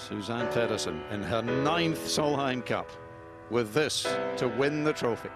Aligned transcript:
Suzann 0.00 0.50
Pettersen 0.50 1.02
in 1.10 1.22
her 1.22 1.42
ninth 1.42 2.06
Solheim 2.06 2.64
Cup 2.64 2.90
with 3.50 3.74
this 3.74 4.04
to 4.38 4.48
win 4.48 4.82
the 4.82 4.94
trophy. 4.94 5.28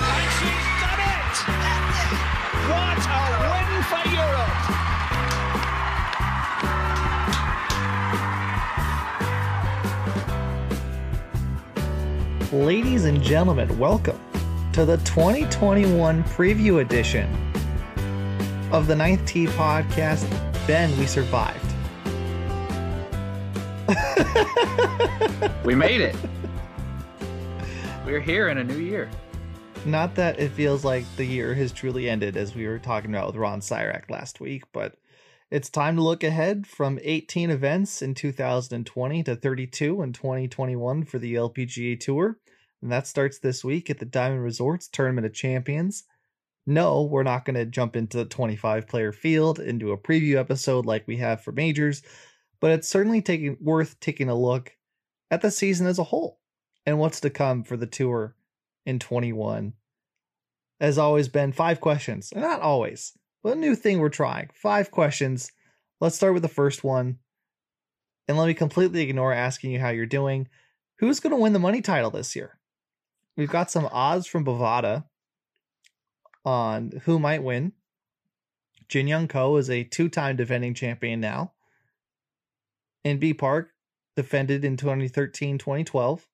And 0.00 0.30
she's 0.38 0.80
done 0.80 1.00
it! 1.04 1.36
What 2.70 2.96
a 3.06 3.20
win 3.52 3.68
for 3.90 4.04
Europe! 12.50 12.64
Ladies 12.66 13.04
and 13.04 13.22
gentlemen, 13.22 13.78
welcome 13.78 14.18
to 14.72 14.86
the 14.86 14.96
2021 14.98 16.24
preview 16.24 16.80
edition 16.80 17.28
of 18.72 18.86
the 18.86 18.96
Ninth 18.96 19.26
Tee 19.26 19.46
podcast. 19.46 20.49
Ben, 20.70 20.96
we 21.00 21.06
survived. 21.06 21.74
We 25.64 25.74
made 25.74 26.00
it. 26.00 26.14
We're 28.06 28.20
here 28.20 28.50
in 28.50 28.58
a 28.58 28.62
new 28.62 28.78
year. 28.78 29.10
Not 29.84 30.14
that 30.14 30.38
it 30.38 30.52
feels 30.52 30.84
like 30.84 31.04
the 31.16 31.24
year 31.24 31.54
has 31.54 31.72
truly 31.72 32.08
ended, 32.08 32.36
as 32.36 32.54
we 32.54 32.68
were 32.68 32.78
talking 32.78 33.10
about 33.10 33.26
with 33.26 33.34
Ron 33.34 33.58
Sirak 33.58 34.08
last 34.10 34.38
week, 34.38 34.62
but 34.72 34.94
it's 35.50 35.70
time 35.70 35.96
to 35.96 36.02
look 36.02 36.22
ahead 36.22 36.68
from 36.68 37.00
18 37.02 37.50
events 37.50 38.00
in 38.00 38.14
2020 38.14 39.24
to 39.24 39.34
32 39.34 40.02
in 40.02 40.12
2021 40.12 41.04
for 41.04 41.18
the 41.18 41.34
LPGA 41.34 41.98
Tour. 41.98 42.38
And 42.80 42.92
that 42.92 43.08
starts 43.08 43.40
this 43.40 43.64
week 43.64 43.90
at 43.90 43.98
the 43.98 44.04
Diamond 44.04 44.44
Resorts 44.44 44.86
Tournament 44.86 45.26
of 45.26 45.34
Champions. 45.34 46.04
No, 46.66 47.02
we're 47.02 47.22
not 47.22 47.44
going 47.44 47.56
to 47.56 47.64
jump 47.64 47.96
into 47.96 48.18
the 48.18 48.24
25 48.24 48.86
player 48.86 49.12
field 49.12 49.58
into 49.58 49.92
a 49.92 49.98
preview 49.98 50.36
episode 50.36 50.86
like 50.86 51.06
we 51.06 51.16
have 51.16 51.40
for 51.40 51.52
majors, 51.52 52.02
but 52.60 52.70
it's 52.70 52.88
certainly 52.88 53.22
taking 53.22 53.56
worth 53.60 53.98
taking 54.00 54.28
a 54.28 54.34
look 54.34 54.76
at 55.30 55.40
the 55.40 55.50
season 55.50 55.86
as 55.86 55.98
a 55.98 56.04
whole 56.04 56.38
and 56.86 56.98
what's 56.98 57.20
to 57.20 57.30
come 57.30 57.62
for 57.62 57.76
the 57.76 57.86
tour 57.86 58.36
in 58.84 58.98
21. 58.98 59.72
As 60.80 60.98
always, 60.98 61.28
been 61.28 61.52
five 61.52 61.80
questions. 61.80 62.32
Not 62.34 62.60
always, 62.60 63.12
but 63.42 63.56
a 63.56 63.60
new 63.60 63.74
thing 63.74 63.98
we're 63.98 64.08
trying. 64.08 64.50
Five 64.54 64.90
questions. 64.90 65.52
Let's 66.00 66.16
start 66.16 66.34
with 66.34 66.42
the 66.42 66.48
first 66.48 66.84
one. 66.84 67.18
And 68.28 68.38
let 68.38 68.46
me 68.46 68.54
completely 68.54 69.02
ignore 69.02 69.32
asking 69.32 69.72
you 69.72 69.80
how 69.80 69.90
you're 69.90 70.06
doing. 70.06 70.48
Who's 70.98 71.20
going 71.20 71.32
to 71.32 71.40
win 71.40 71.52
the 71.52 71.58
money 71.58 71.82
title 71.82 72.10
this 72.10 72.36
year? 72.36 72.58
We've 73.36 73.50
got 73.50 73.70
some 73.70 73.88
odds 73.90 74.26
from 74.26 74.44
Bovada 74.44 75.04
on 76.44 77.00
who 77.04 77.18
might 77.18 77.42
win. 77.42 77.72
Jin 78.88 79.06
Young 79.06 79.28
Ko 79.28 79.56
is 79.56 79.70
a 79.70 79.84
two 79.84 80.08
time 80.08 80.36
defending 80.36 80.74
champion 80.74 81.20
now. 81.20 81.52
Inbee 83.04 83.38
Park, 83.38 83.70
defended 84.16 84.64
in 84.64 84.76
2013 84.76 85.58
2012. 85.58 86.26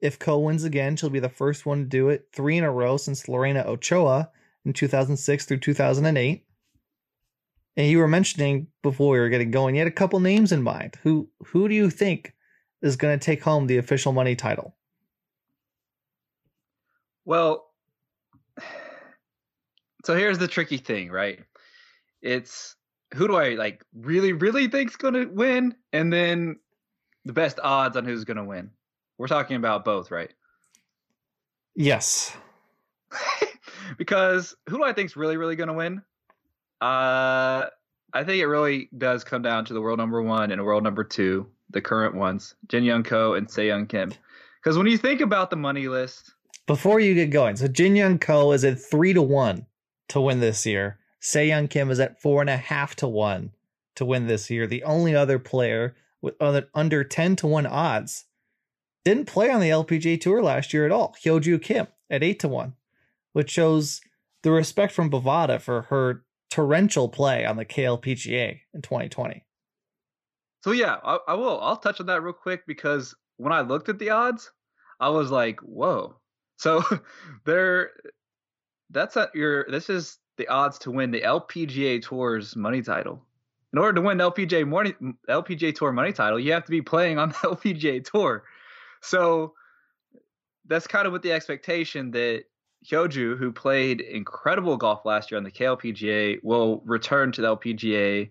If 0.00 0.18
Ko 0.18 0.38
wins 0.38 0.64
again, 0.64 0.96
she'll 0.96 1.10
be 1.10 1.20
the 1.20 1.28
first 1.28 1.66
one 1.66 1.78
to 1.78 1.84
do 1.84 2.08
it 2.08 2.28
three 2.32 2.56
in 2.56 2.64
a 2.64 2.70
row 2.70 2.96
since 2.96 3.28
Lorena 3.28 3.64
Ochoa 3.66 4.30
in 4.64 4.72
2006 4.72 5.44
through 5.44 5.58
2008. 5.58 6.44
And 7.76 7.86
you 7.86 7.98
were 7.98 8.08
mentioning 8.08 8.68
before 8.82 9.12
we 9.12 9.20
were 9.20 9.28
getting 9.28 9.50
going, 9.50 9.74
you 9.74 9.80
had 9.80 9.88
a 9.88 9.92
couple 9.92 10.18
names 10.20 10.50
in 10.50 10.62
mind. 10.62 10.96
Who 11.02 11.28
who 11.46 11.68
do 11.68 11.74
you 11.74 11.90
think 11.90 12.34
is 12.82 12.96
going 12.96 13.18
to 13.18 13.24
take 13.24 13.42
home 13.42 13.66
the 13.66 13.78
official 13.78 14.12
money 14.12 14.34
title? 14.34 14.74
Well, 17.24 17.67
so 20.08 20.16
here's 20.16 20.38
the 20.38 20.48
tricky 20.48 20.78
thing, 20.78 21.10
right? 21.10 21.38
It's 22.22 22.76
who 23.12 23.28
do 23.28 23.36
I 23.36 23.50
like 23.56 23.84
really, 23.92 24.32
really 24.32 24.66
think's 24.66 24.96
going 24.96 25.12
to 25.12 25.26
win, 25.26 25.74
and 25.92 26.10
then 26.10 26.56
the 27.26 27.34
best 27.34 27.60
odds 27.62 27.94
on 27.94 28.06
who's 28.06 28.24
going 28.24 28.38
to 28.38 28.44
win. 28.44 28.70
We're 29.18 29.26
talking 29.26 29.56
about 29.56 29.84
both, 29.84 30.10
right? 30.10 30.32
Yes. 31.76 32.34
because 33.98 34.56
who 34.70 34.78
do 34.78 34.84
I 34.84 34.94
think's 34.94 35.14
really, 35.14 35.36
really 35.36 35.56
going 35.56 35.68
to 35.68 35.74
win? 35.74 36.00
Uh, 36.80 37.66
I 38.14 38.24
think 38.24 38.40
it 38.40 38.46
really 38.46 38.88
does 38.96 39.24
come 39.24 39.42
down 39.42 39.66
to 39.66 39.74
the 39.74 39.80
world 39.82 39.98
number 39.98 40.22
one 40.22 40.52
and 40.52 40.64
world 40.64 40.84
number 40.84 41.04
two, 41.04 41.46
the 41.68 41.82
current 41.82 42.14
ones, 42.14 42.54
Jin 42.68 42.82
Young 42.82 43.02
Ko 43.02 43.34
and 43.34 43.50
Se 43.50 43.66
Young 43.66 43.86
Kim. 43.86 44.10
Because 44.62 44.78
when 44.78 44.86
you 44.86 44.96
think 44.96 45.20
about 45.20 45.50
the 45.50 45.56
money 45.56 45.86
list, 45.86 46.32
Before 46.66 46.98
you 46.98 47.14
get 47.14 47.28
going, 47.28 47.56
so 47.56 47.68
Jin 47.68 47.94
Young 47.94 48.18
Ko 48.18 48.52
is 48.52 48.64
at 48.64 48.80
three 48.80 49.12
to 49.12 49.20
one 49.20 49.66
to 50.08 50.20
win 50.20 50.40
this 50.40 50.66
year. 50.66 50.98
Se 51.20 51.48
Young 51.48 51.68
Kim 51.68 51.90
is 51.90 52.00
at 52.00 52.20
four 52.20 52.40
and 52.40 52.50
a 52.50 52.56
half 52.56 52.94
to 52.96 53.08
one 53.08 53.52
to 53.96 54.04
win 54.04 54.26
this 54.26 54.50
year. 54.50 54.66
The 54.66 54.84
only 54.84 55.14
other 55.14 55.38
player 55.38 55.96
with 56.20 56.34
under 56.74 57.04
10 57.04 57.36
to 57.36 57.46
1 57.46 57.66
odds 57.66 58.24
didn't 59.04 59.26
play 59.26 59.50
on 59.50 59.60
the 59.60 59.70
LPGA 59.70 60.20
tour 60.20 60.42
last 60.42 60.72
year 60.72 60.84
at 60.84 60.92
all. 60.92 61.14
Hyoju 61.24 61.62
Kim 61.62 61.86
at 62.10 62.22
8 62.22 62.38
to 62.40 62.48
1, 62.48 62.74
which 63.32 63.50
shows 63.50 64.00
the 64.42 64.50
respect 64.50 64.92
from 64.92 65.10
Bovada 65.10 65.60
for 65.60 65.82
her 65.82 66.24
torrential 66.50 67.08
play 67.08 67.44
on 67.44 67.56
the 67.56 67.64
KLPGA 67.64 68.60
in 68.74 68.82
2020. 68.82 69.44
So 70.64 70.72
yeah, 70.72 70.96
I, 71.04 71.18
I 71.28 71.34
will. 71.34 71.60
I'll 71.60 71.76
touch 71.76 72.00
on 72.00 72.06
that 72.06 72.22
real 72.22 72.32
quick 72.32 72.66
because 72.66 73.14
when 73.36 73.52
I 73.52 73.60
looked 73.60 73.88
at 73.88 73.98
the 73.98 74.10
odds, 74.10 74.50
I 74.98 75.08
was 75.08 75.30
like, 75.30 75.60
"Whoa!" 75.60 76.18
So 76.56 76.82
there, 77.46 77.90
that's 78.90 79.16
at 79.16 79.34
your. 79.34 79.66
This 79.70 79.90
is 79.90 80.18
the 80.36 80.48
odds 80.48 80.78
to 80.80 80.90
win 80.90 81.10
the 81.10 81.20
LPGA 81.20 82.02
Tour's 82.02 82.56
money 82.56 82.82
title. 82.82 83.22
In 83.72 83.78
order 83.78 84.00
to 84.00 84.00
win 84.00 84.18
LPGA 84.18 84.66
money, 84.66 84.94
LPGA 85.28 85.74
Tour 85.74 85.92
money 85.92 86.12
title, 86.12 86.38
you 86.38 86.52
have 86.52 86.64
to 86.64 86.70
be 86.70 86.82
playing 86.82 87.18
on 87.18 87.28
the 87.30 87.34
LPGA 87.34 88.04
Tour. 88.04 88.44
So 89.00 89.54
that's 90.66 90.86
kind 90.86 91.06
of 91.06 91.12
with 91.12 91.22
the 91.22 91.32
expectation 91.32 92.10
that 92.12 92.44
Hyoju, 92.86 93.38
who 93.38 93.52
played 93.52 94.00
incredible 94.00 94.76
golf 94.76 95.04
last 95.04 95.30
year 95.30 95.38
on 95.38 95.44
the 95.44 95.50
KLPGA, 95.50 96.40
will 96.42 96.82
return 96.84 97.32
to 97.32 97.42
the 97.42 97.56
LPGA 97.56 98.30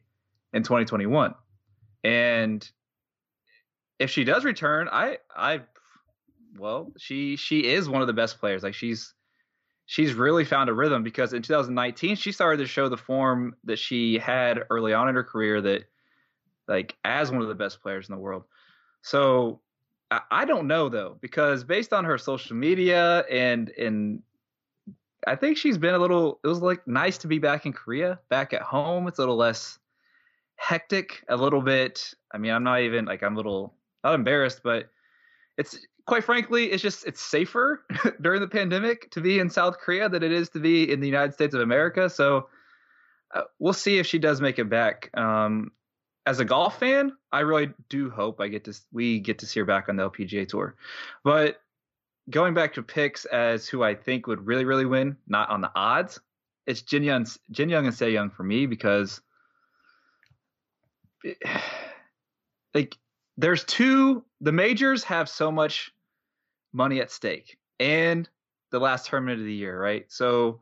in 0.54 0.64
2021. 0.64 1.36
And 2.04 2.70
if 4.00 4.10
she 4.10 4.24
does 4.24 4.46
return, 4.46 4.88
I 4.92 5.18
I 5.36 5.62
well, 6.58 6.94
she 6.98 7.36
she 7.36 7.66
is 7.66 7.90
one 7.90 8.02
of 8.02 8.08
the 8.08 8.14
best 8.14 8.40
players. 8.40 8.64
Like 8.64 8.74
she's 8.74 9.14
she's 9.88 10.14
really 10.14 10.44
found 10.44 10.70
a 10.70 10.74
rhythm 10.74 11.02
because 11.02 11.34
in 11.34 11.42
2019 11.42 12.18
she 12.18 12.32
started 12.32 12.58
to 12.58 12.68
show 12.68 12.90
the 12.90 12.98
form 12.98 13.56
that 13.64 13.80
she 13.80 14.20
had 14.20 14.64
early 14.70 14.94
on 14.94 15.10
in 15.10 15.16
her 15.16 15.24
career 15.24 15.62
that 15.62 15.86
like 16.68 16.96
as 17.06 17.32
one 17.32 17.42
of 17.42 17.48
the 17.48 17.56
best 17.56 17.82
players 17.82 18.08
in 18.08 18.14
the 18.14 18.20
world. 18.20 18.44
So 19.02 19.62
I, 20.12 20.22
I 20.30 20.46
don't 20.46 20.68
know 20.68 20.90
though 20.90 21.18
because 21.22 21.64
based 21.64 21.94
on 21.94 22.04
her 22.04 22.18
social 22.18 22.56
media 22.56 23.26
and 23.32 23.70
and 23.70 24.22
I 25.26 25.36
think 25.36 25.58
she's 25.58 25.78
been 25.78 25.96
a 25.96 26.00
little 26.00 26.40
it 26.44 26.48
was 26.48 26.62
like 26.62 26.86
nice 26.86 27.18
to 27.20 27.28
be 27.28 27.40
back 27.40 27.66
in 27.66 27.72
Korea, 27.72 28.20
back 28.30 28.54
at 28.54 28.62
home. 28.62 29.08
It's 29.08 29.20
a 29.20 29.22
little 29.22 29.38
less 29.38 29.80
hectic, 30.58 31.24
a 31.30 31.38
little 31.38 31.62
bit. 31.62 32.14
I 32.34 32.38
mean, 32.38 32.52
I'm 32.52 32.64
not 32.64 32.82
even 32.82 33.06
like 33.06 33.24
I'm 33.24 33.34
a 33.34 33.38
little 33.38 33.74
not 34.04 34.16
embarrassed, 34.16 34.60
but 34.64 34.90
it's 35.58 35.80
quite 36.08 36.24
frankly, 36.24 36.72
it's 36.72 36.82
just 36.82 37.06
it's 37.06 37.22
safer 37.22 37.84
during 38.22 38.42
the 38.42 38.48
pandemic 38.48 39.12
to 39.12 39.22
be 39.22 39.40
in 39.40 39.50
South 39.50 39.78
Korea 39.78 40.10
than 40.10 40.24
it 40.24 40.32
is 40.32 40.50
to 40.50 40.60
be 40.60 40.92
in 40.92 41.00
the 41.00 41.08
United 41.08 41.34
States 41.34 41.54
of 41.54 41.62
America. 41.62 42.10
So 42.10 42.48
uh, 43.36 43.44
we'll 43.60 43.74
see 43.74 44.00
if 44.00 44.08
she 44.08 44.18
does 44.18 44.42
make 44.42 44.58
it 44.58 44.70
back. 44.70 45.12
Um, 45.16 45.72
as 46.26 46.40
a 46.40 46.46
golf 46.46 46.80
fan, 46.80 47.12
I 47.32 47.42
really 47.42 47.72
do 47.90 48.10
hope 48.10 48.42
I 48.42 48.48
get 48.48 48.64
to 48.66 48.74
we 48.92 49.20
get 49.20 49.40
to 49.40 49.46
see 49.46 49.60
her 49.60 49.66
back 49.66 49.90
on 49.90 49.98
the 49.98 50.10
LPGA 50.10 50.48
tour. 50.48 50.76
But 51.24 51.62
going 52.30 52.54
back 52.54 52.74
to 52.74 52.84
picks 52.84 53.26
as 53.26 53.68
who 53.68 53.84
I 53.84 53.94
think 53.94 54.28
would 54.28 54.46
really 54.46 54.66
really 54.66 54.86
win, 54.86 55.18
not 55.28 55.50
on 55.50 55.62
the 55.62 55.72
odds, 55.76 56.20
it's 56.66 56.82
Jin 56.82 57.04
Young, 57.04 57.26
Jin 57.52 57.70
Young 57.70 57.86
and 57.86 57.96
Se 57.96 58.12
Young 58.12 58.30
for 58.30 58.44
me 58.44 58.66
because 58.66 59.22
like 62.74 62.98
there's 63.38 63.66
two 63.66 64.24
the 64.42 64.52
majors 64.52 65.04
have 65.04 65.30
so 65.30 65.52
much 65.52 65.92
money 66.78 67.02
at 67.02 67.12
stake 67.12 67.58
and 67.80 68.30
the 68.72 68.80
last 68.80 69.08
tournament 69.08 69.40
of 69.40 69.46
the 69.46 69.54
year, 69.54 69.80
right? 69.82 70.06
So 70.08 70.62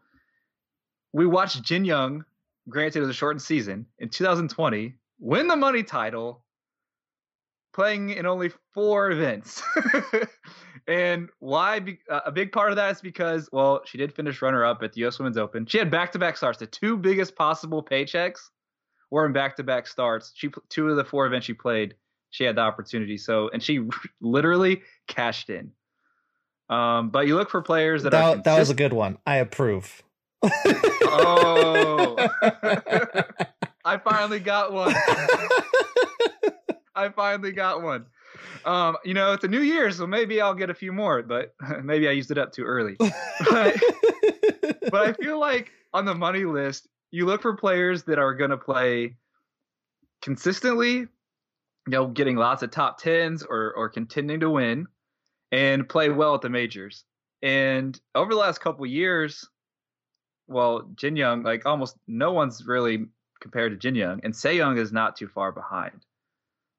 we 1.14 1.26
watched 1.26 1.62
Jin 1.62 1.86
Young, 1.86 2.24
granted 2.70 3.00
it 3.00 3.02
was 3.02 3.10
a 3.10 3.14
shortened 3.14 3.42
season, 3.42 3.86
in 4.00 4.10
2020, 4.10 4.96
win 5.20 5.48
the 5.48 5.56
money 5.56 5.84
title, 5.84 6.44
playing 7.74 8.12
in 8.12 8.26
only 8.26 8.52
four 8.74 9.12
events. 9.12 9.62
and 10.88 11.30
why? 11.40 11.80
Be, 11.80 12.00
uh, 12.10 12.22
a 12.26 12.32
big 12.32 12.52
part 12.52 12.72
of 12.72 12.78
that 12.78 12.92
is 12.92 13.02
because, 13.02 13.50
well, 13.52 13.82
she 13.86 13.98
did 13.98 14.14
finish 14.14 14.42
runner 14.42 14.64
up 14.64 14.82
at 14.82 14.94
the 14.94 15.02
U.S. 15.02 15.20
Women's 15.20 15.38
Open. 15.38 15.66
She 15.66 15.78
had 15.78 15.92
back 15.92 16.12
to 16.14 16.20
back 16.20 16.38
starts. 16.38 16.60
The 16.60 16.68
two 16.68 16.98
biggest 16.98 17.36
possible 17.36 17.84
paychecks 17.84 18.40
were 19.12 19.26
in 19.26 19.34
back 19.34 19.58
to 19.58 19.64
back 19.64 19.88
starts. 19.88 20.32
She 20.36 20.50
two 20.70 20.90
of 20.90 20.96
the 20.96 21.04
four 21.04 21.26
events 21.26 21.46
she 21.46 21.54
played, 21.54 21.96
she 22.30 22.44
had 22.44 22.56
the 22.56 22.62
opportunity. 22.62 23.18
So, 23.18 23.50
and 23.54 23.62
she 23.62 23.88
literally 24.22 24.82
cashed 25.08 25.50
in. 25.50 25.72
Um, 26.70 27.10
but 27.10 27.28
you 27.28 27.36
look 27.36 27.50
for 27.50 27.62
players 27.62 28.04
that, 28.04 28.12
that, 28.12 28.38
are 28.38 28.42
that 28.44 28.60
was 28.60 28.70
a 28.70 28.76
good 28.76 28.94
one. 28.94 29.18
I 29.26 29.38
approve. 29.38 30.02
oh, 30.44 32.16
I 33.86 33.98
finally 33.98 34.40
got 34.40 34.74
one. 34.74 34.94
I 36.96 37.10
finally 37.10 37.52
got 37.52 37.84
one. 37.84 38.06
Um, 38.66 38.98
you 39.06 39.14
know, 39.14 39.34
it's 39.34 39.44
a 39.44 39.48
new 39.48 39.62
year, 39.62 39.92
so 39.92 40.08
maybe 40.08 40.42
I'll 40.42 40.56
get 40.56 40.70
a 40.70 40.74
few 40.74 40.92
more, 40.92 41.22
but 41.22 41.54
maybe 41.84 42.08
I 42.08 42.12
used 42.12 42.32
it 42.32 42.38
up 42.38 42.52
too 42.52 42.64
early. 42.64 42.98
But, 43.50 43.76
but 44.92 45.02
I 45.10 45.14
feel 45.14 45.40
like 45.40 45.72
on 45.94 46.06
the 46.06 46.16
money 46.16 46.46
list, 46.46 46.88
you 47.12 47.26
look 47.26 47.42
for 47.42 47.56
players 47.56 48.04
that 48.04 48.18
are 48.18 48.34
going 48.34 48.50
to 48.50 48.58
play 48.58 49.18
consistently, 50.22 51.00
you 51.00 51.08
know, 51.88 52.08
getting 52.08 52.38
lots 52.38 52.64
of 52.64 52.72
top 52.72 52.98
tens 52.98 53.44
or 53.44 53.74
or 53.76 53.90
contending 53.90 54.40
to 54.40 54.50
win, 54.50 54.88
and 55.52 55.88
play 55.88 56.10
well 56.10 56.36
at 56.36 56.42
the 56.42 56.50
majors. 56.50 57.04
And 57.42 58.00
over 58.16 58.34
the 58.34 58.40
last 58.40 58.60
couple 58.60 58.86
years, 58.86 59.48
well, 60.48 60.90
Jin 60.96 61.16
Young, 61.16 61.44
like 61.44 61.66
almost 61.66 61.98
no 62.08 62.32
one's 62.32 62.66
really 62.66 63.06
compared 63.42 63.72
to 63.72 63.78
Jin 63.78 63.96
Young, 63.96 64.20
and 64.24 64.36
Se 64.36 64.56
Young 64.56 64.78
is 64.78 64.92
not 64.92 65.16
too 65.16 65.28
far 65.28 65.52
behind. 65.52 66.06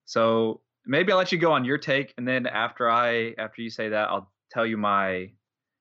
So 0.04 0.60
maybe 0.84 1.12
I'll 1.12 1.18
let 1.18 1.32
you 1.32 1.38
go 1.38 1.52
on 1.52 1.64
your 1.64 1.78
take, 1.78 2.14
and 2.16 2.26
then 2.26 2.46
after 2.46 2.90
I 2.90 3.34
after 3.38 3.62
you 3.62 3.70
say 3.70 3.90
that, 3.90 4.08
I'll 4.08 4.30
tell 4.50 4.66
you 4.66 4.76
my 4.76 5.30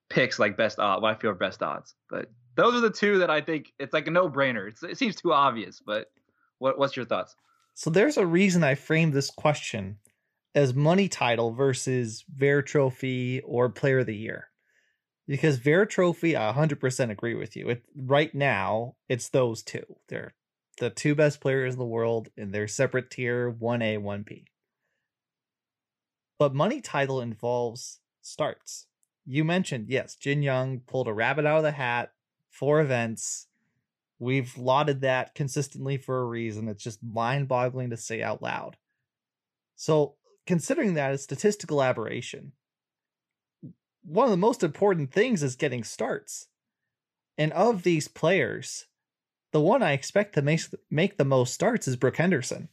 picks 0.10 0.40
like 0.40 0.58
best 0.58 0.80
odds, 0.80 1.02
what 1.02 1.16
I 1.16 1.20
feel 1.20 1.32
are 1.32 1.36
best 1.36 1.64
odds. 1.64 1.96
But 2.10 2.32
those 2.56 2.76
are 2.76 2.82
the 2.82 2.90
two 2.90 3.20
that 3.20 3.30
I 3.30 3.42
think 3.42 3.74
it's 3.80 3.94
like 3.94 4.08
a 4.08 4.12
no 4.12 4.30
brainer. 4.30 4.72
It 4.84 4.98
seems 4.98 5.16
too 5.16 5.34
obvious, 5.34 5.82
but 5.86 6.08
what 6.60 6.78
what's 6.78 6.96
your 6.96 7.06
thoughts? 7.06 7.36
So 7.74 7.90
there's 7.90 8.18
a 8.18 8.26
reason 8.26 8.64
I 8.64 8.76
framed 8.76 9.14
this 9.14 9.30
question 9.30 9.98
as 10.56 10.74
money 10.74 11.10
title 11.10 11.52
versus 11.52 12.24
Vare 12.34 12.62
Trophy 12.62 13.42
or 13.42 13.70
Player 13.70 14.00
of 14.00 14.06
the 14.08 14.16
Year. 14.16 14.50
Because 15.28 15.58
Vare 15.58 15.86
Trophy, 15.86 16.38
I 16.38 16.54
100% 16.54 17.12
agree 17.12 17.36
with 17.36 17.56
you. 17.58 17.70
It, 17.70 17.84
right 17.96 18.34
now, 18.34 18.96
it's 19.10 19.30
those 19.30 19.62
two. 19.62 19.84
They're 20.08 20.34
the 20.80 20.90
two 20.90 21.14
best 21.14 21.42
players 21.42 21.74
in 21.74 21.80
the 21.80 21.86
world 21.86 22.30
in 22.38 22.52
their 22.52 22.68
separate 22.68 23.12
tier 23.12 23.52
1A, 23.52 24.02
1B. 24.02 24.46
But 26.38 26.54
money 26.54 26.82
title 26.82 27.22
involves 27.22 28.00
starts. 28.22 28.88
You 29.26 29.44
mentioned, 29.44 29.88
yes, 29.90 30.16
Jin 30.16 30.44
Young 30.44 30.82
pulled 30.82 31.08
a 31.08 31.14
rabbit 31.14 31.46
out 31.46 31.58
of 31.58 31.64
the 31.64 31.72
hat, 31.72 32.12
four 32.50 32.80
events. 32.80 33.48
We've 34.20 34.56
lauded 34.58 35.02
that 35.02 35.34
consistently 35.34 35.98
for 35.98 36.22
a 36.22 36.26
reason. 36.26 36.70
It's 36.70 36.84
just 36.84 37.04
mind 37.04 37.48
boggling 37.48 37.90
to 37.90 37.98
say 37.98 38.22
out 38.22 38.42
loud. 38.42 38.78
So, 39.76 40.16
considering 40.46 40.94
that 40.94 41.12
as 41.12 41.24
statistical 41.24 41.82
aberration, 41.82 42.52
one 44.04 44.26
of 44.26 44.32
the 44.32 44.38
most 44.38 44.64
important 44.64 45.12
things 45.12 45.42
is 45.42 45.56
getting 45.56 45.84
starts. 45.84 46.48
And 47.38 47.52
of 47.54 47.84
these 47.84 48.08
players, 48.08 48.86
the 49.52 49.62
one 49.62 49.84
I 49.84 49.94
expect 49.94 50.36
to 50.36 50.42
make, 50.42 50.62
make 50.90 51.18
the 51.18 51.26
most 51.26 51.54
starts 51.54 51.88
is 51.88 51.96
Brooke 51.96 52.18
Henderson. 52.18 52.70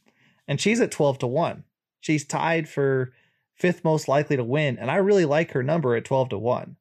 And 0.47 0.59
she's 0.59 0.79
at 0.79 0.91
12 0.91 1.19
to 1.19 1.27
1. 1.27 1.63
She's 2.01 2.25
tied 2.25 2.67
for 2.67 3.13
fifth 3.55 3.83
most 3.83 4.07
likely 4.07 4.35
to 4.35 4.43
win, 4.43 4.77
and 4.77 4.91
I 4.91 4.95
really 4.95 5.25
like 5.25 5.51
her 5.51 5.63
number 5.63 5.95
at 5.95 6.05
12 6.05 6.29
to 6.29 6.37
1. 6.37 6.75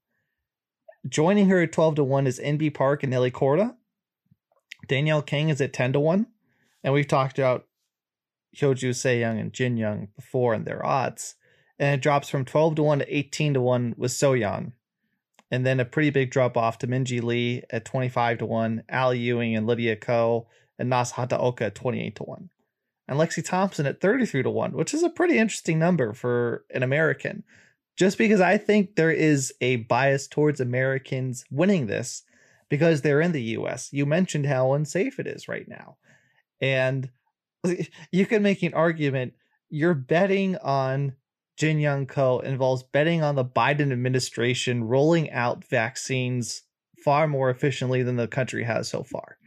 Joining 1.09 1.49
her 1.49 1.61
at 1.63 1.73
12 1.73 1.97
to 1.97 2.05
1 2.05 2.27
is 2.27 2.41
Inbee 2.41 2.75
Park 2.75 3.03
and 3.03 3.11
Nelly 3.11 3.31
Korda. 3.31 3.77
Danielle 4.89 5.23
Kang 5.23 5.49
is 5.49 5.61
at 5.61 5.73
10 5.73 5.95
to 5.95 6.01
1. 6.01 6.27
And 6.85 6.95
we've 6.95 7.09
talked 7.09 7.39
about 7.39 7.67
Hyoju 8.57 8.95
Se 8.95 9.21
Young 9.21 9.39
and 9.39 9.53
Jin 9.53 9.77
Young 9.77 10.09
before 10.17 10.55
and 10.55 10.65
their 10.65 10.85
odds. 10.85 11.37
And 11.79 11.95
it 11.95 12.03
drops 12.03 12.29
from 12.29 12.45
12 12.45 12.77
to 12.77 12.83
1 12.83 12.99
to 13.01 13.17
18 13.17 13.55
to 13.55 13.61
1 13.61 13.95
with 13.97 14.13
Soyeon. 14.13 14.73
And 15.51 15.67
then 15.67 15.81
a 15.81 15.85
pretty 15.85 16.11
big 16.11 16.31
drop 16.31 16.57
off 16.57 16.79
to 16.79 16.87
Minjee 16.87 17.23
Lee 17.23 17.63
at 17.71 17.85
25 17.85 18.39
to 18.39 18.47
1, 18.47 18.85
Ally 18.89 19.15
Ewing 19.15 19.57
and 19.57 19.67
Lydia 19.67 19.97
Ko, 19.97 20.47
and 20.79 20.91
Nasa 20.91 21.15
Hataoka 21.15 21.63
at 21.63 21.75
28 21.75 22.17
to 22.17 22.23
1 22.23 22.51
and 23.09 23.19
Lexi 23.19 23.45
Thompson 23.45 23.87
at 23.87 24.01
33 24.01 24.43
to 24.43 24.51
1, 24.51 24.73
which 24.73 24.95
is 24.95 25.03
a 25.03 25.11
pretty 25.11 25.39
interesting 25.39 25.79
number 25.79 26.13
for 26.13 26.65
an 26.71 26.83
American. 26.83 27.45
Just 27.97 28.17
because 28.17 28.41
I 28.41 28.57
think 28.57 28.97
there 28.97 29.11
is 29.11 29.53
a 29.61 29.77
bias 29.77 30.27
towards 30.27 30.61
Americans 30.61 31.45
winning 31.51 31.87
this 31.87 32.23
because 32.71 33.03
they're 33.03 33.21
in 33.21 33.33
the 33.33 33.43
US. 33.43 33.93
You 33.93 34.07
mentioned 34.07 34.47
how 34.47 34.73
unsafe 34.73 35.21
it 35.21 35.27
is 35.27 35.47
right 35.47 35.69
now. 35.69 35.97
And 36.61 37.11
you 38.13 38.27
can 38.27 38.43
make 38.43 38.63
an 38.63 38.75
argument 38.75 39.35
you're 39.73 39.95
betting 39.95 40.57
on 40.59 41.15
Jin 41.57 41.81
Young 41.81 42.07
Ko 42.07 42.41
involves 42.41 42.83
betting 42.83 43.23
on 43.23 43.37
the 43.37 43.45
Biden 43.45 43.91
administration 43.91 44.85
rolling 44.85 45.31
out 45.31 45.65
vaccines 45.65 46.63
far 47.03 47.27
more 47.27 47.51
efficiently 47.51 48.03
than 48.03 48.17
the 48.17 48.29
country 48.29 48.65
has 48.65 48.89
so 48.89 49.03
far. 49.03 49.39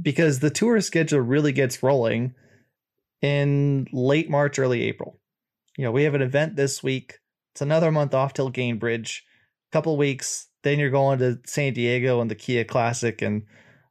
Because 0.00 0.40
the 0.40 0.50
tour 0.50 0.80
schedule 0.80 1.20
really 1.20 1.52
gets 1.52 1.82
rolling 1.82 2.34
in 3.22 3.86
late 3.92 4.28
March, 4.28 4.58
early 4.58 4.82
April. 4.82 5.20
You 5.78 5.84
know, 5.84 5.92
we 5.92 6.02
have 6.02 6.14
an 6.14 6.22
event 6.22 6.56
this 6.56 6.82
week. 6.82 7.18
It's 7.52 7.62
another 7.62 7.92
month 7.92 8.14
off 8.14 8.34
till 8.34 8.50
Gainbridge. 8.50 9.20
A 9.70 9.72
couple 9.72 9.96
weeks, 9.96 10.48
then 10.62 10.78
you're 10.78 10.90
going 10.90 11.18
to 11.20 11.40
San 11.46 11.72
Diego 11.72 12.20
and 12.20 12.30
the 12.30 12.34
Kia 12.34 12.64
Classic, 12.64 13.22
and 13.22 13.42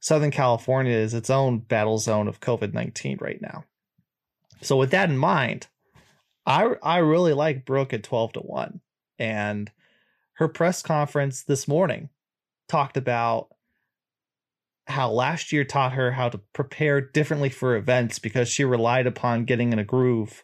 Southern 0.05 0.29
California 0.29 0.95
is 0.95 1.15
its 1.15 1.31
own 1.31 1.57
battle 1.57 1.97
zone 1.97 2.27
of 2.27 2.39
COVID 2.39 2.75
19 2.75 3.17
right 3.19 3.41
now. 3.41 3.63
So, 4.61 4.77
with 4.77 4.91
that 4.91 5.09
in 5.09 5.17
mind, 5.17 5.65
I, 6.45 6.75
I 6.83 6.97
really 6.99 7.33
like 7.33 7.65
Brooke 7.65 7.91
at 7.91 8.03
12 8.03 8.33
to 8.33 8.39
1. 8.41 8.81
And 9.17 9.71
her 10.33 10.47
press 10.47 10.83
conference 10.83 11.41
this 11.41 11.67
morning 11.67 12.09
talked 12.69 12.97
about 12.97 13.47
how 14.85 15.09
last 15.09 15.51
year 15.51 15.63
taught 15.63 15.93
her 15.93 16.11
how 16.11 16.29
to 16.29 16.37
prepare 16.53 17.01
differently 17.01 17.49
for 17.49 17.75
events 17.75 18.19
because 18.19 18.47
she 18.47 18.63
relied 18.63 19.07
upon 19.07 19.45
getting 19.45 19.73
in 19.73 19.79
a 19.79 19.83
groove. 19.83 20.43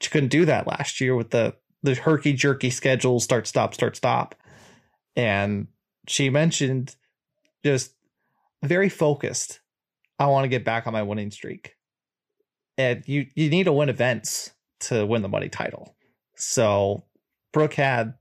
She 0.00 0.08
couldn't 0.08 0.30
do 0.30 0.46
that 0.46 0.66
last 0.66 1.02
year 1.02 1.14
with 1.14 1.32
the 1.32 1.54
the 1.82 1.96
herky 1.96 2.32
jerky 2.32 2.70
schedule, 2.70 3.20
start 3.20 3.46
stop 3.46 3.74
start 3.74 3.94
stop. 3.94 4.34
And 5.14 5.66
she 6.08 6.30
mentioned 6.30 6.96
just 7.62 7.92
very 8.62 8.88
focused. 8.88 9.60
I 10.18 10.26
want 10.26 10.44
to 10.44 10.48
get 10.48 10.64
back 10.64 10.86
on 10.86 10.92
my 10.92 11.02
winning 11.02 11.30
streak. 11.30 11.74
And 12.78 13.02
you 13.06 13.26
you 13.34 13.50
need 13.50 13.64
to 13.64 13.72
win 13.72 13.88
events 13.88 14.52
to 14.80 15.04
win 15.06 15.22
the 15.22 15.28
money 15.28 15.48
title. 15.48 15.94
So 16.36 17.04
Brooke 17.52 17.74
had 17.74 18.14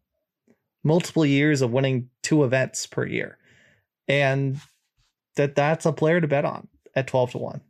multiple 0.84 1.26
years 1.26 1.62
of 1.62 1.72
winning 1.72 2.10
two 2.24 2.44
events 2.44 2.86
per 2.86 3.06
year. 3.06 3.38
And 4.08 4.58
that 5.36 5.56
that's 5.56 5.86
a 5.86 5.94
player 5.94 6.20
to 6.20 6.28
bet 6.28 6.46
on 6.46 6.68
at 6.96 7.08
12 7.08 7.32
to 7.32 7.38
1. 7.38 7.62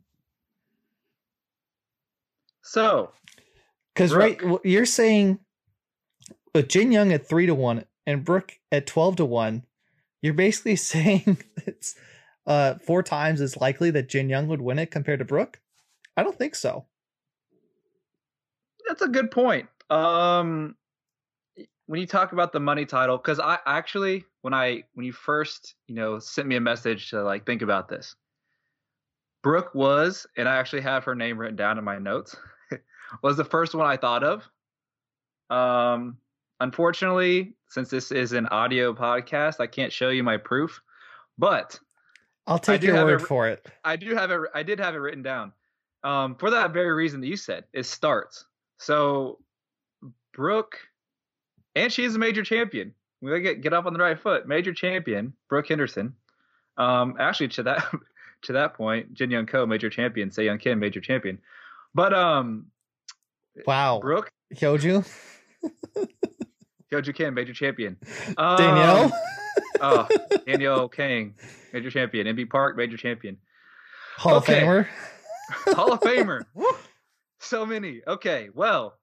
So, 2.62 3.10
because 3.94 4.14
right, 4.14 4.40
you're 4.64 4.86
saying 4.86 5.38
with 6.54 6.68
Jin 6.68 6.92
Young 6.92 7.12
at 7.12 7.28
3 7.28 7.46
to 7.46 7.54
1 7.54 7.84
and 8.06 8.24
Brooke 8.24 8.58
at 8.70 8.86
12 8.86 9.16
to 9.16 9.24
1, 9.24 9.64
you're 10.22 10.34
basically 10.34 10.76
saying 10.76 11.38
it's 11.66 11.94
uh, 12.46 12.74
four 12.74 13.02
times 13.02 13.40
as 13.40 13.56
likely 13.56 13.90
that 13.92 14.08
Jin 14.08 14.28
Young 14.28 14.48
would 14.48 14.60
win 14.60 14.78
it 14.78 14.90
compared 14.90 15.20
to 15.20 15.24
Brooke? 15.24 15.60
I 16.16 16.22
don't 16.22 16.36
think 16.36 16.54
so. 16.54 16.86
That's 18.86 19.02
a 19.02 19.08
good 19.08 19.30
point. 19.30 19.68
Um, 19.90 20.76
when 21.86 22.00
you 22.00 22.06
talk 22.06 22.32
about 22.32 22.52
the 22.52 22.60
money 22.60 22.84
title, 22.84 23.16
because 23.16 23.38
I 23.38 23.58
actually 23.66 24.24
when 24.42 24.54
I 24.54 24.84
when 24.94 25.06
you 25.06 25.12
first 25.12 25.74
you 25.86 25.94
know 25.94 26.18
sent 26.18 26.48
me 26.48 26.56
a 26.56 26.60
message 26.60 27.10
to 27.10 27.22
like 27.22 27.46
think 27.46 27.62
about 27.62 27.88
this, 27.88 28.14
Brooke 29.42 29.74
was, 29.74 30.26
and 30.36 30.48
I 30.48 30.56
actually 30.56 30.82
have 30.82 31.04
her 31.04 31.14
name 31.14 31.38
written 31.38 31.56
down 31.56 31.78
in 31.78 31.84
my 31.84 31.98
notes, 31.98 32.36
was 33.22 33.36
the 33.36 33.44
first 33.44 33.74
one 33.74 33.86
I 33.86 33.96
thought 33.96 34.24
of. 34.24 34.48
Um, 35.50 36.16
unfortunately, 36.60 37.54
since 37.68 37.90
this 37.90 38.10
is 38.10 38.32
an 38.32 38.46
audio 38.46 38.94
podcast, 38.94 39.60
I 39.60 39.66
can't 39.66 39.92
show 39.92 40.10
you 40.10 40.22
my 40.22 40.36
proof, 40.36 40.80
but 41.38 41.78
I'll 42.46 42.58
take 42.58 42.82
your 42.82 43.04
word 43.04 43.20
it, 43.22 43.26
for 43.26 43.48
it. 43.48 43.66
I 43.84 43.96
do 43.96 44.14
have 44.14 44.30
it. 44.30 44.40
I 44.54 44.62
did 44.62 44.78
have 44.80 44.94
it 44.94 44.98
written 44.98 45.22
down. 45.22 45.52
Um, 46.04 46.34
for 46.34 46.50
that 46.50 46.72
very 46.72 46.92
reason 46.92 47.20
that 47.20 47.28
you 47.28 47.36
said, 47.36 47.64
it 47.72 47.86
starts. 47.86 48.44
So 48.78 49.38
Brooke 50.34 50.78
and 51.74 51.92
she's 51.92 52.14
a 52.14 52.18
major 52.18 52.42
champion. 52.42 52.94
We 53.20 53.40
get 53.40 53.60
get 53.60 53.72
up 53.72 53.86
on 53.86 53.92
the 53.92 54.00
right 54.00 54.18
foot. 54.18 54.46
Major 54.46 54.72
champion 54.72 55.32
Brooke 55.48 55.68
Henderson. 55.68 56.14
Um, 56.76 57.16
actually, 57.18 57.48
to 57.48 57.62
that 57.64 57.84
to 58.42 58.52
that 58.54 58.74
point, 58.74 59.14
Jin 59.14 59.30
Young 59.30 59.46
Ko, 59.46 59.64
major 59.66 59.90
champion. 59.90 60.30
Se 60.30 60.44
Young 60.44 60.58
Kim, 60.58 60.78
major 60.78 61.00
champion. 61.00 61.38
But 61.94 62.12
um, 62.12 62.66
wow, 63.66 64.00
Brooke 64.00 64.30
Hyoju. 64.54 65.08
Hyoju 66.92 67.14
Kim, 67.14 67.34
major 67.34 67.54
champion. 67.54 67.96
Um, 68.36 68.56
Danielle. 68.56 69.12
Oh, 69.82 70.08
Danielle 70.46 70.88
Kang, 70.88 71.34
major 71.72 71.90
champion. 71.90 72.26
Inbee 72.26 72.48
Park, 72.48 72.76
major 72.76 72.96
champion. 72.96 73.36
Hall 74.16 74.36
okay. 74.36 74.62
of 74.62 74.68
Famer. 74.68 74.86
Hall 75.74 75.92
of 75.92 76.00
Famer. 76.00 76.42
so 77.38 77.66
many. 77.66 78.00
Okay, 78.06 78.48
well, 78.54 78.98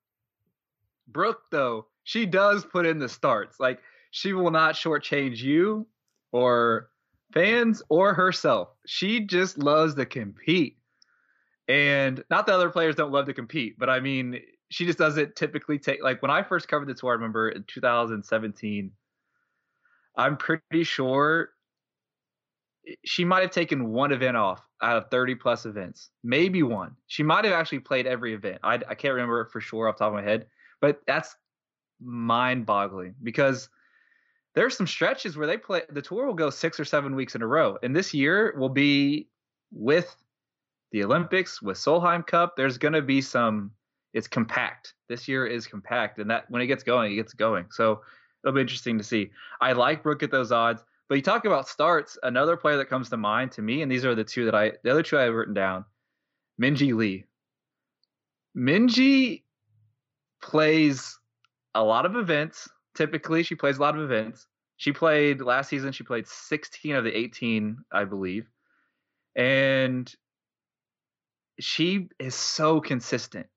Brooke 1.08 1.42
though 1.52 1.88
she 2.04 2.26
does 2.26 2.66
put 2.66 2.86
in 2.86 3.00
the 3.00 3.10
starts. 3.10 3.60
Like 3.60 3.80
she 4.12 4.34
will 4.34 4.52
not 4.52 4.76
shortchange 4.76 5.38
you 5.38 5.88
or 6.32 6.90
fans 7.34 7.84
or 7.90 8.14
herself. 8.14 8.70
She 8.88 9.22
just 9.22 9.58
loves 9.58 9.96
to 9.96 10.06
compete. 10.06 10.78
And 11.68 12.24
not 12.32 12.48
that 12.48 12.56
other 12.56 12.72
players 12.72 12.96
don't 12.96 13.12
love 13.12 13.28
to 13.28 13.34
compete, 13.34 13.78
but 13.78 13.90
I 13.90 14.00
mean, 14.00 14.40
she 14.72 14.88
just 14.88 14.98
doesn't 14.98 15.36
typically 15.36 15.78
take 15.78 16.04
like 16.04 16.22
when 16.22 16.32
I 16.32 16.42
first 16.42 16.68
covered 16.68 16.88
the 16.88 16.96
tour, 16.96 17.12
I 17.12 17.14
remember 17.14 17.50
in 17.50 17.64
2017, 17.68 18.92
I'm 20.20 20.36
pretty 20.36 20.84
sure 20.84 21.52
she 23.06 23.24
might 23.24 23.42
have 23.42 23.52
taken 23.52 23.90
one 23.94 24.12
event 24.12 24.36
off 24.36 24.62
out 24.82 24.98
of 24.98 25.10
30 25.10 25.36
plus 25.36 25.66
events, 25.66 26.10
maybe 26.26 26.62
one. 26.62 26.92
She 27.08 27.24
might 27.24 27.46
have 27.46 27.54
actually 27.54 27.80
played 27.80 28.06
every 28.06 28.34
event. 28.34 28.60
I, 28.62 28.76
I 28.76 28.96
can't 28.96 29.14
remember 29.14 29.46
for 29.46 29.62
sure 29.62 29.88
off 29.88 29.96
the 29.96 30.04
top 30.04 30.10
of 30.10 30.16
my 30.16 30.30
head, 30.30 30.48
but 30.82 31.00
that's 31.08 31.34
mind 32.02 32.66
boggling 32.66 33.16
because 33.24 33.70
there's 34.56 34.76
some 34.76 34.88
stretches 34.88 35.38
where 35.38 35.48
they 35.48 35.58
play 35.58 35.84
the 35.90 36.02
tour 36.02 36.26
will 36.26 36.34
go 36.34 36.50
six 36.50 36.82
or 36.82 36.86
seven 36.86 37.16
weeks 37.16 37.36
in 37.36 37.42
a 37.42 37.48
row. 37.48 37.78
And 37.82 37.96
this 37.96 38.14
year 38.14 38.54
will 38.58 38.68
be 38.68 39.30
with 39.72 40.14
the 40.92 41.06
Olympics, 41.06 41.62
with 41.62 41.78
Solheim 41.78 42.28
Cup. 42.28 42.58
There's 42.58 42.78
going 42.78 42.94
to 42.94 43.02
be 43.02 43.22
some, 43.22 43.72
it's 44.14 44.28
compact. 44.28 44.96
This 45.08 45.30
year 45.30 45.48
is 45.48 45.66
compact. 45.66 46.20
And 46.20 46.30
that 46.30 46.44
when 46.50 46.62
it 46.62 46.68
gets 46.68 46.84
going, 46.84 47.14
it 47.14 47.16
gets 47.16 47.34
going. 47.34 47.68
So 47.72 48.02
it'll 48.44 48.56
be 48.56 48.62
interesting 48.62 48.98
to 48.98 49.04
see. 49.04 49.32
I 49.62 49.74
like 49.74 50.04
Brooke 50.04 50.24
at 50.24 50.32
those 50.32 50.52
odds. 50.52 50.84
But 51.10 51.16
you 51.16 51.24
talk 51.24 51.46
about 51.46 51.68
starts, 51.68 52.20
another 52.22 52.56
player 52.56 52.78
that 52.78 52.90
comes 52.90 53.10
to 53.10 53.18
mind 53.18 53.52
to 53.54 53.64
me, 53.64 53.82
and 53.82 53.92
these 53.92 54.06
are 54.06 54.14
the 54.14 54.24
two 54.24 54.46
that 54.46 54.54
I, 54.54 54.74
the 54.84 54.92
other 54.92 55.02
two 55.02 55.18
I 55.18 55.24
have 55.24 55.34
written 55.34 55.56
down, 55.56 55.84
Minjee 56.62 56.94
Lee. 56.94 57.26
Minjee 58.56 59.42
plays 60.40 61.18
a 61.74 61.84
lot 61.84 62.06
of 62.06 62.16
events. 62.16 62.70
Typically, 62.94 63.42
she 63.42 63.56
plays 63.56 63.78
a 63.78 63.82
lot 63.82 63.96
of 63.98 64.04
events. 64.04 64.46
She 64.78 64.94
played 64.94 65.42
last 65.42 65.70
season. 65.70 65.92
She 65.92 66.04
played 66.04 66.28
16 66.28 66.96
of 66.96 67.04
the 67.04 67.18
18, 67.18 67.78
I 67.92 68.06
believe, 68.06 68.48
and 69.36 70.14
she 71.60 72.10
is 72.20 72.36
so 72.36 72.80
consistent. 72.80 73.48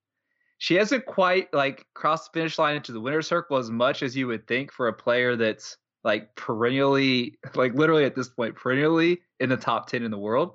She 0.62 0.76
hasn't 0.76 1.06
quite 1.06 1.52
like 1.52 1.86
crossed 1.92 2.32
the 2.32 2.38
finish 2.38 2.56
line 2.56 2.76
into 2.76 2.92
the 2.92 3.00
winner's 3.00 3.26
circle 3.26 3.56
as 3.56 3.68
much 3.68 4.00
as 4.00 4.16
you 4.16 4.28
would 4.28 4.46
think 4.46 4.70
for 4.70 4.86
a 4.86 4.92
player 4.92 5.34
that's 5.34 5.76
like 6.04 6.36
perennially, 6.36 7.36
like 7.56 7.74
literally 7.74 8.04
at 8.04 8.14
this 8.14 8.28
point, 8.28 8.54
perennially 8.54 9.22
in 9.40 9.48
the 9.48 9.56
top 9.56 9.88
10 9.88 10.04
in 10.04 10.12
the 10.12 10.18
world. 10.18 10.54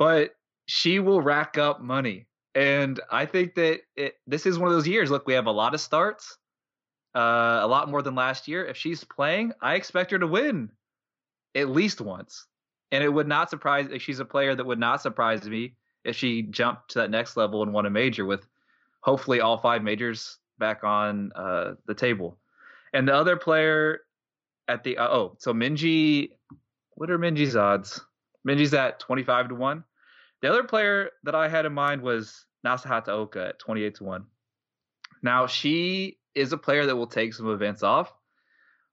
But 0.00 0.34
she 0.66 0.98
will 0.98 1.22
rack 1.22 1.58
up 1.58 1.80
money. 1.80 2.26
And 2.56 2.98
I 3.08 3.24
think 3.24 3.54
that 3.54 3.82
it, 3.94 4.14
this 4.26 4.46
is 4.46 4.58
one 4.58 4.66
of 4.66 4.74
those 4.74 4.88
years. 4.88 5.12
Look, 5.12 5.28
we 5.28 5.34
have 5.34 5.46
a 5.46 5.52
lot 5.52 5.74
of 5.74 5.80
starts, 5.80 6.36
uh, 7.14 7.60
a 7.62 7.68
lot 7.68 7.88
more 7.88 8.02
than 8.02 8.16
last 8.16 8.48
year. 8.48 8.64
If 8.64 8.76
she's 8.76 9.04
playing, 9.04 9.52
I 9.62 9.76
expect 9.76 10.10
her 10.10 10.18
to 10.18 10.26
win 10.26 10.70
at 11.54 11.70
least 11.70 12.00
once. 12.00 12.46
And 12.90 13.04
it 13.04 13.08
would 13.08 13.28
not 13.28 13.48
surprise 13.48 13.86
if 13.92 14.02
she's 14.02 14.18
a 14.18 14.24
player 14.24 14.56
that 14.56 14.66
would 14.66 14.80
not 14.80 15.02
surprise 15.02 15.48
me 15.48 15.76
if 16.02 16.16
she 16.16 16.42
jumped 16.42 16.90
to 16.90 16.98
that 16.98 17.12
next 17.12 17.36
level 17.36 17.62
and 17.62 17.72
won 17.72 17.86
a 17.86 17.90
major 17.90 18.24
with 18.24 18.44
hopefully 19.00 19.40
all 19.40 19.58
five 19.58 19.82
majors 19.82 20.38
back 20.58 20.84
on 20.84 21.32
uh, 21.34 21.72
the 21.86 21.94
table. 21.94 22.38
And 22.92 23.08
the 23.08 23.14
other 23.14 23.36
player 23.36 24.00
at 24.68 24.84
the 24.84 24.98
uh, 24.98 25.08
oh, 25.08 25.36
so 25.38 25.52
Minjee, 25.52 26.30
what 26.94 27.10
are 27.10 27.18
Minjee's 27.18 27.56
odds? 27.56 28.00
Minjee's 28.46 28.74
at 28.74 29.00
25 29.00 29.48
to 29.48 29.54
1. 29.54 29.84
The 30.42 30.48
other 30.48 30.64
player 30.64 31.10
that 31.24 31.34
I 31.34 31.48
had 31.48 31.66
in 31.66 31.72
mind 31.72 32.02
was 32.02 32.46
Nasa 32.66 32.86
Hataoka 32.86 33.50
at 33.50 33.58
28 33.58 33.94
to 33.96 34.04
1. 34.04 34.24
Now, 35.22 35.46
she 35.46 36.18
is 36.34 36.52
a 36.52 36.58
player 36.58 36.86
that 36.86 36.96
will 36.96 37.06
take 37.06 37.34
some 37.34 37.50
events 37.50 37.82
off, 37.82 38.12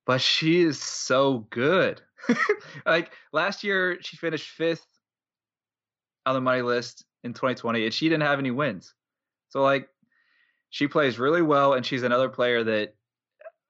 but 0.05 0.19
she 0.19 0.61
is 0.61 0.81
so 0.81 1.47
good. 1.49 2.01
like 2.85 3.11
last 3.31 3.63
year, 3.63 3.97
she 4.01 4.17
finished 4.17 4.49
fifth 4.49 4.85
on 6.25 6.35
the 6.35 6.41
money 6.41 6.61
list 6.61 7.05
in 7.23 7.33
2020, 7.33 7.85
and 7.85 7.93
she 7.93 8.09
didn't 8.09 8.23
have 8.23 8.39
any 8.39 8.51
wins. 8.51 8.93
So, 9.49 9.61
like, 9.61 9.89
she 10.69 10.88
plays 10.88 11.19
really 11.19 11.41
well, 11.41 11.74
and 11.74 11.86
she's 11.86 12.03
another 12.03 12.29
player 12.29 12.63
that 12.63 12.95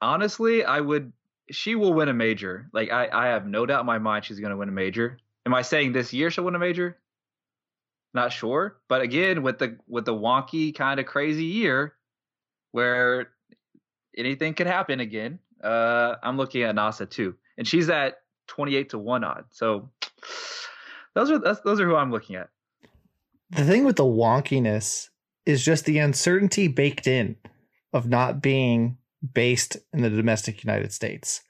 honestly, 0.02 0.64
I 0.64 0.80
would 0.80 1.14
she 1.52 1.76
will 1.76 1.94
win 1.94 2.10
a 2.10 2.14
major. 2.14 2.70
Like 2.74 2.92
I, 2.92 3.08
I 3.12 3.28
have 3.28 3.46
no 3.46 3.66
doubt 3.66 3.82
in 3.82 3.86
my 3.86 4.00
mind 4.00 4.26
she's 4.26 4.40
going 4.40 4.52
to 4.52 4.58
win 4.58 4.70
a 4.70 4.74
major. 4.74 5.18
Am 5.46 5.54
I 5.54 5.62
saying 5.62 5.94
this 5.94 6.14
year 6.14 6.30
she'll 6.30 6.44
win 6.44 6.56
a 6.56 6.60
major? 6.60 6.98
Not 8.14 8.34
sure, 8.34 8.78
but 8.88 9.02
again, 9.02 9.44
with 9.44 9.60
the 9.60 9.78
with 9.88 10.06
the 10.06 10.14
wonky 10.14 10.74
kind 10.74 11.00
of 11.00 11.06
crazy 11.06 11.46
year, 11.46 11.94
where 12.72 13.30
anything 14.18 14.54
could 14.54 14.68
happen 14.68 15.00
again, 15.00 15.40
uh, 15.64 16.16
I'm 16.24 16.38
looking 16.38 16.64
at 16.64 16.76
Nasa 16.76 17.08
too, 17.08 17.36
and 17.58 17.68
she's 17.68 17.90
at 17.90 18.16
28 18.48 18.90
to 18.90 18.98
one 18.98 19.24
odd. 19.24 19.46
So 19.52 19.90
those 21.14 21.30
are 21.30 21.38
those 21.38 21.80
are 21.80 21.86
who 21.86 21.96
I'm 21.96 22.12
looking 22.12 22.38
at. 22.38 22.50
The 23.52 23.64
thing 23.64 23.86
with 23.86 23.98
the 23.98 24.04
wonkiness 24.04 25.10
is 25.48 25.64
just 25.64 25.86
the 25.86 25.98
uncertainty 25.98 26.68
baked 26.68 27.08
in 27.08 27.38
of 27.94 28.06
not 28.06 28.42
being 28.42 28.98
based 29.34 29.78
in 29.94 30.02
the 30.02 30.10
domestic 30.10 30.62
United 30.62 30.92
States. 30.92 31.42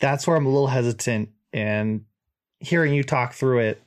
That's 0.00 0.26
where 0.26 0.34
I'm 0.34 0.46
a 0.46 0.48
little 0.48 0.68
hesitant. 0.68 1.28
And 1.52 2.06
hearing 2.58 2.94
you 2.94 3.04
talk 3.04 3.34
through 3.34 3.58
it, 3.58 3.82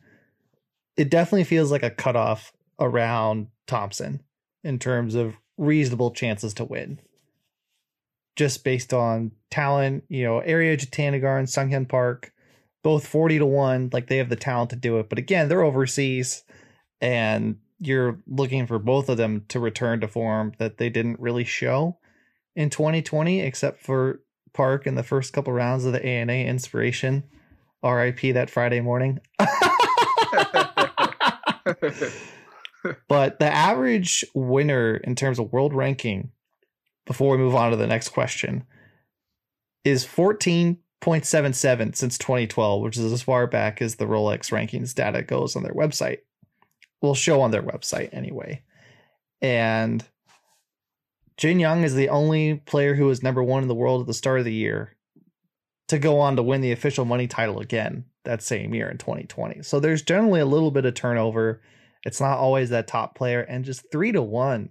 it 0.95 1.09
definitely 1.09 1.45
feels 1.45 1.71
like 1.71 1.81
a 1.81 1.89
cutoff 1.89 2.53
around 2.79 3.47
Thompson 3.65 4.21
in 4.63 4.77
terms 4.77 5.15
of 5.15 5.37
reasonable 5.57 6.11
chances 6.11 6.53
to 6.53 6.63
win. 6.63 6.99
Just 8.35 8.63
based 8.63 8.93
on 8.93 9.31
talent, 9.49 10.03
you 10.07 10.23
know, 10.23 10.39
Ariya 10.39 10.77
Jutanugarn 10.77 11.39
and 11.39 11.47
Sunghyun 11.47 11.89
Park, 11.89 12.31
both 12.83 13.07
40 13.07 13.39
to 13.39 13.45
1, 13.47 13.89
like 13.91 14.05
they 14.05 14.17
have 14.17 14.29
the 14.29 14.35
talent 14.35 14.69
to 14.69 14.75
do 14.75 14.99
it. 14.99 15.09
But 15.09 15.17
again, 15.17 15.49
they're 15.49 15.63
overseas 15.63 16.43
and 17.01 17.57
you're 17.85 18.19
looking 18.27 18.67
for 18.67 18.79
both 18.79 19.09
of 19.09 19.17
them 19.17 19.45
to 19.49 19.59
return 19.59 20.01
to 20.01 20.07
form 20.07 20.53
that 20.57 20.77
they 20.77 20.89
didn't 20.89 21.19
really 21.19 21.43
show 21.43 21.97
in 22.55 22.69
2020, 22.69 23.41
except 23.41 23.81
for 23.81 24.21
Park 24.53 24.85
in 24.85 24.95
the 24.95 25.03
first 25.03 25.33
couple 25.33 25.51
rounds 25.53 25.85
of 25.85 25.93
the 25.93 26.05
ANA 26.05 26.33
Inspiration. 26.33 27.23
RIP 27.83 28.33
that 28.33 28.49
Friday 28.49 28.79
morning. 28.79 29.19
but 33.07 33.39
the 33.39 33.51
average 33.51 34.23
winner 34.33 34.95
in 34.97 35.15
terms 35.15 35.39
of 35.39 35.51
world 35.51 35.73
ranking, 35.73 36.31
before 37.05 37.31
we 37.31 37.43
move 37.43 37.55
on 37.55 37.71
to 37.71 37.77
the 37.77 37.87
next 37.87 38.09
question, 38.09 38.63
is 39.83 40.05
14.77 40.05 41.95
since 41.95 42.17
2012, 42.17 42.81
which 42.81 42.97
is 42.97 43.11
as 43.11 43.21
far 43.21 43.47
back 43.47 43.81
as 43.81 43.95
the 43.95 44.05
Rolex 44.05 44.51
rankings 44.51 44.95
data 44.95 45.21
goes 45.21 45.55
on 45.55 45.63
their 45.63 45.73
website. 45.73 46.19
Will 47.03 47.13
show 47.13 47.41
on 47.41 47.51
their 47.51 47.61
website 47.61 48.09
anyway. 48.13 48.63
And 49.41 50.03
Jin 51.37 51.59
Young 51.59 51.83
is 51.83 51.93
the 51.93 52.09
only 52.09 52.55
player 52.65 52.95
who 52.95 53.05
was 53.05 53.21
number 53.21 53.43
one 53.43 53.61
in 53.61 53.67
the 53.67 53.75
world 53.75 54.01
at 54.01 54.07
the 54.07 54.13
start 54.13 54.39
of 54.39 54.45
the 54.45 54.53
year 54.53 54.95
to 55.89 55.99
go 55.99 56.19
on 56.19 56.35
to 56.37 56.43
win 56.43 56.61
the 56.61 56.71
official 56.71 57.05
money 57.05 57.27
title 57.27 57.59
again 57.59 58.05
that 58.23 58.41
same 58.41 58.73
year 58.73 58.89
in 58.89 58.97
2020. 58.97 59.63
So 59.63 59.79
there's 59.79 60.01
generally 60.01 60.39
a 60.39 60.45
little 60.45 60.71
bit 60.71 60.85
of 60.85 60.93
turnover. 60.93 61.61
It's 62.05 62.21
not 62.21 62.37
always 62.37 62.69
that 62.69 62.87
top 62.87 63.15
player, 63.15 63.41
and 63.41 63.65
just 63.65 63.91
three 63.91 64.11
to 64.13 64.21
one, 64.21 64.69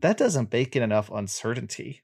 that 0.00 0.16
doesn't 0.16 0.50
bake 0.50 0.76
in 0.76 0.82
enough 0.82 1.10
uncertainty. 1.10 2.02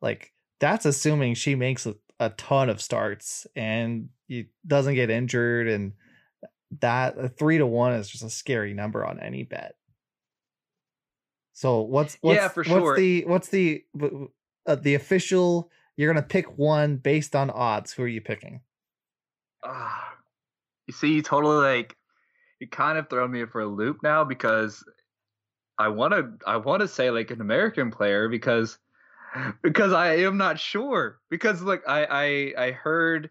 Like 0.00 0.32
that's 0.58 0.86
assuming 0.86 1.34
she 1.34 1.54
makes 1.54 1.84
a, 1.86 1.96
a 2.18 2.30
ton 2.30 2.70
of 2.70 2.80
starts 2.80 3.46
and 3.54 4.08
he 4.26 4.48
doesn't 4.66 4.94
get 4.94 5.10
injured, 5.10 5.68
and 5.68 5.92
that 6.80 7.18
a 7.18 7.28
three 7.28 7.58
to 7.58 7.66
one 7.66 7.92
is 7.94 8.08
just 8.08 8.22
a 8.22 8.30
scary 8.30 8.74
number 8.74 9.04
on 9.04 9.18
any 9.20 9.42
bet. 9.42 9.74
So 11.52 11.80
what's, 11.80 12.16
what's 12.20 12.36
yeah 12.36 12.48
for 12.48 12.62
what's 12.62 12.68
sure. 12.68 12.96
the 12.96 13.24
what's 13.26 13.48
the 13.48 13.84
uh, 14.66 14.76
the 14.76 14.94
official? 14.94 15.70
You're 15.96 16.12
gonna 16.12 16.26
pick 16.26 16.56
one 16.56 16.96
based 16.96 17.36
on 17.36 17.50
odds. 17.50 17.92
Who 17.92 18.02
are 18.04 18.08
you 18.08 18.20
picking? 18.20 18.60
Ah, 19.62 20.14
you 20.86 20.94
see, 20.94 21.12
you 21.12 21.22
totally 21.22 21.56
like 21.56 21.96
you 22.60 22.68
kind 22.68 22.98
of 22.98 23.10
throw 23.10 23.26
me 23.26 23.44
for 23.46 23.62
a 23.62 23.66
loop 23.66 23.98
now 24.02 24.24
because 24.24 24.84
I 25.78 25.88
want 25.88 26.12
to 26.12 26.30
I 26.46 26.56
want 26.58 26.80
to 26.80 26.88
say 26.88 27.10
like 27.10 27.30
an 27.30 27.40
American 27.40 27.90
player 27.90 28.28
because 28.28 28.78
because 29.62 29.92
I 29.92 30.16
am 30.18 30.36
not 30.36 30.58
sure 30.58 31.18
because 31.30 31.62
look 31.62 31.82
I 31.88 32.04
I 32.56 32.66
I 32.66 32.70
heard 32.70 33.30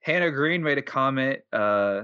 Hannah 0.00 0.30
Green 0.30 0.62
made 0.62 0.78
a 0.78 0.82
comment 0.82 1.40
uh 1.52 2.02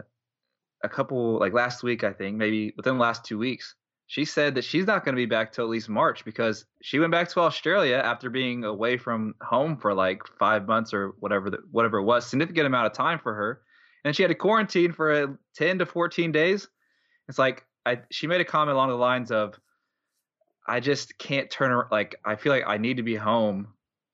a 0.85 0.89
couple 0.89 1.39
like 1.39 1.53
last 1.53 1.83
week 1.83 2.05
I 2.05 2.13
think 2.13 2.37
maybe 2.37 2.73
within 2.77 2.97
the 2.97 3.03
last 3.03 3.25
two 3.25 3.39
weeks 3.39 3.75
she 4.13 4.27
said 4.27 4.55
that 4.57 4.65
she's 4.65 4.87
not 4.87 5.07
going 5.07 5.15
to 5.15 5.21
be 5.21 5.25
back 5.25 5.53
till 5.53 5.65
at 5.65 5.71
least 5.71 5.89
March 5.89 6.23
because 6.23 6.67
she 6.83 6.99
went 6.99 7.13
back 7.13 7.31
to 7.31 7.41
Australia 7.41 7.97
after 7.97 8.29
being 8.29 8.63
away 8.63 8.99
from 8.99 9.35
home 9.41 9.75
for 9.75 9.95
like 9.95 10.21
five 10.39 10.67
months 10.67 10.93
or 10.93 11.15
whatever 11.21 11.49
the, 11.49 11.61
whatever 11.71 11.97
it 11.97 12.03
was, 12.03 12.27
significant 12.27 12.67
amount 12.67 12.85
of 12.85 12.93
time 12.93 13.19
for 13.19 13.33
her, 13.33 13.63
and 14.05 14.15
she 14.15 14.23
had 14.23 14.29
to 14.29 14.35
quarantine 14.35 14.93
for 14.93 15.13
a, 15.13 15.39
10 15.55 15.79
to 15.79 15.87
14 15.87 16.31
days. 16.31 16.69
It's 17.27 17.39
like 17.39 17.65
I 17.87 18.01
she 18.11 18.27
made 18.27 18.43
a 18.43 18.45
comment 18.45 18.75
along 18.75 18.91
the 18.91 18.97
lines 18.97 19.31
of, 19.31 19.59
I 20.69 20.81
just 20.81 21.17
can't 21.17 21.51
turn. 21.51 21.87
Like 21.91 22.17
I 22.23 22.37
feel 22.37 22.53
like 22.53 22.65
I 22.67 22.77
need 22.77 22.99
to 22.99 23.03
be 23.03 23.15
home, 23.15 23.69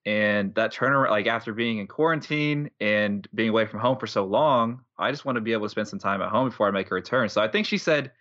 and 0.08 0.54
that 0.54 0.72
turnaround 0.72 1.10
like 1.10 1.26
after 1.26 1.52
being 1.52 1.78
in 1.78 1.86
quarantine 1.86 2.70
and 2.80 3.28
being 3.34 3.50
away 3.50 3.66
from 3.66 3.78
home 3.78 3.98
for 3.98 4.06
so 4.06 4.24
long, 4.24 4.80
I 4.98 5.10
just 5.10 5.26
want 5.26 5.36
to 5.36 5.42
be 5.42 5.52
able 5.52 5.66
to 5.66 5.68
spend 5.68 5.86
some 5.86 5.98
time 5.98 6.22
at 6.22 6.30
home 6.30 6.48
before 6.48 6.66
I 6.66 6.70
make 6.70 6.90
a 6.90 6.94
return. 6.94 7.28
So 7.28 7.42
I 7.42 7.48
think 7.48 7.66
she 7.66 7.76
said 7.76 8.12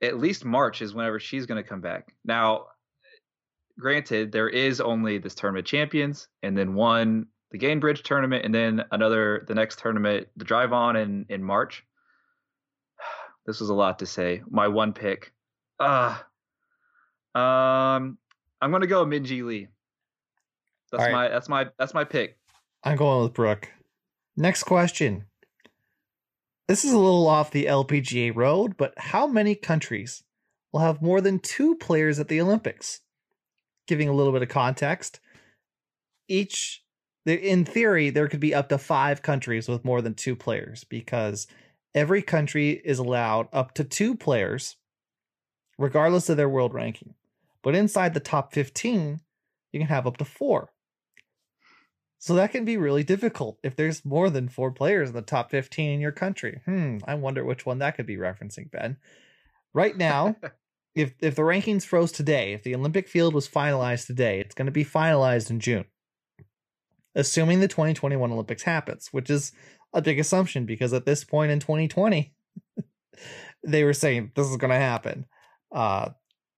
at 0.00 0.20
least 0.20 0.44
March 0.44 0.80
is 0.80 0.94
whenever 0.94 1.18
she's 1.18 1.46
going 1.46 1.60
to 1.60 1.68
come 1.68 1.80
back. 1.80 2.14
Now, 2.24 2.66
granted, 3.76 4.30
there 4.30 4.48
is 4.48 4.80
only 4.80 5.18
this 5.18 5.34
tournament 5.34 5.66
champions, 5.66 6.28
and 6.44 6.56
then 6.56 6.74
one 6.74 7.26
the 7.50 7.58
Gainbridge 7.58 8.04
tournament, 8.04 8.44
and 8.44 8.54
then 8.54 8.84
another 8.92 9.44
the 9.48 9.56
next 9.56 9.80
tournament, 9.80 10.28
the 10.36 10.44
Drive 10.44 10.72
On 10.72 10.94
in 10.94 11.26
in 11.28 11.42
March. 11.42 11.84
This 13.46 13.60
was 13.60 13.70
a 13.70 13.74
lot 13.74 14.00
to 14.00 14.06
say. 14.06 14.42
My 14.48 14.68
one 14.68 14.92
pick. 14.92 15.32
Ah. 15.80 16.26
um, 17.34 18.18
I'm 18.60 18.70
gonna 18.70 18.86
go 18.86 19.06
Minjee 19.06 19.42
Lee. 19.42 19.68
That's 20.90 21.04
right. 21.04 21.12
my 21.12 21.28
that's 21.28 21.48
my 21.48 21.66
that's 21.78 21.94
my 21.94 22.04
pick. 22.04 22.38
I'm 22.84 22.96
going 22.96 23.22
with 23.22 23.34
Brooke. 23.34 23.68
Next 24.36 24.62
question. 24.64 25.24
This 26.68 26.84
is 26.84 26.92
a 26.92 26.98
little 26.98 27.26
off 27.26 27.50
the 27.50 27.64
LPGA 27.64 28.34
road, 28.34 28.76
but 28.76 28.92
how 28.98 29.26
many 29.26 29.54
countries 29.54 30.22
will 30.70 30.80
have 30.80 31.02
more 31.02 31.20
than 31.20 31.38
two 31.38 31.74
players 31.76 32.18
at 32.18 32.28
the 32.28 32.40
Olympics? 32.40 33.00
Giving 33.86 34.08
a 34.08 34.12
little 34.12 34.32
bit 34.32 34.42
of 34.42 34.50
context, 34.50 35.18
each, 36.28 36.84
in 37.24 37.64
theory, 37.64 38.10
there 38.10 38.28
could 38.28 38.38
be 38.38 38.54
up 38.54 38.68
to 38.68 38.76
five 38.76 39.22
countries 39.22 39.66
with 39.66 39.84
more 39.84 40.02
than 40.02 40.14
two 40.14 40.36
players 40.36 40.84
because 40.84 41.46
every 41.94 42.20
country 42.20 42.82
is 42.84 42.98
allowed 42.98 43.48
up 43.52 43.72
to 43.74 43.84
two 43.84 44.14
players, 44.14 44.76
regardless 45.78 46.28
of 46.28 46.36
their 46.36 46.50
world 46.50 46.74
ranking. 46.74 47.14
But 47.62 47.74
inside 47.74 48.12
the 48.12 48.20
top 48.20 48.52
15, 48.52 49.20
you 49.72 49.80
can 49.80 49.88
have 49.88 50.06
up 50.06 50.18
to 50.18 50.24
four. 50.24 50.70
So 52.18 52.34
that 52.34 52.50
can 52.50 52.64
be 52.64 52.76
really 52.76 53.04
difficult 53.04 53.58
if 53.62 53.76
there's 53.76 54.04
more 54.04 54.28
than 54.28 54.48
four 54.48 54.72
players 54.72 55.08
in 55.08 55.14
the 55.14 55.22
top 55.22 55.50
15 55.50 55.90
in 55.90 56.00
your 56.00 56.12
country. 56.12 56.60
Hmm, 56.64 56.98
I 57.06 57.14
wonder 57.14 57.44
which 57.44 57.64
one 57.64 57.78
that 57.78 57.96
could 57.96 58.06
be 58.06 58.16
referencing, 58.16 58.70
Ben. 58.70 58.96
Right 59.72 59.96
now, 59.96 60.36
if 60.94 61.14
if 61.20 61.36
the 61.36 61.42
rankings 61.42 61.84
froze 61.84 62.10
today, 62.10 62.52
if 62.52 62.64
the 62.64 62.74
Olympic 62.74 63.08
field 63.08 63.34
was 63.34 63.48
finalized 63.48 64.06
today, 64.06 64.40
it's 64.40 64.54
going 64.54 64.66
to 64.66 64.72
be 64.72 64.84
finalized 64.84 65.50
in 65.50 65.60
June. 65.60 65.84
Assuming 67.14 67.60
the 67.60 67.68
2021 67.68 68.32
Olympics 68.32 68.62
happens, 68.64 69.08
which 69.12 69.30
is 69.30 69.52
a 69.92 70.02
big 70.02 70.18
assumption 70.18 70.66
because 70.66 70.92
at 70.92 71.06
this 71.06 71.24
point 71.24 71.52
in 71.52 71.60
2020, 71.60 72.34
they 73.64 73.84
were 73.84 73.94
saying 73.94 74.32
this 74.34 74.48
is 74.48 74.56
going 74.56 74.70
to 74.70 74.76
happen. 74.76 75.26
Uh, 75.70 76.10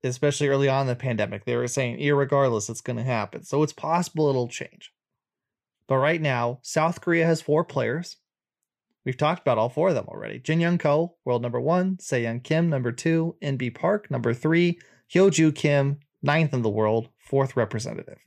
especially 0.03 0.49
early 0.49 0.69
on 0.69 0.83
in 0.83 0.87
the 0.87 0.97
pandemic, 0.97 1.45
they 1.45 1.57
were 1.57 1.69
saying, 1.69 1.99
irregardless, 1.99 2.71
it's 2.71 2.81
going 2.81 2.97
to 2.97 3.03
happen. 3.03 3.43
So 3.45 3.63
it's 3.63 3.73
possible 3.73 4.31
it'll 4.31 4.49
change. 4.49 4.93
But 5.91 5.97
right 5.97 6.23
now, 6.23 6.61
South 6.63 7.01
Korea 7.01 7.27
has 7.27 7.43
four 7.43 7.65
players. 7.65 8.19
We've 9.05 9.17
talked 9.17 9.43
about 9.43 9.59
all 9.59 9.69
four 9.69 9.89
of 9.89 9.97
them 9.97 10.07
already. 10.07 10.39
Jin 10.39 10.61
Young 10.61 10.79
Ko, 10.79 11.17
world 11.25 11.43
number 11.43 11.61
one. 11.61 11.99
Se 11.99 12.23
Young 12.23 12.39
Kim, 12.39 12.71
number 12.71 12.93
two. 12.93 13.35
Inbee 13.43 13.75
Park, 13.75 14.09
number 14.09 14.33
three. 14.33 14.79
Hyoju 15.13 15.53
Kim, 15.53 15.99
ninth 16.23 16.55
in 16.55 16.63
the 16.63 16.69
world, 16.71 17.09
fourth 17.19 17.57
representative. 17.57 18.19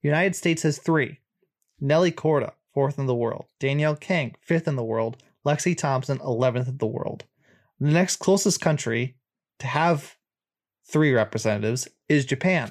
United 0.00 0.36
States 0.36 0.62
has 0.62 0.78
three. 0.78 1.18
Nelly 1.80 2.12
Korda, 2.12 2.52
fourth 2.72 3.00
in 3.00 3.06
the 3.06 3.16
world. 3.16 3.46
Danielle 3.58 3.96
Kang, 3.96 4.36
fifth 4.40 4.68
in 4.68 4.76
the 4.76 4.84
world. 4.84 5.16
Lexi 5.44 5.76
Thompson, 5.76 6.18
11th 6.18 6.68
in 6.68 6.78
the 6.78 6.86
world. 6.86 7.24
The 7.80 7.90
next 7.90 8.20
closest 8.20 8.60
country 8.60 9.16
to 9.58 9.66
have 9.66 10.14
three 10.88 11.12
representatives 11.12 11.88
is 12.08 12.24
Japan. 12.24 12.70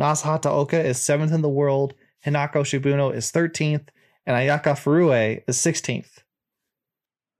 Nasa 0.00 0.22
Hataoka 0.22 0.82
is 0.82 0.98
seventh 0.98 1.34
in 1.34 1.42
the 1.42 1.50
world. 1.50 1.92
Hinako 2.26 2.64
Shibuno 2.64 3.14
is 3.14 3.30
13th, 3.30 3.88
and 4.26 4.36
Ayaka 4.36 4.74
Furue 4.76 5.42
is 5.46 5.56
16th. 5.58 6.18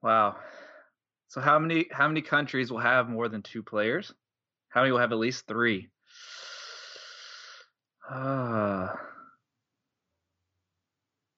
Wow. 0.02 0.36
So 1.26 1.40
how 1.40 1.58
many 1.58 1.86
how 1.90 2.06
many 2.06 2.22
countries 2.22 2.70
will 2.70 2.78
have 2.78 3.08
more 3.08 3.28
than 3.28 3.42
two 3.42 3.62
players? 3.62 4.12
How 4.68 4.82
many 4.82 4.92
will 4.92 5.00
have 5.00 5.12
at 5.12 5.18
least 5.18 5.46
three? 5.48 5.88
Uh, 8.08 8.88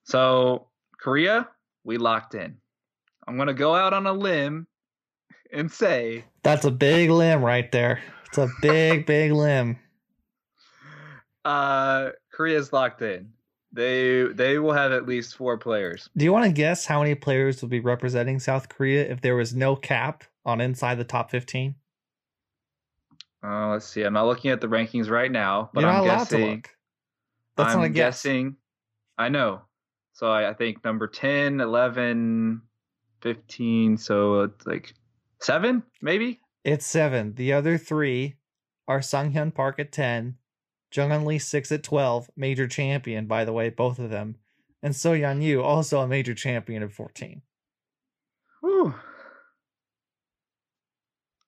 so 0.05 0.69
Korea, 1.01 1.49
we 1.85 1.97
locked 1.97 2.35
in. 2.35 2.59
I'm 3.27 3.39
gonna 3.39 3.55
go 3.55 3.75
out 3.75 3.95
on 3.95 4.07
a 4.07 4.13
limb 4.13 4.67
and 5.51 5.73
say 5.73 6.25
That's 6.43 6.67
a 6.67 6.71
big 6.71 7.09
limb 7.11 7.43
right 7.43 7.73
there. 7.73 8.03
It's 8.27 8.39
a 8.39 8.49
big, 8.61 9.07
big 9.07 9.33
limb. 9.33 9.79
uh 11.47 12.11
Korea's 12.31 12.73
locked 12.73 13.01
in. 13.01 13.33
They 13.73 14.25
they 14.25 14.59
will 14.59 14.73
have 14.73 14.93
at 14.93 15.07
least 15.07 15.37
four 15.37 15.59
players. 15.59 16.09
Do 16.17 16.25
you 16.25 16.33
want 16.33 16.47
to 16.47 16.53
guess 16.53 16.87
how 16.87 17.01
many 17.01 17.15
players 17.15 17.61
will 17.61 17.69
be 17.69 17.81
representing 17.81 18.41
South 18.41 18.69
Korea 18.69 19.11
if 19.11 19.21
there 19.21 19.37
was 19.37 19.55
no 19.55 19.77
cap 19.77 20.25
on 20.45 20.61
inside 20.61 20.97
the 20.97 21.05
top 21.05 21.31
15? 21.31 21.75
Uh, 23.45 23.69
let's 23.69 23.87
see. 23.87 24.03
I'm 24.03 24.15
not 24.15 24.27
looking 24.27 24.51
at 24.51 24.61
the 24.61 24.67
rankings 24.67 25.11
right 25.11 25.31
now, 25.31 25.71
but 25.73 25.83
You're 25.83 25.91
I'm 25.91 26.05
guessing. 26.05 26.65
That's 27.57 27.73
I'm 27.73 27.81
not 27.81 27.85
a 27.85 27.89
guess. 27.91 28.23
guessing. 28.23 28.57
I 29.17 29.29
know. 29.29 29.63
So 30.13 30.31
I, 30.31 30.51
I 30.51 30.55
think 30.55 30.85
number 30.85 31.07
10, 31.07 31.61
11, 31.61 32.63
15. 33.21 33.97
So 33.97 34.43
it's 34.43 34.67
like 34.67 34.95
seven, 35.41 35.83
maybe? 36.03 36.41
It's 36.65 36.87
seven. 36.87 37.35
The 37.35 37.53
other 37.53 37.79
three 37.79 38.37
are 38.89 39.01
Sunghyun 39.01 39.55
Park 39.55 39.79
at 39.79 39.93
10, 39.93 40.37
Jung 40.95 41.25
Lee 41.25 41.39
6 41.39 41.73
at 41.73 41.83
12, 41.83 42.31
major 42.37 42.67
champion, 42.67 43.27
by 43.27 43.45
the 43.45 43.53
way, 43.53 43.69
both 43.69 43.99
of 43.99 44.11
them, 44.11 44.37
and 44.83 44.95
So 44.95 45.13
Yeon 45.13 45.41
Ryu, 45.41 45.63
also 45.63 46.01
a 46.01 46.09
major 46.09 46.35
champion 46.35 46.83
at 46.83 46.93
14. 46.93 47.43
Whew. 48.61 48.95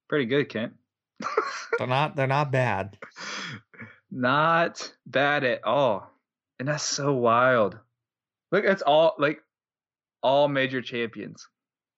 Pretty 0.08 0.26
good, 0.26 0.48
Kent. 0.48 0.74
They're 1.78 1.86
not 1.86 2.16
they're 2.16 2.26
not 2.26 2.50
bad. 2.50 2.98
Not 4.10 4.92
bad 5.06 5.44
at 5.44 5.64
all. 5.64 6.10
And 6.58 6.68
that's 6.68 6.82
so 6.82 7.12
wild. 7.12 7.78
Look, 8.50 8.64
it's 8.64 8.82
all 8.82 9.14
like 9.18 9.40
all 10.22 10.48
major 10.48 10.82
champions. 10.82 11.46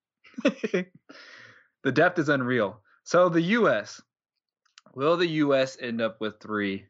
the 0.44 0.86
depth 1.92 2.18
is 2.18 2.28
unreal. 2.28 2.80
So 3.04 3.28
the 3.28 3.42
US. 3.42 4.00
Will 4.94 5.16
the 5.16 5.26
US 5.26 5.78
end 5.80 6.00
up 6.00 6.20
with 6.20 6.38
three? 6.40 6.86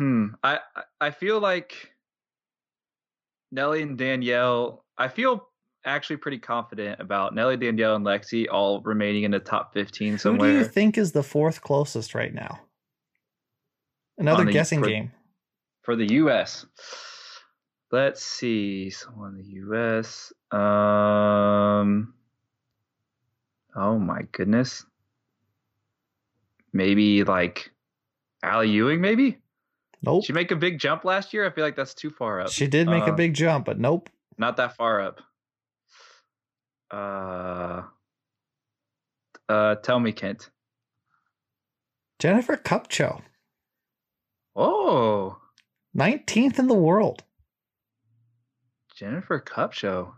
Hmm. 0.00 0.28
I 0.42 0.60
I- 0.98 1.10
feel 1.10 1.40
like 1.40 1.92
Nelly 3.52 3.82
and 3.82 3.98
Danielle. 3.98 4.86
I 4.96 5.08
feel 5.08 5.46
actually 5.84 6.16
pretty 6.16 6.38
confident 6.38 7.00
about 7.00 7.34
Nelly, 7.34 7.58
Danielle, 7.58 7.96
and 7.96 8.06
Lexi 8.06 8.46
all 8.50 8.80
remaining 8.80 9.24
in 9.24 9.30
the 9.30 9.40
top 9.40 9.74
fifteen 9.74 10.16
somewhere. 10.16 10.48
Who 10.48 10.54
do 10.54 10.58
you 10.60 10.64
think 10.64 10.96
is 10.96 11.12
the 11.12 11.22
fourth 11.22 11.60
closest 11.60 12.14
right 12.14 12.32
now? 12.32 12.60
Another 14.16 14.46
the- 14.46 14.52
guessing 14.52 14.80
for- 14.80 14.88
game. 14.88 15.12
for 15.82 15.96
the 15.96 16.10
U.S. 16.14 16.64
Let's 17.92 18.24
see. 18.24 18.88
Someone 18.88 19.32
in 19.34 19.42
the 19.42 19.48
U.S. 19.66 20.32
Um. 20.50 22.14
Oh 23.76 23.98
my 23.98 24.22
goodness. 24.32 24.86
Maybe 26.72 27.22
like 27.24 27.70
Ally 28.42 28.64
Ewing. 28.64 29.02
Maybe 29.02 29.38
Nope. 30.02 30.24
she 30.24 30.32
make 30.32 30.50
a 30.50 30.56
big 30.56 30.78
jump 30.78 31.04
last 31.04 31.34
year. 31.34 31.46
I 31.46 31.50
feel 31.50 31.64
like 31.64 31.76
that's 31.76 31.94
too 31.94 32.10
far 32.10 32.40
up. 32.40 32.50
She 32.50 32.66
did 32.66 32.88
make 32.88 33.04
a 33.04 33.12
Uh, 33.12 33.16
big 33.16 33.34
jump, 33.34 33.66
but 33.66 33.78
nope. 33.78 34.08
Not 34.38 34.56
that 34.56 34.74
far 34.76 35.00
up. 35.00 35.20
Uh. 36.90 37.82
Uh. 39.48 39.74
Tell 39.76 40.00
me, 40.00 40.12
Kent. 40.12 40.50
Jennifer 42.18 42.56
Kupcho, 42.56 43.22
Oh, 44.54 45.38
19th 45.96 46.58
in 46.58 46.66
the 46.68 46.74
world. 46.74 47.22
Jennifer 48.94 49.40
Kupcho. 49.40 50.12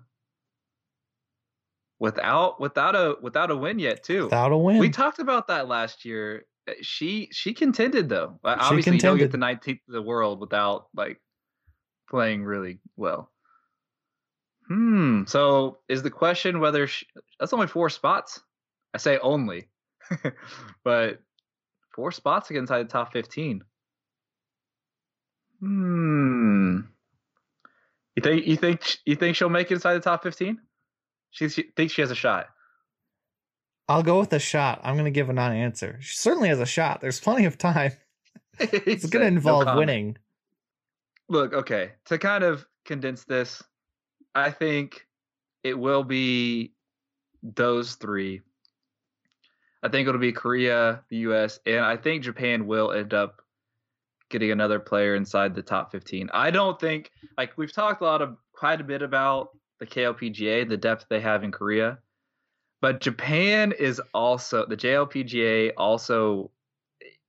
Without 2.00 2.60
without 2.60 2.96
a 2.96 3.16
without 3.22 3.52
a 3.52 3.56
win 3.56 3.78
yet 3.78 4.02
too. 4.02 4.24
Without 4.24 4.50
a 4.50 4.56
win. 4.56 4.78
We 4.78 4.90
talked 4.90 5.20
about 5.20 5.46
that 5.48 5.68
last 5.68 6.04
year. 6.04 6.44
Uh, 6.68 6.72
She 6.82 7.28
she 7.32 7.54
contended 7.54 8.08
though. 8.08 8.38
She 8.44 8.50
Obviously, 8.50 8.94
you 8.94 8.98
don't 9.00 9.18
get 9.18 9.32
the 9.32 9.38
19th 9.38 9.80
of 9.88 9.94
the 9.94 10.02
world 10.02 10.40
without 10.40 10.86
like 10.94 11.20
playing 12.08 12.44
really 12.44 12.78
well. 12.96 13.30
Hmm. 14.68 15.24
So 15.26 15.78
is 15.88 16.02
the 16.02 16.10
question 16.10 16.60
whether 16.60 16.86
she, 16.86 17.06
that's 17.38 17.52
only 17.52 17.66
four 17.66 17.90
spots? 17.90 18.40
I 18.94 18.98
say 18.98 19.18
only, 19.18 19.68
but 20.84 21.20
four 21.94 22.12
spots 22.12 22.50
inside 22.50 22.84
the 22.84 22.92
top 22.92 23.12
15. 23.12 23.62
Hmm. 25.60 26.80
You 28.16 28.22
think 28.22 28.46
you 28.46 28.56
think 28.56 28.98
you 29.04 29.16
think 29.16 29.36
she'll 29.36 29.48
make 29.48 29.70
it 29.70 29.74
inside 29.74 29.94
the 29.94 30.00
top 30.00 30.22
15? 30.22 30.58
She, 31.30 31.48
she 31.48 31.62
thinks 31.76 31.94
she 31.94 32.02
has 32.02 32.10
a 32.10 32.14
shot. 32.14 32.46
I'll 33.88 34.02
go 34.02 34.20
with 34.20 34.32
a 34.32 34.38
shot. 34.38 34.80
I'm 34.84 34.94
going 34.94 35.04
to 35.06 35.10
give 35.10 35.28
a 35.28 35.32
non 35.32 35.52
answer. 35.52 35.98
She 36.00 36.16
certainly 36.16 36.48
has 36.48 36.60
a 36.60 36.66
shot. 36.66 37.00
There's 37.00 37.20
plenty 37.20 37.44
of 37.44 37.58
time. 37.58 37.92
It's 38.58 39.06
going 39.06 39.22
to 39.22 39.28
involve 39.28 39.76
winning. 39.76 40.18
Look, 41.28 41.54
okay, 41.54 41.92
to 42.04 42.18
kind 42.18 42.44
of 42.44 42.66
condense 42.84 43.24
this, 43.24 43.62
I 44.34 44.50
think 44.50 45.06
it 45.64 45.76
will 45.76 46.04
be 46.04 46.74
those 47.42 47.94
three. 47.94 48.42
I 49.82 49.88
think 49.88 50.06
it'll 50.06 50.20
be 50.20 50.32
Korea, 50.32 51.02
the 51.08 51.16
U.S., 51.18 51.58
and 51.66 51.80
I 51.80 51.96
think 51.96 52.22
Japan 52.22 52.66
will 52.66 52.92
end 52.92 53.14
up 53.14 53.42
getting 54.30 54.50
another 54.50 54.78
player 54.78 55.14
inside 55.14 55.54
the 55.54 55.62
top 55.62 55.90
15. 55.90 56.30
I 56.32 56.50
don't 56.50 56.78
think 56.78 57.10
like 57.36 57.56
we've 57.56 57.72
talked 57.72 58.00
a 58.00 58.04
lot 58.04 58.22
of 58.22 58.36
quite 58.52 58.80
a 58.80 58.84
bit 58.84 59.02
about 59.02 59.50
the 59.80 59.86
KLPGA, 59.86 60.68
the 60.68 60.76
depth 60.76 61.06
they 61.08 61.20
have 61.20 61.42
in 61.42 61.52
Korea, 61.52 61.98
but 62.82 63.00
Japan 63.00 63.72
is 63.78 64.02
also 64.12 64.66
the 64.66 64.76
JLPGA 64.76 65.72
also 65.78 66.50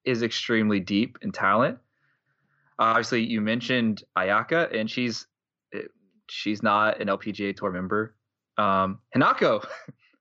is 0.04 0.24
extremely 0.24 0.80
deep 0.82 1.20
in 1.22 1.32
talent. 1.32 1.78
obviously, 2.80 3.24
you 3.24 3.40
mentioned 3.40 4.04
Ayaka, 4.18 4.76
and 4.76 4.90
she's 4.90 5.28
she's 6.28 6.64
not 6.64 7.00
an 7.00 7.08
LPGA 7.08 7.56
tour 7.56 7.72
member. 7.72 8.16
Um, 8.58 9.00
Hinako 9.16 9.64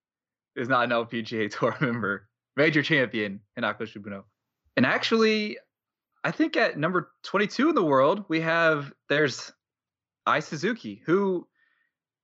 is 0.57 0.69
not 0.69 0.85
an 0.85 0.91
LPGA 0.91 1.51
tour 1.51 1.75
member. 1.81 2.29
Major 2.57 2.83
champion 2.83 3.41
Hinako 3.59 3.83
Shibuno. 3.83 4.25
And 4.77 4.85
actually, 4.85 5.57
I 6.25 6.31
think 6.31 6.59
at 6.59 6.79
number 6.79 7.11
22 7.23 7.71
in 7.71 7.75
the 7.75 7.83
world, 7.83 8.27
we 8.29 8.41
have 8.43 8.93
there's 9.09 9.51
Ai 10.27 10.41
Suzuki, 10.41 11.03
who 11.07 11.49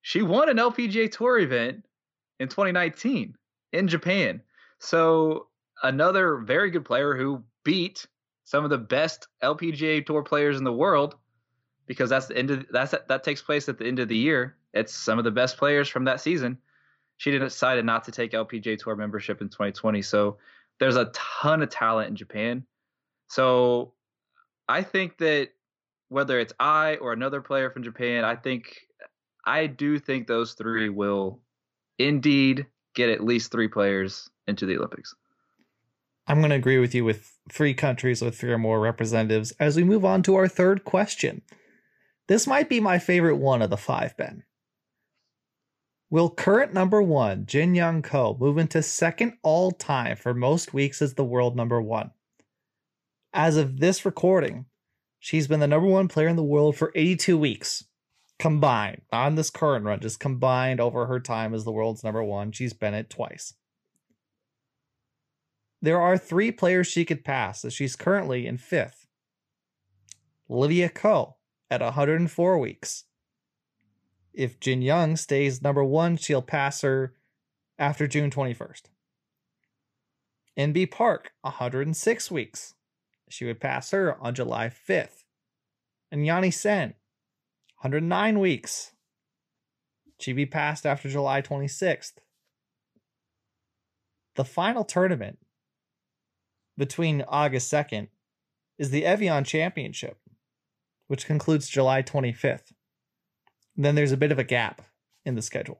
she 0.03 0.21
won 0.21 0.51
an 0.51 0.59
LPGA 0.59 1.11
tour 1.11 1.38
event 1.38 1.85
in 2.38 2.48
2019 2.48 3.37
in 3.72 3.88
Japan. 3.88 4.40
So 4.79 5.48
another 5.83 6.38
very 6.38 6.70
good 6.70 6.85
player 6.85 7.16
who 7.16 7.42
beat 7.64 8.07
some 8.44 8.64
of 8.64 8.70
the 8.70 8.79
best 8.79 9.29
LPGA 9.42 10.05
tour 10.07 10.22
players 10.22 10.59
in 10.59 10.64
the 10.64 10.72
world 10.72 11.16
because 11.87 12.11
that's 12.11 12.27
the 12.27 12.37
end 12.37 12.51
of 12.51 12.66
that's 12.70 12.94
that 13.09 13.24
takes 13.24 13.42
place 13.42 13.68
at 13.68 13.79
the 13.79 13.87
end 13.87 13.98
of 13.98 14.09
the 14.09 14.16
year. 14.16 14.57
It's 14.74 14.94
some 14.94 15.18
of 15.18 15.24
the 15.24 15.31
best 15.31 15.57
players 15.57 15.88
from 15.88 16.05
that 16.05 16.20
season. 16.20 16.59
She 17.16 17.37
decided 17.37 17.85
not 17.85 18.05
to 18.05 18.12
take 18.12 18.33
LPGA 18.33 18.79
Tour 18.79 18.94
membership 18.94 19.40
in 19.40 19.48
2020. 19.48 20.03
So 20.03 20.38
there's 20.79 20.96
a 20.96 21.07
ton 21.07 21.62
of 21.62 21.70
talent 21.70 22.11
in 22.11 22.16
Japan. 22.16 22.64
So 23.27 23.94
I 24.68 24.83
think 24.83 25.18
that 25.18 25.48
whether 26.09 26.38
it's 26.38 26.53
Ai 26.61 26.96
or 26.96 27.12
another 27.12 27.40
player 27.40 27.70
from 27.70 27.83
Japan, 27.83 28.24
I 28.24 28.37
think 28.37 28.87
I 29.44 29.66
do 29.66 29.98
think 29.98 30.27
those 30.27 30.53
three 30.53 30.90
will 30.90 31.40
indeed 31.99 32.67
get 32.95 33.11
at 33.11 33.25
least 33.25 33.53
three 33.53 33.69
players 33.69 34.29
into 34.47 34.67
the 34.67 34.77
Olympics. 34.77 35.15
I'm 36.27 36.41
going 36.41 36.51
to 36.51 36.57
agree 36.57 36.79
with 36.79 36.95
you 36.95 37.05
with 37.05 37.39
three 37.51 37.75
countries 37.75 38.21
with 38.21 38.39
three 38.39 38.53
or 38.53 38.59
more 38.59 38.81
representatives 38.81 39.53
as 39.53 39.77
we 39.77 39.85
move 39.85 40.05
on 40.05 40.23
to 40.25 40.35
our 40.35 40.49
third 40.49 40.85
question. 40.85 41.43
This 42.27 42.47
might 42.47 42.69
be 42.69 42.81
my 42.81 42.99
favorite 42.99 43.37
one 43.37 43.63
of 43.63 43.71
the 43.71 43.77
five, 43.79 44.17
Ben. 44.17 44.45
Will 46.11 46.31
current 46.31 46.73
number 46.75 47.03
one, 47.03 47.47
Jin 47.47 47.75
Young 47.75 48.03
Ko, 48.03 48.37
move 48.39 48.59
into 48.59 48.83
second 48.83 49.35
all 49.43 49.71
time 49.71 50.17
for 50.17 50.35
most 50.35 50.75
weeks 50.75 51.01
as 51.01 51.15
the 51.15 51.25
world 51.25 51.57
number 51.57 51.81
one? 51.81 52.11
As 53.33 53.57
of 53.57 53.79
this 53.79 54.05
recording, 54.05 54.67
she's 55.19 55.47
been 55.47 55.61
the 55.61 55.67
number 55.67 55.89
one 55.89 56.09
player 56.09 56.29
in 56.29 56.37
the 56.37 56.43
world 56.43 56.77
for 56.77 56.93
82 56.95 57.37
weeks 57.37 57.85
combined 58.38 59.03
on 59.12 59.35
this 59.35 59.51
current 59.51 59.85
run, 59.85 60.01
just 60.01 60.20
combined 60.20 60.81
over 60.81 61.07
her 61.07 61.20
time 61.20 61.55
as 61.55 61.64
the 61.64 61.72
world's 61.72 62.05
number 62.05 62.22
one. 62.22 62.53
She's 62.53 62.72
been 62.72 62.94
it 62.94 63.11
twice. 63.11 63.55
There 65.81 66.01
are 66.01 66.18
three 66.18 66.51
players 66.51 66.87
she 66.87 67.05
could 67.05 67.24
pass, 67.24 67.64
as 67.64 67.72
she's 67.72 67.96
currently 67.96 68.46
in 68.46 68.59
fifth. 68.59 69.07
Lydia 70.48 70.88
Ko 70.88 71.37
at 71.70 71.81
104 71.81 72.59
weeks. 72.59 73.05
If 74.33 74.61
Jin 74.61 74.83
Young 74.83 75.16
stays 75.16 75.62
number 75.62 75.85
one, 75.85 76.16
she'll 76.16 76.42
pass 76.42 76.81
her 76.83 77.14
after 77.79 78.07
June 78.07 78.31
21st. 78.31 78.83
Inbee 80.59 80.90
Park, 80.90 81.33
106 81.42 82.31
weeks. 82.31 82.74
She 83.29 83.44
would 83.44 83.61
pass 83.61 83.90
her 83.90 84.16
on 84.20 84.35
July 84.35 84.68
5th. 84.68 85.24
And 86.11 86.24
Yani 86.24 86.48
Tseng, 86.48 86.94
109 87.81 88.41
weeks. 88.41 88.93
Be 90.25 90.47
passed 90.47 90.85
after 90.85 91.09
July 91.09 91.41
26th. 91.41 92.14
The 94.35 94.45
final 94.45 94.85
tournament 94.85 95.38
between 96.77 97.23
August 97.29 97.73
2nd 97.73 98.09
is 98.79 98.91
the 98.91 99.05
Evian 99.05 99.45
Championship, 99.45 100.19
which 101.07 101.27
concludes 101.27 101.69
July 101.69 102.03
25th. 102.03 102.73
Then 103.77 103.95
there's 103.95 104.12
a 104.12 104.17
bit 104.17 104.33
of 104.33 104.41
a 104.41 104.45
gap 104.45 104.83
in 105.25 105.37
the 105.37 105.43
schedule. 105.43 105.79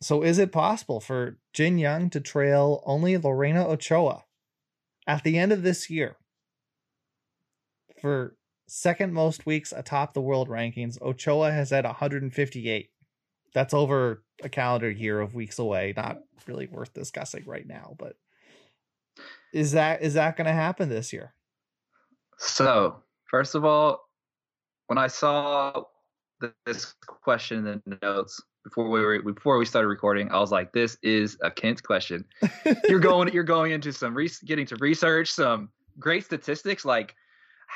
So 0.00 0.22
is 0.22 0.38
it 0.38 0.52
possible 0.52 1.00
for 1.00 1.38
Jin 1.52 1.78
Young 1.78 2.10
to 2.10 2.20
trail 2.20 2.82
only 2.86 3.16
Lorena 3.16 3.66
Ochoa 3.66 4.24
at 5.04 5.24
the 5.24 5.36
end 5.36 5.50
of 5.50 5.62
this 5.62 5.90
year 5.90 6.16
for 8.00 8.36
second 8.68 9.12
most 9.12 9.46
weeks 9.46 9.72
atop 9.72 10.14
the 10.14 10.20
world 10.20 10.48
rankings? 10.48 11.00
Ochoa 11.00 11.52
has 11.52 11.70
had 11.70 11.84
158. 11.84 12.90
That's 13.54 13.74
over 13.74 14.22
a 14.42 14.48
calendar 14.48 14.90
year 14.90 15.20
of 15.20 15.34
weeks 15.34 15.58
away. 15.58 15.94
Not 15.96 16.18
really 16.46 16.66
worth 16.66 16.92
discussing 16.92 17.44
right 17.46 17.66
now, 17.66 17.96
but 17.98 18.16
is 19.52 19.72
that 19.72 20.02
is 20.02 20.14
that 20.14 20.36
going 20.36 20.46
to 20.46 20.52
happen 20.52 20.88
this 20.88 21.12
year? 21.12 21.32
So, 22.38 23.02
first 23.30 23.54
of 23.54 23.64
all, 23.64 24.08
when 24.88 24.98
I 24.98 25.06
saw 25.06 25.84
this 26.66 26.94
question 27.06 27.66
in 27.66 27.82
the 27.86 27.98
notes 28.02 28.42
before 28.62 28.90
we 28.90 29.00
were 29.00 29.22
before 29.22 29.58
we 29.58 29.64
started 29.64 29.88
recording, 29.88 30.30
I 30.30 30.38
was 30.38 30.50
like, 30.50 30.72
"This 30.72 30.98
is 31.02 31.38
a 31.42 31.50
Kent 31.50 31.82
question." 31.82 32.24
you're 32.88 33.00
going 33.00 33.32
you're 33.32 33.44
going 33.44 33.72
into 33.72 33.92
some 33.92 34.14
re- 34.14 34.30
getting 34.44 34.66
to 34.66 34.76
research 34.76 35.30
some 35.30 35.70
great 35.98 36.24
statistics, 36.24 36.84
like 36.84 37.14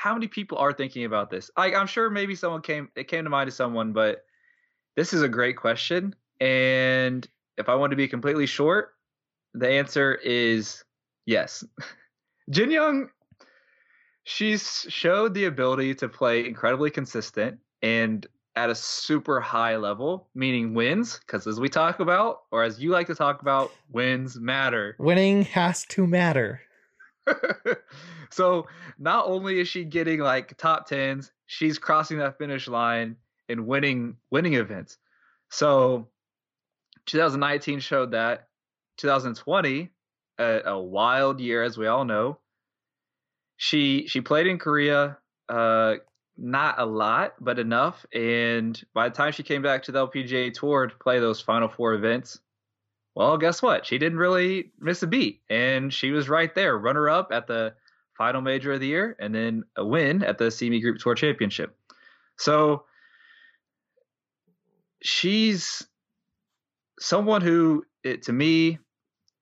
how 0.00 0.14
many 0.14 0.28
people 0.28 0.56
are 0.56 0.72
thinking 0.72 1.04
about 1.04 1.28
this. 1.28 1.50
I, 1.58 1.74
I'm 1.74 1.86
sure 1.86 2.08
maybe 2.08 2.34
someone 2.34 2.62
came 2.62 2.88
it 2.96 3.08
came 3.08 3.24
to 3.24 3.30
mind 3.30 3.50
to 3.50 3.54
someone, 3.54 3.92
but 3.92 4.24
this 4.96 5.12
is 5.12 5.20
a 5.20 5.28
great 5.28 5.56
question. 5.56 6.14
And 6.40 7.28
if 7.58 7.68
I 7.68 7.74
want 7.74 7.90
to 7.90 7.96
be 7.96 8.08
completely 8.08 8.46
short, 8.46 8.94
the 9.52 9.68
answer 9.68 10.14
is 10.14 10.82
yes. 11.26 11.62
Jin 12.50 12.70
Young 12.70 13.10
she's 14.24 14.86
showed 14.88 15.34
the 15.34 15.44
ability 15.44 15.94
to 15.96 16.08
play 16.08 16.46
incredibly 16.46 16.90
consistent 16.90 17.58
and 17.82 18.26
at 18.56 18.70
a 18.70 18.74
super 18.74 19.40
high 19.40 19.76
level, 19.76 20.28
meaning 20.34 20.74
wins, 20.74 21.18
because 21.18 21.46
as 21.46 21.60
we 21.60 21.68
talk 21.68 22.00
about, 22.00 22.42
or 22.50 22.62
as 22.62 22.80
you 22.80 22.90
like 22.90 23.06
to 23.06 23.14
talk 23.14 23.42
about, 23.42 23.70
wins 23.90 24.38
matter. 24.38 24.96
Winning 24.98 25.42
has 25.42 25.84
to 25.86 26.06
matter. 26.06 26.60
so 28.30 28.66
not 28.98 29.26
only 29.26 29.60
is 29.60 29.68
she 29.68 29.84
getting 29.84 30.20
like 30.20 30.56
top 30.56 30.86
tens, 30.86 31.30
she's 31.46 31.78
crossing 31.78 32.18
that 32.18 32.38
finish 32.38 32.68
line 32.68 33.16
and 33.48 33.66
winning 33.66 34.16
winning 34.30 34.54
events. 34.54 34.98
So 35.50 36.08
2019 37.06 37.80
showed 37.80 38.12
that. 38.12 38.46
2020, 38.98 39.90
a, 40.38 40.60
a 40.66 40.78
wild 40.78 41.40
year 41.40 41.62
as 41.62 41.78
we 41.78 41.86
all 41.86 42.04
know, 42.04 42.38
she 43.56 44.06
she 44.08 44.20
played 44.20 44.46
in 44.46 44.58
Korea, 44.58 45.18
uh, 45.48 45.96
not 46.36 46.78
a 46.78 46.86
lot, 46.86 47.34
but 47.40 47.58
enough. 47.58 48.04
And 48.14 48.80
by 48.94 49.08
the 49.08 49.14
time 49.14 49.32
she 49.32 49.42
came 49.42 49.62
back 49.62 49.82
to 49.84 49.92
the 49.92 50.06
LPGA 50.06 50.52
Tour 50.52 50.86
to 50.86 50.96
play 50.96 51.18
those 51.18 51.40
final 51.40 51.68
four 51.68 51.94
events, 51.94 52.40
well, 53.14 53.38
guess 53.38 53.60
what? 53.60 53.86
She 53.86 53.98
didn't 53.98 54.18
really 54.18 54.72
miss 54.78 55.02
a 55.02 55.06
beat, 55.06 55.42
and 55.50 55.92
she 55.92 56.10
was 56.10 56.28
right 56.28 56.54
there, 56.54 56.78
runner 56.78 57.08
up 57.08 57.32
at 57.32 57.46
the 57.46 57.74
final 58.16 58.40
major 58.40 58.72
of 58.72 58.80
the 58.80 58.86
year, 58.86 59.16
and 59.18 59.34
then 59.34 59.64
a 59.76 59.84
win 59.84 60.22
at 60.22 60.38
the 60.38 60.44
CME 60.44 60.82
Group 60.82 60.98
Tour 60.98 61.14
Championship. 61.14 61.76
So 62.36 62.84
she's 65.02 65.86
someone 67.00 67.42
who, 67.42 67.84
it, 68.04 68.22
to 68.24 68.32
me, 68.32 68.78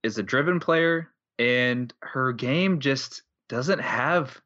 is 0.02 0.18
a 0.18 0.22
driven 0.22 0.60
player, 0.60 1.08
and 1.38 1.92
her 2.02 2.32
game 2.32 2.80
just 2.80 3.22
doesn't 3.48 3.80
have 3.80 4.40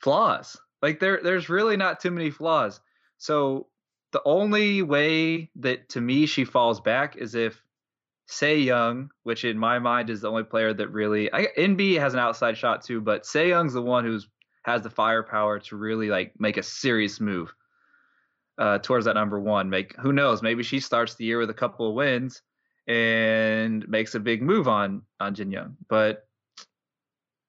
flaws. 0.00 0.56
Like 0.82 1.00
there 1.00 1.20
there's 1.22 1.48
really 1.48 1.76
not 1.76 2.00
too 2.00 2.10
many 2.10 2.30
flaws. 2.30 2.80
So 3.18 3.66
the 4.12 4.22
only 4.24 4.82
way 4.82 5.50
that 5.56 5.88
to 5.90 6.00
me 6.00 6.26
she 6.26 6.44
falls 6.44 6.80
back 6.80 7.16
is 7.16 7.34
if 7.34 7.62
Sei 8.30 8.58
Young, 8.58 9.10
which 9.24 9.44
in 9.44 9.58
my 9.58 9.80
mind 9.80 10.08
is 10.08 10.20
the 10.20 10.30
only 10.30 10.44
player 10.44 10.72
that 10.72 10.88
really 10.88 11.32
I, 11.32 11.48
Inbee 11.58 11.98
has 11.98 12.14
an 12.14 12.20
outside 12.20 12.56
shot 12.56 12.82
too, 12.84 13.00
but 13.00 13.26
Sei 13.26 13.48
Young's 13.48 13.72
the 13.72 13.82
one 13.82 14.04
who's 14.04 14.28
has 14.62 14.82
the 14.82 14.90
firepower 14.90 15.58
to 15.58 15.76
really 15.76 16.08
like 16.08 16.32
make 16.38 16.56
a 16.56 16.62
serious 16.62 17.18
move 17.18 17.52
uh, 18.56 18.78
towards 18.78 19.06
that 19.06 19.14
number 19.14 19.40
one. 19.40 19.68
Make 19.68 19.96
who 19.96 20.12
knows? 20.12 20.42
Maybe 20.42 20.62
she 20.62 20.78
starts 20.78 21.16
the 21.16 21.24
year 21.24 21.38
with 21.38 21.50
a 21.50 21.54
couple 21.54 21.88
of 21.88 21.96
wins 21.96 22.40
and 22.86 23.86
makes 23.88 24.14
a 24.14 24.20
big 24.20 24.42
move 24.42 24.68
on 24.68 25.02
on 25.18 25.34
Jin 25.34 25.50
Young. 25.50 25.76
But 25.88 26.28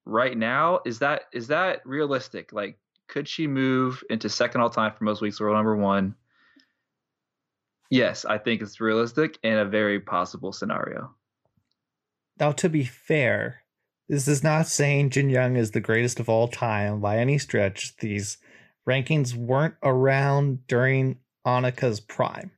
right 0.06 0.36
now 0.36 0.80
is 0.84 0.98
that 1.00 1.26
is 1.32 1.48
that 1.48 1.86
realistic? 1.86 2.54
Like, 2.54 2.80
could 3.08 3.28
she 3.28 3.46
move 3.46 4.04
into 4.10 4.30
second 4.30 4.62
all 4.62 4.70
time 4.72 4.94
for 4.98 5.04
most 5.04 5.22
weeks, 5.22 5.40
world 5.40 5.56
number 5.56 5.76
one? 5.76 6.16
Yes, 7.92 8.24
I 8.24 8.38
think 8.38 8.62
it's 8.62 8.80
realistic 8.80 9.38
and 9.44 9.60
a 9.60 9.66
very 9.66 10.00
possible 10.00 10.54
scenario. 10.54 11.14
Now, 12.40 12.54
to 12.54 12.70
be 12.70 12.86
fair, 12.86 13.64
this 14.08 14.30
is 14.30 14.42
not 14.42 14.68
saying 14.68 15.10
Jin 15.10 15.30
Young 15.30 15.58
is 15.58 15.72
the 15.72 15.82
greatest 15.82 16.18
of 16.18 16.30
all 16.30 16.48
time 16.48 17.02
by 17.02 17.18
any 17.18 17.38
stretch. 17.38 17.98
These 17.98 18.38
rankings 18.88 19.36
weren't 19.36 19.76
around 19.84 20.66
during 20.68 21.18
Annika's 21.46 22.00
prime. 22.00 22.52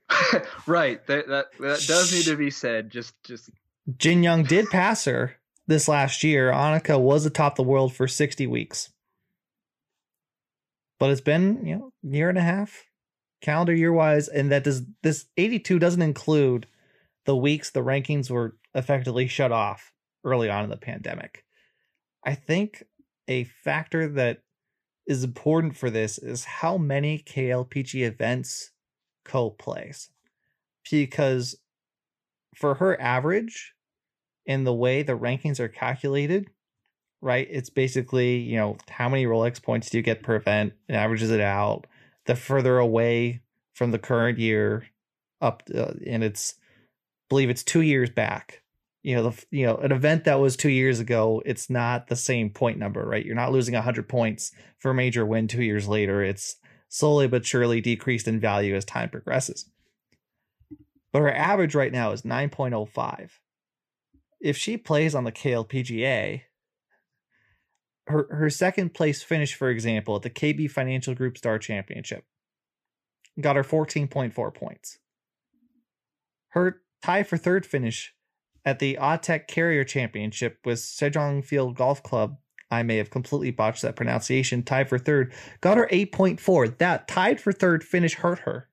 right. 0.66 1.06
That, 1.06 1.28
that 1.28 1.46
that 1.60 1.84
does 1.86 2.12
need 2.12 2.24
to 2.24 2.36
be 2.36 2.50
said. 2.50 2.90
Just 2.90 3.14
just 3.22 3.50
Jin 3.96 4.24
Young 4.24 4.42
did 4.42 4.68
pass 4.70 5.04
her 5.04 5.36
this 5.68 5.86
last 5.86 6.24
year. 6.24 6.50
Annika 6.50 7.00
was 7.00 7.24
atop 7.24 7.54
the 7.54 7.62
world 7.62 7.94
for 7.94 8.08
60 8.08 8.48
weeks. 8.48 8.90
But 10.98 11.10
it's 11.10 11.20
been, 11.20 11.64
you 11.64 11.76
know, 11.76 11.92
year 12.02 12.28
and 12.28 12.38
a 12.38 12.42
half 12.42 12.84
calendar 13.44 13.74
year 13.74 13.92
wise 13.92 14.26
and 14.26 14.50
that 14.50 14.64
does 14.64 14.82
this 15.02 15.26
82 15.36 15.78
doesn't 15.78 16.00
include 16.00 16.66
the 17.26 17.36
weeks 17.36 17.70
the 17.70 17.80
rankings 17.80 18.30
were 18.30 18.56
effectively 18.74 19.28
shut 19.28 19.52
off 19.52 19.92
early 20.24 20.48
on 20.48 20.64
in 20.64 20.70
the 20.70 20.76
pandemic. 20.78 21.44
I 22.24 22.34
think 22.34 22.84
a 23.28 23.44
factor 23.44 24.08
that 24.08 24.40
is 25.06 25.22
important 25.22 25.76
for 25.76 25.90
this 25.90 26.16
is 26.16 26.44
how 26.44 26.78
many 26.78 27.18
KLPG 27.18 28.06
events 28.06 28.70
Ko 29.26 29.50
plays. 29.50 30.08
Because 30.90 31.56
for 32.54 32.74
her 32.74 33.00
average 33.00 33.74
in 34.46 34.64
the 34.64 34.74
way 34.74 35.02
the 35.02 35.18
rankings 35.18 35.60
are 35.60 35.68
calculated, 35.68 36.48
right? 37.20 37.46
It's 37.50 37.70
basically, 37.70 38.36
you 38.36 38.56
know, 38.56 38.78
how 38.88 39.08
many 39.08 39.26
Rolex 39.26 39.62
points 39.62 39.90
do 39.90 39.98
you 39.98 40.02
get 40.02 40.22
per 40.22 40.36
event? 40.36 40.72
It 40.88 40.94
averages 40.94 41.30
it 41.30 41.40
out. 41.40 41.86
The 42.26 42.36
further 42.36 42.78
away 42.78 43.42
from 43.74 43.90
the 43.90 43.98
current 43.98 44.38
year 44.38 44.86
up, 45.40 45.62
uh, 45.74 45.92
and 46.06 46.24
it's, 46.24 46.54
believe 47.28 47.50
it's 47.50 47.62
two 47.62 47.82
years 47.82 48.10
back. 48.10 48.62
You 49.02 49.16
know, 49.16 49.30
the 49.30 49.44
you 49.50 49.66
know 49.66 49.76
an 49.76 49.92
event 49.92 50.24
that 50.24 50.40
was 50.40 50.56
two 50.56 50.70
years 50.70 50.98
ago, 50.98 51.42
it's 51.44 51.68
not 51.68 52.06
the 52.06 52.16
same 52.16 52.48
point 52.48 52.78
number, 52.78 53.06
right? 53.06 53.24
You're 53.24 53.34
not 53.34 53.52
losing 53.52 53.74
hundred 53.74 54.08
points 54.08 54.50
for 54.78 54.92
a 54.92 54.94
major 54.94 55.26
win 55.26 55.46
two 55.46 55.62
years 55.62 55.86
later. 55.86 56.22
It's 56.22 56.56
slowly 56.88 57.28
but 57.28 57.44
surely 57.44 57.82
decreased 57.82 58.28
in 58.28 58.40
value 58.40 58.74
as 58.74 58.84
time 58.84 59.10
progresses. 59.10 59.68
But 61.12 61.22
her 61.22 61.34
average 61.34 61.74
right 61.74 61.92
now 61.92 62.12
is 62.12 62.22
9.05. 62.22 63.30
If 64.40 64.56
she 64.56 64.76
plays 64.76 65.14
on 65.14 65.24
the 65.24 65.32
KLPGA, 65.32 66.42
her 68.06 68.26
her 68.30 68.50
second 68.50 68.94
place 68.94 69.22
finish, 69.22 69.54
for 69.54 69.70
example, 69.70 70.16
at 70.16 70.22
the 70.22 70.30
KB 70.30 70.70
Financial 70.70 71.14
Group 71.14 71.38
Star 71.38 71.58
Championship, 71.58 72.24
got 73.40 73.56
her 73.56 73.64
14.4 73.64 74.54
points. 74.54 74.98
Her 76.48 76.82
tie 77.02 77.22
for 77.22 77.36
third 77.36 77.66
finish 77.66 78.14
at 78.64 78.78
the 78.78 78.98
ah 78.98 79.16
Autech 79.16 79.48
Carrier 79.48 79.84
Championship 79.84 80.58
with 80.64 80.78
Sejong 80.78 81.44
Field 81.44 81.76
Golf 81.76 82.02
Club 82.02 82.36
I 82.74 82.82
may 82.82 82.96
have 82.96 83.10
completely 83.10 83.50
botched 83.50 83.82
that 83.82 83.96
pronunciation. 83.96 84.62
Tied 84.62 84.88
for 84.88 84.98
third. 84.98 85.32
Got 85.60 85.78
her 85.78 85.88
8.4. 85.90 86.78
That 86.78 87.08
tied 87.08 87.40
for 87.40 87.52
third 87.52 87.84
finish 87.84 88.14
hurt 88.14 88.40
her. 88.40 88.68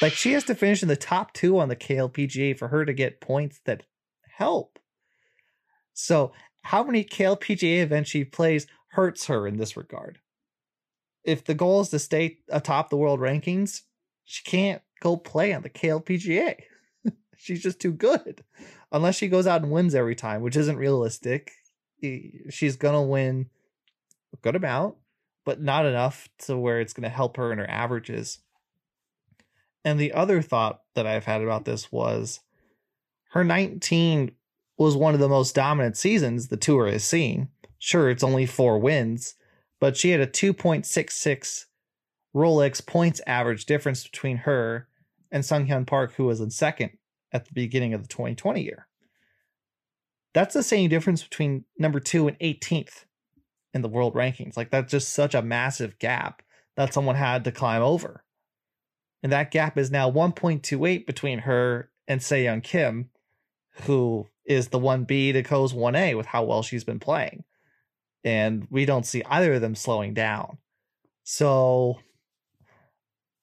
Like 0.00 0.14
she 0.14 0.32
has 0.32 0.44
to 0.44 0.54
finish 0.54 0.82
in 0.82 0.88
the 0.88 0.96
top 0.96 1.32
two 1.32 1.58
on 1.58 1.68
the 1.68 1.76
KLPGA 1.76 2.58
for 2.58 2.68
her 2.68 2.84
to 2.84 2.92
get 2.92 3.20
points 3.20 3.60
that 3.66 3.84
help. 4.36 4.78
So, 5.92 6.32
how 6.64 6.82
many 6.82 7.04
KLPGA 7.04 7.82
events 7.82 8.10
she 8.10 8.24
plays 8.24 8.66
hurts 8.88 9.26
her 9.26 9.46
in 9.46 9.56
this 9.56 9.76
regard. 9.76 10.18
If 11.22 11.44
the 11.44 11.54
goal 11.54 11.80
is 11.80 11.88
to 11.90 11.98
stay 11.98 12.38
atop 12.50 12.90
the 12.90 12.96
world 12.96 13.20
rankings, 13.20 13.82
she 14.24 14.42
can't 14.44 14.82
go 15.00 15.16
play 15.16 15.52
on 15.52 15.62
the 15.62 15.70
KLPGA. 15.70 16.56
She's 17.36 17.62
just 17.62 17.80
too 17.80 17.92
good. 17.92 18.44
Unless 18.92 19.16
she 19.16 19.28
goes 19.28 19.46
out 19.46 19.62
and 19.62 19.72
wins 19.72 19.94
every 19.94 20.14
time, 20.14 20.42
which 20.42 20.56
isn't 20.56 20.76
realistic 20.76 21.52
she's 22.50 22.76
gonna 22.76 23.02
win 23.02 23.48
a 24.32 24.36
good 24.38 24.56
amount, 24.56 24.96
but 25.44 25.60
not 25.60 25.86
enough 25.86 26.28
to 26.38 26.56
where 26.56 26.80
it's 26.80 26.92
gonna 26.92 27.08
help 27.08 27.36
her 27.36 27.52
in 27.52 27.58
her 27.58 27.68
averages. 27.68 28.40
And 29.84 29.98
the 29.98 30.12
other 30.12 30.40
thought 30.42 30.82
that 30.94 31.06
I've 31.06 31.26
had 31.26 31.42
about 31.42 31.64
this 31.64 31.92
was 31.92 32.40
her 33.30 33.44
19 33.44 34.32
was 34.76 34.96
one 34.96 35.14
of 35.14 35.20
the 35.20 35.28
most 35.28 35.54
dominant 35.54 35.96
seasons 35.96 36.48
the 36.48 36.56
tour 36.56 36.86
has 36.90 37.04
seen. 37.04 37.48
Sure, 37.78 38.10
it's 38.10 38.24
only 38.24 38.46
four 38.46 38.78
wins, 38.78 39.34
but 39.80 39.96
she 39.96 40.10
had 40.10 40.20
a 40.20 40.26
2.66 40.26 41.66
Rolex 42.34 42.84
points 42.84 43.20
average 43.26 43.66
difference 43.66 44.04
between 44.04 44.38
her 44.38 44.88
and 45.30 45.44
Sung 45.44 45.66
Hyun 45.66 45.86
Park, 45.86 46.14
who 46.14 46.24
was 46.24 46.40
in 46.40 46.50
second 46.50 46.90
at 47.32 47.46
the 47.46 47.52
beginning 47.52 47.94
of 47.94 48.02
the 48.02 48.08
2020 48.08 48.62
year. 48.62 48.88
That's 50.32 50.54
the 50.54 50.62
same 50.62 50.88
difference 50.90 51.22
between 51.22 51.64
number 51.78 52.00
two 52.00 52.26
and 52.26 52.38
18th 52.40 53.04
in 53.72 53.82
the 53.82 53.88
world 53.88 54.14
rankings. 54.14 54.56
Like 54.56 54.70
that's 54.70 54.90
just 54.90 55.12
such 55.12 55.34
a 55.34 55.42
massive 55.42 55.98
gap 55.98 56.42
that 56.76 56.92
someone 56.92 57.16
had 57.16 57.44
to 57.44 57.52
climb 57.52 57.82
over. 57.82 58.24
And 59.22 59.32
that 59.32 59.50
gap 59.50 59.78
is 59.78 59.90
now 59.90 60.10
1.28 60.10 61.06
between 61.06 61.40
her 61.40 61.90
and 62.06 62.30
Young 62.30 62.60
Kim, 62.60 63.10
who 63.82 64.26
is 64.44 64.68
the 64.68 64.78
1B 64.78 65.32
to 65.32 65.42
Ko's 65.42 65.72
1A 65.72 66.16
with 66.16 66.26
how 66.26 66.44
well 66.44 66.62
she's 66.62 66.84
been 66.84 67.00
playing. 67.00 67.44
And 68.22 68.66
we 68.70 68.84
don't 68.84 69.06
see 69.06 69.22
either 69.24 69.54
of 69.54 69.60
them 69.60 69.74
slowing 69.74 70.14
down. 70.14 70.58
So 71.24 71.98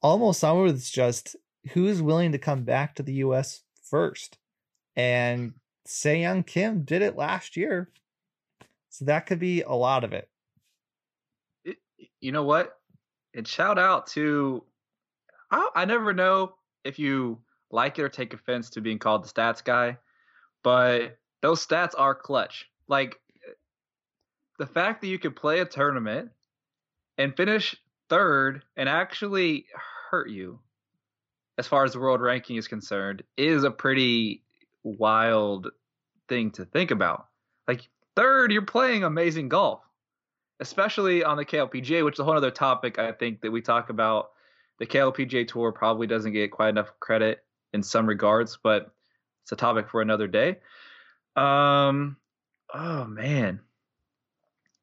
almost 0.02 0.40
some 0.40 0.58
of 0.58 0.74
it's 0.74 0.90
just 0.90 1.36
who's 1.72 2.02
willing 2.02 2.32
to 2.32 2.38
come 2.38 2.64
back 2.64 2.96
to 2.96 3.04
the 3.04 3.14
US 3.16 3.62
first 3.84 4.38
and 4.96 5.54
Young 6.04 6.44
Kim 6.44 6.84
did 6.84 7.02
it 7.02 7.16
last 7.16 7.58
year. 7.58 7.90
So 8.90 9.06
that 9.06 9.26
could 9.26 9.40
be 9.40 9.62
a 9.62 9.74
lot 9.74 10.04
of 10.04 10.14
it. 10.14 10.30
it 11.64 11.78
you 12.20 12.32
know 12.32 12.44
what? 12.44 12.78
And 13.34 13.48
shout 13.48 13.80
out 13.80 14.08
to 14.08 14.64
I, 15.50 15.70
I 15.76 15.86
never 15.86 16.14
know 16.14 16.56
if 16.84 17.00
you 17.00 17.40
like 17.72 18.00
it 18.00 18.04
or 18.04 18.10
take 18.10 18.34
offense 18.34 18.70
to 18.72 18.82
being 18.82 19.00
called 19.00 19.24
the 19.24 19.30
stats 19.30 19.64
guy, 19.64 19.98
but 20.64 21.18
those 21.42 21.66
stats 21.66 21.94
are 21.98 22.16
clutch. 22.16 22.70
Like 22.88 23.20
the 24.60 24.68
fact 24.68 25.02
that 25.02 25.08
you 25.08 25.20
could 25.20 25.36
play 25.36 25.60
a 25.60 25.66
tournament 25.66 26.30
and 27.18 27.36
finish 27.36 27.76
third 28.10 28.64
and 28.76 28.88
actually 28.88 29.66
hurt 30.10 30.30
you 30.30 30.60
as 31.58 31.68
far 31.68 31.84
as 31.84 31.94
the 31.94 32.00
world 32.00 32.22
ranking 32.22 32.58
is 32.58 32.68
concerned 32.68 33.24
is 33.38 33.64
a 33.64 33.72
pretty 33.72 34.44
wild 34.84 35.70
thing 36.28 36.52
to 36.52 36.66
think 36.66 36.92
about. 36.92 37.28
Like 37.68 37.88
third, 38.16 38.52
you're 38.52 38.64
playing 38.64 39.04
amazing 39.04 39.50
golf, 39.50 39.82
especially 40.60 41.24
on 41.24 41.38
the 41.38 41.46
KLPGA, 41.46 42.04
which 42.04 42.16
is 42.16 42.20
a 42.20 42.24
whole 42.24 42.38
other 42.38 42.52
topic 42.52 43.00
I 43.00 43.12
think 43.12 43.42
that 43.42 43.52
we 43.52 43.62
talk 43.62 43.90
about. 43.90 44.32
The 44.80 44.88
KLPGA 44.88 45.48
tour 45.48 45.72
probably 45.72 46.08
doesn't 46.08 46.34
get 46.34 46.52
quite 46.52 46.70
enough 46.70 46.92
credit 47.00 47.44
in 47.74 47.84
some 47.84 48.08
regards, 48.08 48.58
but 48.64 48.92
it's 49.44 49.52
a 49.52 49.56
topic 49.56 49.90
for 49.90 50.02
another 50.02 50.28
day. 50.28 50.60
Um, 51.36 52.18
oh 52.74 53.06
man, 53.06 53.62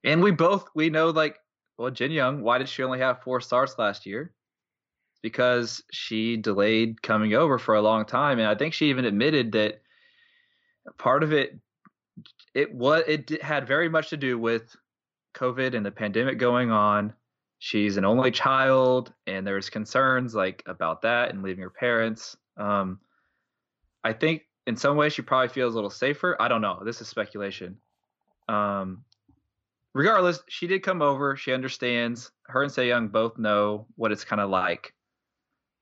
and 0.04 0.22
we 0.22 0.30
both 0.30 0.68
we 0.74 0.90
know 0.90 1.10
like 1.10 1.38
well, 1.76 1.90
Jin 1.90 2.10
Young, 2.10 2.42
why 2.42 2.58
did 2.58 2.68
she 2.68 2.82
only 2.82 2.98
have 2.98 3.22
four 3.22 3.40
stars 3.40 3.76
last 3.78 4.06
year? 4.06 4.32
Because 5.22 5.82
she 5.92 6.36
delayed 6.36 7.02
coming 7.02 7.34
over 7.34 7.58
for 7.58 7.74
a 7.74 7.82
long 7.82 8.04
time, 8.04 8.38
and 8.38 8.48
I 8.48 8.54
think 8.54 8.74
she 8.74 8.90
even 8.90 9.04
admitted 9.04 9.52
that 9.52 9.82
part 10.96 11.22
of 11.22 11.32
it 11.32 11.58
it 12.54 12.74
was 12.74 13.04
it 13.06 13.42
had 13.42 13.66
very 13.66 13.88
much 13.88 14.10
to 14.10 14.16
do 14.16 14.38
with 14.38 14.74
COVID 15.34 15.74
and 15.74 15.84
the 15.84 15.90
pandemic 15.90 16.38
going 16.38 16.70
on. 16.70 17.12
She's 17.60 17.96
an 17.96 18.04
only 18.04 18.30
child, 18.30 19.12
and 19.26 19.46
there's 19.46 19.70
concerns 19.70 20.34
like 20.34 20.62
about 20.66 21.02
that 21.02 21.30
and 21.30 21.42
leaving 21.42 21.62
her 21.62 21.70
parents. 21.70 22.36
Um, 22.56 23.00
I 24.02 24.12
think 24.12 24.42
in 24.68 24.76
some 24.76 24.98
ways 24.98 25.14
she 25.14 25.22
probably 25.22 25.48
feels 25.48 25.72
a 25.72 25.76
little 25.76 25.88
safer. 25.88 26.36
I 26.38 26.46
don't 26.46 26.60
know. 26.60 26.82
This 26.84 27.00
is 27.00 27.08
speculation. 27.08 27.78
Um, 28.48 29.02
regardless, 29.94 30.40
she 30.46 30.66
did 30.66 30.82
come 30.82 31.00
over. 31.00 31.36
She 31.36 31.54
understands. 31.54 32.30
Her 32.42 32.64
and 32.64 32.70
Se 32.70 32.86
Young 32.86 33.08
both 33.08 33.38
know 33.38 33.86
what 33.96 34.12
it's 34.12 34.26
kind 34.26 34.42
of 34.42 34.50
like 34.50 34.92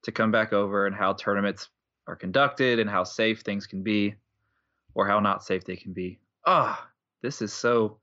to 0.04 0.12
come 0.12 0.30
back 0.30 0.52
over 0.52 0.86
and 0.86 0.94
how 0.94 1.14
tournaments 1.14 1.68
are 2.06 2.14
conducted 2.14 2.78
and 2.78 2.88
how 2.88 3.02
safe 3.02 3.40
things 3.40 3.66
can 3.66 3.82
be 3.82 4.14
or 4.94 5.08
how 5.08 5.18
not 5.18 5.42
safe 5.42 5.64
they 5.64 5.74
can 5.74 5.92
be. 5.92 6.20
Ah, 6.46 6.80
oh, 6.80 6.88
this 7.22 7.42
is 7.42 7.52
so 7.52 7.98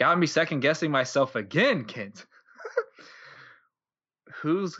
got 0.00 0.18
me 0.18 0.26
second 0.26 0.60
guessing 0.60 0.90
myself 0.90 1.36
again, 1.36 1.84
Kent. 1.84 2.26
Who's 4.42 4.76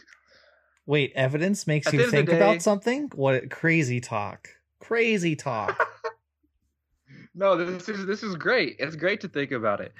Wait, 0.84 1.12
evidence 1.14 1.68
makes 1.68 1.92
you 1.92 2.10
think 2.10 2.28
day, 2.28 2.36
about 2.36 2.60
something? 2.60 3.08
What 3.14 3.50
crazy 3.50 4.00
talk. 4.00 4.48
Crazy 4.80 5.36
talk. 5.36 5.78
no, 7.34 7.56
this 7.56 7.88
is 7.88 8.06
this 8.06 8.22
is 8.22 8.34
great. 8.34 8.76
It's 8.78 8.96
great 8.96 9.20
to 9.20 9.28
think 9.28 9.52
about 9.52 9.80
it. 9.80 9.92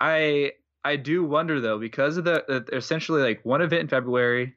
I 0.00 0.52
I 0.84 0.96
do 0.96 1.24
wonder 1.24 1.60
though 1.60 1.78
because 1.78 2.16
of 2.16 2.24
the, 2.24 2.44
the 2.48 2.76
essentially 2.76 3.22
like 3.22 3.44
one 3.44 3.60
event 3.60 3.82
in 3.82 3.88
February 3.88 4.56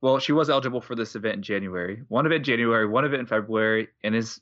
well, 0.00 0.18
she 0.18 0.32
was 0.32 0.50
eligible 0.50 0.80
for 0.80 0.94
this 0.94 1.14
event 1.16 1.36
in 1.36 1.42
January. 1.42 2.02
One 2.08 2.26
event 2.26 2.40
in 2.40 2.44
January, 2.44 2.86
one 2.86 3.04
event 3.04 3.20
in 3.20 3.26
February, 3.26 3.88
and 4.04 4.14
is 4.14 4.40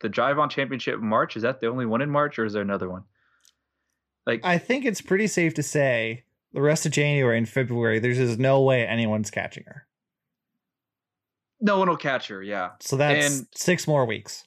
the 0.00 0.08
Drive 0.08 0.38
On 0.38 0.48
Championship 0.48 0.94
in 0.94 1.06
March? 1.06 1.36
Is 1.36 1.42
that 1.42 1.60
the 1.60 1.68
only 1.68 1.86
one 1.86 2.00
in 2.00 2.10
March, 2.10 2.38
or 2.38 2.44
is 2.44 2.54
there 2.54 2.62
another 2.62 2.88
one? 2.88 3.04
Like, 4.26 4.40
I 4.42 4.58
think 4.58 4.84
it's 4.84 5.00
pretty 5.00 5.26
safe 5.26 5.54
to 5.54 5.62
say 5.62 6.24
the 6.52 6.62
rest 6.62 6.86
of 6.86 6.92
January 6.92 7.36
and 7.36 7.48
February, 7.48 7.98
there's 7.98 8.16
just 8.16 8.38
no 8.38 8.62
way 8.62 8.86
anyone's 8.86 9.30
catching 9.30 9.64
her. 9.66 9.86
No 11.60 11.78
one 11.78 11.88
will 11.88 11.96
catch 11.96 12.28
her, 12.28 12.42
yeah. 12.42 12.70
So 12.80 12.96
that's 12.96 13.38
and, 13.38 13.46
six 13.54 13.86
more 13.86 14.04
weeks. 14.04 14.44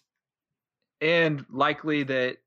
And 1.01 1.45
likely 1.49 2.03
that 2.03 2.37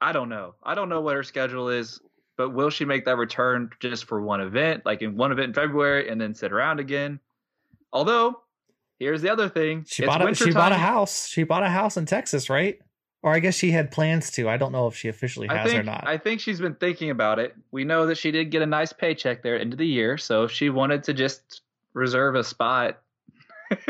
I 0.00 0.12
don't 0.12 0.28
know. 0.28 0.54
I 0.62 0.74
don't 0.74 0.90
know 0.90 1.00
what 1.00 1.16
her 1.16 1.22
schedule 1.22 1.70
is, 1.70 1.98
but 2.36 2.50
will 2.50 2.68
she 2.68 2.84
make 2.84 3.06
that 3.06 3.16
return 3.16 3.70
just 3.80 4.04
for 4.04 4.20
one 4.20 4.42
event, 4.42 4.84
like 4.84 5.00
in 5.00 5.16
one 5.16 5.32
event 5.32 5.48
in 5.48 5.54
February, 5.54 6.10
and 6.10 6.20
then 6.20 6.34
sit 6.34 6.52
around 6.52 6.78
again? 6.78 7.20
Although, 7.90 8.42
here's 8.98 9.22
the 9.22 9.30
other 9.30 9.48
thing: 9.48 9.84
she 9.88 10.04
bought 10.04 10.28
a, 10.28 10.34
she 10.34 10.50
bought 10.50 10.72
a 10.72 10.76
house. 10.76 11.26
She 11.26 11.44
bought 11.44 11.62
a 11.62 11.70
house 11.70 11.96
in 11.96 12.04
Texas, 12.04 12.50
right? 12.50 12.78
Or 13.22 13.32
I 13.32 13.38
guess 13.38 13.54
she 13.54 13.70
had 13.70 13.90
plans 13.90 14.30
to. 14.32 14.46
I 14.50 14.58
don't 14.58 14.72
know 14.72 14.86
if 14.88 14.94
she 14.94 15.08
officially 15.08 15.48
has 15.48 15.70
think, 15.70 15.80
or 15.80 15.84
not. 15.84 16.06
I 16.06 16.18
think 16.18 16.40
she's 16.40 16.60
been 16.60 16.74
thinking 16.74 17.08
about 17.08 17.38
it. 17.38 17.54
We 17.70 17.84
know 17.84 18.06
that 18.06 18.18
she 18.18 18.30
did 18.30 18.50
get 18.50 18.60
a 18.60 18.66
nice 18.66 18.92
paycheck 18.92 19.42
there 19.42 19.56
into 19.56 19.76
the 19.76 19.86
year, 19.86 20.18
so 20.18 20.46
she 20.46 20.68
wanted 20.68 21.02
to 21.04 21.14
just 21.14 21.62
reserve 21.94 22.34
a 22.34 22.44
spot 22.44 23.00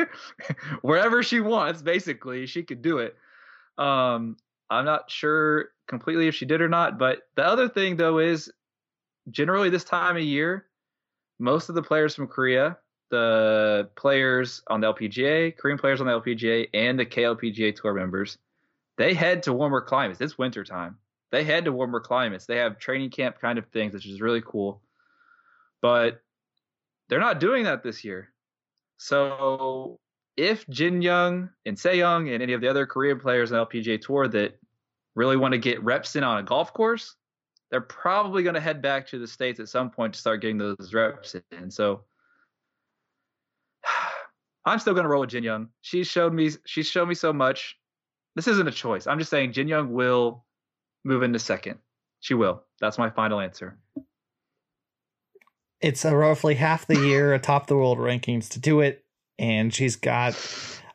wherever 0.83 1.23
she 1.23 1.41
wants. 1.41 1.83
Basically, 1.83 2.47
she 2.47 2.63
could 2.63 2.83
do 2.83 2.99
it. 2.99 3.17
Um, 3.77 4.37
I'm 4.71 4.85
not 4.85 5.11
sure 5.11 5.71
completely 5.87 6.29
if 6.29 6.35
she 6.35 6.47
did 6.47 6.61
or 6.61 6.69
not. 6.69 6.99
But 6.99 7.23
the 7.35 7.45
other 7.45 7.69
thing 7.69 7.97
though 7.97 8.19
is 8.19 8.51
generally 9.31 9.71
this 9.71 9.85
time 9.85 10.17
of 10.17 10.23
year, 10.23 10.67
most 11.39 11.69
of 11.69 11.75
the 11.75 11.83
players 11.83 12.15
from 12.15 12.29
Korea, 12.29 12.79
the 13.11 13.91
players 13.97 14.63
on 14.69 14.81
the 14.81 14.93
LPGA, 14.93 15.57
Korean 15.57 15.79
players 15.79 16.01
on 16.01 16.07
the 16.07 16.21
LPGA, 16.21 16.69
and 16.75 16.99
the 16.99 17.07
KLPGA 17.07 17.75
tour 17.75 17.95
members, 17.95 18.39
they 18.97 19.15
head 19.15 19.43
to 19.45 19.53
warmer 19.53 19.81
climates. 19.81 20.21
It's 20.21 20.39
winter 20.39 20.65
time. 20.65 20.99
They 21.31 21.45
head 21.45 21.65
to 21.65 21.73
warmer 21.73 22.01
climates. 22.01 22.47
They 22.47 22.59
have 22.59 22.79
training 22.79 23.11
camp 23.11 23.41
kind 23.41 23.59
of 23.59 23.67
things, 23.67 23.93
which 23.93 24.07
is 24.07 24.21
really 24.21 24.43
cool. 24.45 24.81
But 25.83 26.23
they're 27.09 27.21
not 27.21 27.41
doing 27.41 27.65
that 27.65 27.83
this 27.83 28.05
year. 28.05 28.33
So 28.97 29.99
if 30.37 30.67
Jin 30.69 31.03
Young 31.03 31.51
and 31.67 31.79
Se 31.79 31.97
Young 31.97 32.29
and 32.29 32.43
any 32.43 32.53
of 32.53 32.61
the 32.61 32.69
other 32.69 32.87
Korean 32.87 33.21
players 33.21 33.53
on 33.53 33.67
LPGA 33.67 34.01
tour 34.01 34.29
that 34.29 34.59
really 35.15 35.37
want 35.37 35.53
to 35.53 35.59
get 35.59 35.83
reps 35.83 36.17
in 36.17 36.25
on 36.25 36.39
a 36.39 36.43
golf 36.43 36.73
course, 36.73 37.17
they're 37.71 37.81
probably 37.81 38.43
going 38.43 38.55
to 38.55 38.61
head 38.61 38.83
back 38.83 39.07
to 39.09 39.19
the 39.19 39.27
states 39.27 39.61
at 39.61 39.69
some 39.69 39.91
point 39.91 40.15
to 40.15 40.21
start 40.21 40.41
getting 40.41 40.59
those 40.59 40.93
reps 40.93 41.37
in. 41.53 41.71
So 41.71 42.03
I'm 44.65 44.79
still 44.79 44.95
going 44.95 45.05
to 45.05 45.11
roll 45.11 45.21
with 45.21 45.31
Jin 45.31 45.45
Young. 45.45 45.69
She's 45.83 46.07
showed 46.07 46.33
me 46.33 46.51
she's 46.65 46.89
shown 46.89 47.09
me 47.09 47.15
so 47.15 47.33
much. 47.33 47.77
This 48.37 48.49
isn't 48.49 48.67
a 48.67 48.73
choice. 48.73 49.07
I'm 49.07 49.19
just 49.19 49.31
saying 49.31 49.53
Jin 49.53 49.69
Young 49.69 49.93
will 49.93 50.45
move 51.05 51.23
into 51.23 51.39
second. 51.39 51.79
She 52.21 52.35
will. 52.35 52.65
That's 52.81 52.99
my 52.99 53.11
final 53.11 53.39
answer. 53.39 53.79
It's 55.85 56.07
a 56.07 56.17
roughly 56.17 56.55
half 56.55 56.87
the 56.87 56.99
year 56.99 57.35
atop 57.35 57.67
the 57.67 57.77
world 57.77 57.99
rankings 57.99 58.49
to 58.53 58.59
do 58.59 58.81
it, 58.81 59.05
and 59.39 59.73
she's 59.73 59.97
got 59.97 60.35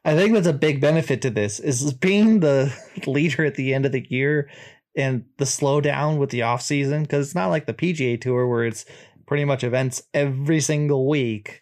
I 0.04 0.16
think 0.16 0.34
that's 0.34 0.48
a 0.48 0.54
big 0.54 0.82
benefit 0.82 1.22
to 1.22 1.30
this 1.30 1.60
is 1.60 1.94
being 1.94 2.40
the 2.40 2.76
leader 3.06 3.46
at 3.46 3.54
the 3.54 3.76
end 3.76 3.86
of 3.86 3.92
the 3.92 4.04
year 4.10 4.50
and 4.98 5.26
the 5.38 5.46
slowdown 5.46 6.18
with 6.18 6.32
the 6.32 6.42
off 6.42 6.64
season 6.64 7.04
because 7.04 7.28
it's 7.28 7.36
not 7.36 7.50
like 7.50 7.68
the 7.68 7.74
PGA 7.76 8.20
Tour 8.20 8.48
where 8.48 8.66
it's 8.66 8.84
pretty 9.28 9.46
much 9.46 9.64
events 9.64 10.02
every 10.16 10.60
single 10.60 11.08
week. 11.08 11.62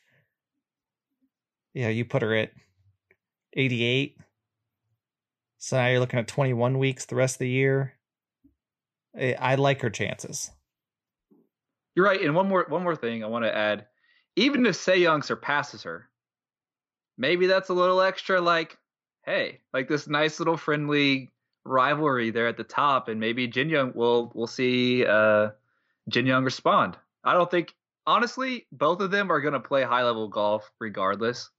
Yeah, 1.74 1.90
you 1.90 2.06
put 2.06 2.22
her 2.22 2.34
at 2.34 2.52
88. 3.58 4.16
So 5.58 5.76
now 5.76 5.88
you're 5.88 6.00
looking 6.00 6.20
at 6.20 6.30
21 6.30 6.80
weeks 6.80 7.04
the 7.04 7.18
rest 7.18 7.36
of 7.36 7.40
the 7.40 7.50
year. 7.50 7.96
I 9.20 9.56
like 9.56 9.82
her 9.82 9.90
chances. 9.90 10.50
You're 11.98 12.06
right. 12.06 12.22
And 12.22 12.36
one 12.36 12.48
more 12.48 12.66
one 12.70 12.84
more 12.84 12.96
thing 12.96 13.24
I 13.24 13.28
want 13.28 13.44
to 13.44 13.54
add. 13.54 13.88
Even 14.38 14.66
if 14.66 14.76
Se 14.76 14.98
Young 14.98 15.24
surpasses 15.24 15.84
her, 15.84 16.08
maybe 17.18 17.48
that's 17.48 17.70
a 17.70 17.74
little 17.74 18.02
extra 18.02 18.40
like 18.40 18.78
hey 19.26 19.60
like 19.74 19.88
this 19.88 20.08
nice 20.08 20.40
little 20.40 20.58
friendly 20.58 21.32
rivalry 21.66 22.30
there 22.30 22.48
at 22.48 22.56
the 22.56 22.64
top 22.64 23.08
and 23.08 23.20
maybe 23.20 23.48
jin 23.48 23.70
young 23.70 23.92
will 23.94 24.32
will 24.36 24.48
see 24.48 25.06
uh 25.06 25.50
jin 26.08 26.26
young 26.26 26.44
respond 26.46 26.96
i 27.24 27.34
don't 27.34 27.52
think 27.52 27.74
honestly 28.06 28.68
both 28.72 29.02
of 29.02 29.12
them 29.12 29.32
are 29.32 29.42
going 29.42 29.54
to 29.54 29.60
play 29.60 29.84
high 29.84 30.04
level 30.04 30.30
golf 30.30 30.72
regardless 30.80 31.50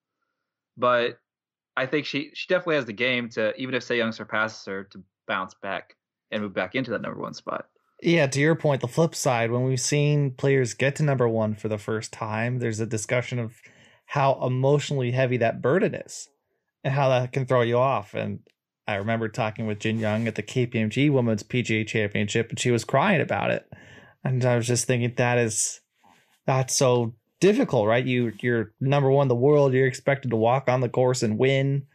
but 0.77 1.18
i 1.77 1.85
think 1.85 2.07
she 2.07 2.31
she 2.33 2.46
definitely 2.48 2.77
has 2.77 2.87
the 2.87 2.92
game 2.92 3.29
to 3.29 3.55
even 3.61 3.74
if 3.74 3.83
Se 3.83 3.98
Young 3.98 4.12
surpasses 4.12 4.64
her 4.64 4.85
to 4.85 5.03
bounce 5.27 5.55
back 5.61 5.96
and 6.31 6.42
move 6.42 6.55
back 6.55 6.74
into 6.74 6.92
that 6.92 7.03
number 7.03 7.20
one 7.20 7.35
spot 7.35 7.66
yeah, 8.01 8.27
to 8.27 8.41
your 8.41 8.55
point, 8.55 8.81
the 8.81 8.89
flip 8.89 9.15
side, 9.15 9.51
when 9.51 9.65
we've 9.65 9.81
seen 9.81 10.33
players 10.33 10.75
get 10.75 10.97
to 10.97 11.03
number 11.03 11.29
one 11.29 11.55
for 11.55 11.69
the 11.69 11.79
first 11.79 12.13
time, 12.13 12.59
there's 12.59 12.81
a 12.81 12.87
discussion 12.87 13.39
of 13.39 13.57
how 14.07 14.41
emotionally 14.45 15.11
heavy 15.11 15.37
that 15.39 15.61
burden 15.61 15.95
is 15.95 16.29
and 16.85 16.95
how 16.95 17.09
that 17.09 17.33
can 17.33 17.45
throw 17.45 17.63
you 17.63 17.77
off. 17.77 18.15
And 18.15 18.41
I 18.87 18.95
remember 18.95 19.29
talking 19.29 19.67
with 19.67 19.81
Jin 19.81 19.99
Young 19.99 20.27
at 20.29 20.37
the 20.37 20.43
KPMG 20.43 21.11
Women's 21.13 21.43
PGA 21.43 21.87
Championship, 21.87 22.51
and 22.51 22.59
she 22.59 22.71
was 22.71 22.85
crying 22.85 23.21
about 23.21 23.51
it. 23.51 23.69
And 24.25 24.45
I 24.45 24.57
was 24.57 24.67
just 24.67 24.87
thinking 24.87 25.13
that 25.17 25.39
is 25.39 25.81
that's 26.47 26.75
so 26.75 27.15
difficult, 27.41 27.87
right? 27.87 28.05
You 28.05 28.33
you're 28.41 28.73
number 28.81 29.11
one 29.11 29.25
in 29.25 29.29
the 29.29 29.35
world. 29.35 29.75
You're 29.75 29.87
expected 29.87 30.31
to 30.31 30.37
walk 30.37 30.69
on 30.69 30.81
the 30.81 30.89
course 30.89 31.23
and 31.23 31.39
win. 31.39 31.87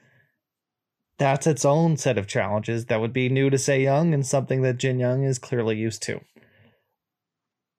That's 1.20 1.46
its 1.48 1.64
own 1.64 1.98
set 1.98 2.18
of 2.18 2.28
challenges 2.28 2.86
that 2.86 3.00
would 3.00 3.14
be 3.14 3.30
new 3.30 3.50
to 3.50 3.58
Se 3.58 3.84
Young 3.84 4.14
and 4.14 4.26
something 4.26 4.62
that 4.64 4.78
Jin 4.78 5.00
Young 5.00 5.24
is 5.24 5.40
clearly 5.40 5.78
used 5.78 6.02
to. 6.04 6.22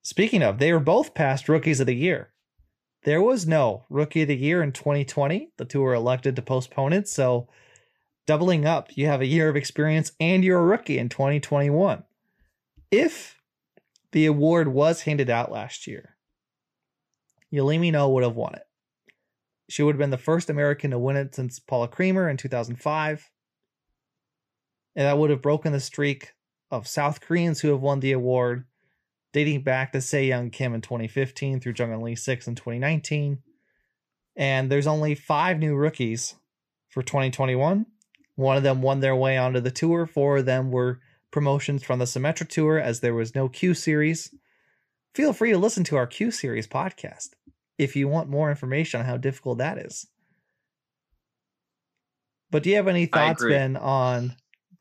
Speaking 0.02 0.42
of, 0.42 0.58
they 0.58 0.72
were 0.72 0.80
both 0.80 1.14
past 1.14 1.48
rookies 1.48 1.80
of 1.80 1.86
the 1.86 1.96
year. 1.96 2.30
There 3.04 3.22
was 3.22 3.46
no 3.46 3.84
rookie 3.90 4.22
of 4.22 4.28
the 4.28 4.36
year 4.36 4.62
in 4.62 4.72
2020. 4.72 5.50
The 5.56 5.64
two 5.64 5.80
were 5.80 5.94
elected 5.94 6.36
to 6.36 6.42
postpone 6.42 6.92
it. 6.92 7.08
So, 7.08 7.48
doubling 8.26 8.64
up, 8.64 8.96
you 8.96 9.06
have 9.06 9.20
a 9.20 9.26
year 9.26 9.48
of 9.48 9.56
experience 9.56 10.12
and 10.20 10.44
you're 10.44 10.60
a 10.60 10.64
rookie 10.64 10.98
in 10.98 11.08
2021. 11.08 12.04
If 12.90 13.40
the 14.12 14.26
award 14.26 14.68
was 14.68 15.02
handed 15.02 15.28
out 15.28 15.50
last 15.50 15.86
year, 15.86 16.16
Yealimi 17.52 17.92
Noh 17.92 18.08
would 18.10 18.22
have 18.22 18.36
won 18.36 18.54
it. 18.54 18.66
She 19.68 19.82
would 19.82 19.94
have 19.94 20.00
been 20.00 20.10
the 20.10 20.18
first 20.18 20.50
American 20.50 20.90
to 20.90 20.98
win 20.98 21.16
it 21.16 21.34
since 21.34 21.58
Paula 21.58 21.88
Creamer 21.88 22.28
in 22.28 22.36
2005. 22.36 23.30
And 24.96 25.06
that 25.06 25.18
would 25.18 25.30
have 25.30 25.42
broken 25.42 25.72
the 25.72 25.80
streak 25.80 26.32
of 26.70 26.86
South 26.86 27.20
Koreans 27.20 27.60
who 27.60 27.68
have 27.68 27.80
won 27.80 28.00
the 28.00 28.12
award 28.12 28.64
dating 29.32 29.62
back 29.62 29.92
to 29.92 30.00
Se 30.00 30.26
Young 30.26 30.50
Kim 30.50 30.74
in 30.74 30.80
2015 30.80 31.60
through 31.60 31.74
Jung 31.76 32.00
Lee 32.02 32.14
6 32.14 32.46
in 32.46 32.54
2019. 32.54 33.38
And 34.36 34.70
there's 34.70 34.86
only 34.86 35.14
five 35.14 35.58
new 35.58 35.74
rookies 35.74 36.34
for 36.88 37.02
2021. 37.02 37.86
One 38.36 38.56
of 38.56 38.62
them 38.62 38.82
won 38.82 39.00
their 39.00 39.16
way 39.16 39.36
onto 39.36 39.60
the 39.60 39.70
tour. 39.70 40.06
Four 40.06 40.38
of 40.38 40.46
them 40.46 40.70
were 40.70 41.00
promotions 41.30 41.82
from 41.82 41.98
the 41.98 42.04
Symetra 42.04 42.48
Tour 42.48 42.78
as 42.78 43.00
there 43.00 43.14
was 43.14 43.34
no 43.34 43.48
Q 43.48 43.74
Series. 43.74 44.34
Feel 45.14 45.32
free 45.32 45.52
to 45.52 45.58
listen 45.58 45.84
to 45.84 45.96
our 45.96 46.06
Q 46.06 46.30
Series 46.30 46.66
podcast 46.66 47.30
if 47.78 47.96
you 47.96 48.08
want 48.08 48.28
more 48.28 48.50
information 48.50 49.00
on 49.00 49.06
how 49.06 49.16
difficult 49.16 49.58
that 49.58 49.78
is. 49.78 50.06
But 52.50 52.62
do 52.62 52.70
you 52.70 52.76
have 52.76 52.88
any 52.88 53.06
thoughts, 53.06 53.44
Ben, 53.44 53.76
on 53.76 54.36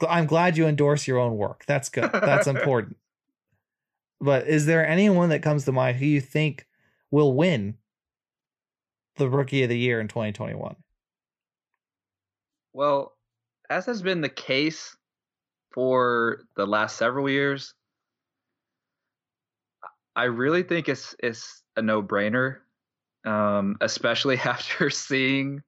I'm 0.08 0.26
glad 0.26 0.58
you 0.58 0.68
endorse 0.68 1.08
your 1.08 1.20
own 1.20 1.38
work. 1.38 1.64
That's 1.66 1.90
good. 1.90 2.10
That's 2.12 2.48
important. 2.48 2.98
But 4.20 4.48
is 4.48 4.66
there 4.66 4.88
anyone 4.88 5.30
that 5.30 5.42
comes 5.42 5.66
to 5.66 5.72
mind 5.72 5.98
who 5.98 6.06
you 6.06 6.22
think 6.22 6.68
will 7.12 7.34
win 7.34 7.78
the 9.18 9.30
rookie 9.30 9.64
of 9.64 9.70
the 9.70 9.78
year 9.78 10.00
in 10.00 10.08
2021? 10.08 10.76
Well, 12.74 13.14
as 13.70 13.86
has 13.86 14.02
been 14.02 14.22
the 14.22 14.30
case 14.30 14.96
for 15.74 16.44
the 16.56 16.66
last 16.66 16.98
several 16.98 17.30
years, 17.30 17.74
I 20.16 20.26
really 20.26 20.64
think 20.64 20.90
it's 20.90 21.16
it's 21.20 21.64
a 21.76 21.82
no-brainer, 21.82 22.58
um, 23.26 23.78
especially 23.82 24.38
after 24.46 24.90
seeing 24.90 25.62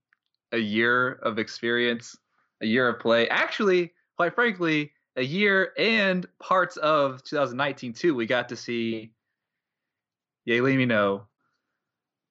a 0.52 0.58
year 0.58 1.14
of 1.14 1.40
experience, 1.40 2.16
a 2.62 2.66
year 2.66 2.88
of 2.90 3.00
play. 3.00 3.28
Actually, 3.30 3.94
quite 4.18 4.36
frankly, 4.36 4.92
a 5.16 5.24
year 5.24 5.72
and 5.78 6.26
parts 6.40 6.78
of 6.78 7.24
2019 7.24 7.94
too. 7.94 8.16
We 8.16 8.26
got 8.26 8.50
to 8.50 8.56
see 8.56 9.12
Yealimi 10.48 10.88
Noh 10.88 11.28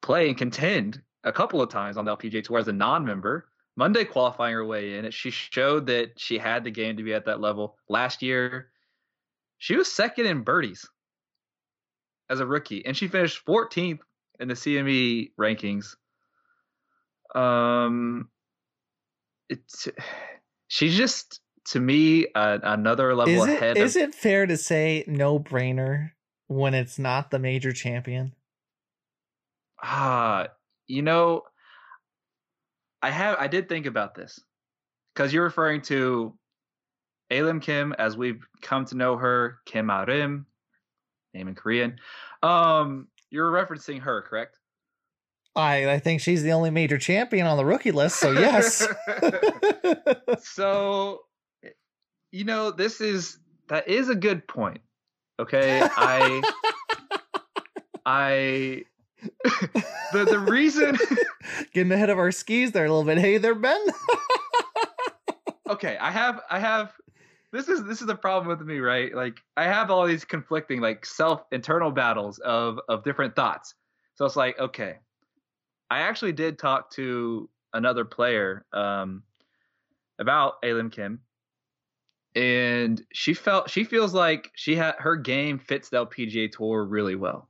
play 0.03 0.29
and 0.29 0.37
contend 0.37 1.01
a 1.25 1.33
couple 1.33 1.63
of 1.63 1.71
times 1.71 1.97
on 1.97 2.05
the 2.05 2.17
LPGA 2.17 2.45
Tour 2.45 2.59
as 2.59 2.69
a 2.69 2.73
non-member. 2.73 3.49
Monday 3.77 4.05
qualifying 4.05 4.55
her 4.55 4.65
way 4.65 4.99
in, 4.99 5.11
she 5.11 5.31
showed 5.31 5.87
that 5.87 6.13
she 6.21 6.39
had 6.39 6.63
the 6.63 6.71
game 6.71 6.97
to 6.97 7.03
be 7.03 7.15
at 7.15 7.25
that 7.25 7.41
level. 7.41 7.77
Last 7.89 8.23
year, 8.23 8.71
she 9.59 9.77
was 9.77 9.91
second 9.91 10.27
in 10.27 10.43
birdies 10.43 10.87
as 12.31 12.41
a 12.41 12.47
rookie, 12.47 12.85
and 12.87 12.97
she 12.97 13.09
finished 13.09 13.45
14th 13.47 13.99
in 14.41 14.49
the 14.49 14.55
CME 14.55 15.31
rankings. 15.39 15.97
Um, 17.35 18.29
it's 19.49 19.89
she's 20.69 20.97
just 20.97 21.41
to 21.67 21.81
me 21.81 22.27
uh, 22.35 22.59
another 22.63 23.15
level 23.15 23.35
is 23.35 23.47
it, 23.47 23.57
ahead. 23.57 23.77
Is 23.79 23.97
of, 23.97 24.03
it 24.03 24.15
fair 24.15 24.47
to 24.47 24.57
say 24.57 25.05
no 25.07 25.39
brainer 25.39 26.11
when 26.47 26.75
it's 26.75 26.99
not 26.99 27.31
the 27.31 27.39
major 27.39 27.73
champion? 27.73 28.35
Ah, 29.83 30.49
you 30.87 31.03
know, 31.03 31.43
I 33.03 33.11
have 33.11 33.37
I 33.39 33.49
did 33.49 33.69
think 33.69 33.87
about 33.87 34.15
this 34.15 34.41
because 35.15 35.33
you're 35.33 35.45
referring 35.45 35.83
to 35.83 36.37
A 37.31 37.43
Lim 37.43 37.61
Kim 37.61 37.93
as 37.99 38.17
we've 38.17 38.47
come 38.63 38.85
to 38.87 38.97
know 38.97 39.17
her, 39.17 39.59
Kim 39.67 39.89
Arim, 39.89 40.45
name 41.33 41.49
in 41.49 41.55
Korean. 41.55 41.99
Um, 42.43 43.09
you're 43.35 43.51
referencing 43.51 44.01
her, 44.01 44.23
correct? 44.23 44.59
I 45.57 45.93
I 45.93 45.99
think 45.99 46.21
she's 46.21 46.43
the 46.43 46.53
only 46.53 46.71
major 46.71 46.99
champion 46.99 47.47
on 47.47 47.57
the 47.57 47.65
rookie 47.65 47.93
list, 47.93 48.17
so 48.17 48.31
yes. 48.31 48.87
so 50.41 51.21
eh, 51.65 51.71
you 52.31 52.45
know, 52.45 52.71
this 52.71 53.01
is 53.01 53.39
that 53.69 53.89
is 53.89 54.09
a 54.09 54.15
good 54.15 54.47
point. 54.47 54.81
Okay, 55.39 55.81
I 55.83 56.43
I 58.07 58.85
the 60.13 60.25
the 60.25 60.39
reason 60.39 60.97
getting 61.73 61.93
ahead 61.93 62.11
of 62.11 62.19
our 62.19 62.31
skis 62.31 62.73
there 62.73 62.85
a 62.85 62.89
little 62.89 63.05
bit. 63.05 63.19
Hey 63.19 63.39
there, 63.39 63.55
Ben. 63.55 63.85
okay, 65.69 65.97
I 66.01 66.11
have 66.11 66.41
I 66.51 66.61
have 66.61 66.93
this 67.55 67.69
is 67.69 67.85
this 67.85 68.01
is 68.01 68.09
the 68.09 68.17
problem 68.17 68.49
with 68.49 68.67
me, 68.67 68.81
right? 68.81 69.15
Like 69.15 69.39
I 69.57 69.65
have 69.65 69.89
all 69.89 70.07
these 70.07 70.25
conflicting 70.25 70.81
like 70.81 71.07
self 71.07 71.45
internal 71.53 71.93
battles 71.93 72.39
of 72.41 72.81
of 72.89 73.05
different 73.05 73.37
thoughts. 73.37 73.75
So 74.17 74.25
it's 74.25 74.35
like, 74.35 74.59
okay, 74.59 74.97
I 75.89 76.01
actually 76.01 76.33
did 76.33 76.59
talk 76.59 76.91
to 76.93 77.49
another 77.73 78.05
player 78.05 78.67
um, 78.73 79.23
about 80.19 80.55
A 80.65 80.73
Lim 80.73 80.91
Kim, 80.91 81.21
and 82.35 83.01
she 83.13 83.35
felt 83.35 83.71
she 83.71 83.85
feels 83.85 84.13
like 84.13 84.51
she 84.57 84.75
had 84.75 84.97
her 84.99 85.15
game 85.15 85.61
fits 85.61 85.91
the 85.91 86.05
LPGA 86.05 86.51
tour 86.51 86.85
really 86.85 87.15
well. 87.15 87.49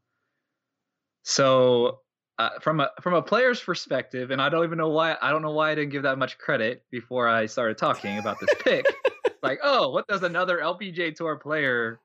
So 1.23 2.01
uh, 2.39 2.51
from 2.61 2.81
a 2.81 2.91
from 3.01 3.15
a 3.15 3.23
player's 3.23 3.61
perspective, 3.61 4.31
and 4.31 4.43
I 4.43 4.51
don't 4.51 4.65
even 4.65 4.77
know 4.77 4.91
why 4.91 5.17
I 5.23 5.31
don't 5.31 5.41
know 5.41 5.53
why 5.53 5.71
I 5.71 5.75
didn't 5.75 5.93
give 5.93 6.03
that 6.03 6.19
much 6.19 6.37
credit 6.37 6.85
before 6.91 7.27
I 7.27 7.47
started 7.47 7.79
talking 7.79 8.19
about 8.19 8.39
this 8.39 8.51
pick. 8.63 8.85
like, 9.45 9.61
oh, 9.63 9.91
what 9.91 10.09
does 10.09 10.23
another 10.23 10.59
LPGA 10.59 11.15
tour 11.15 11.37
player 11.37 12.01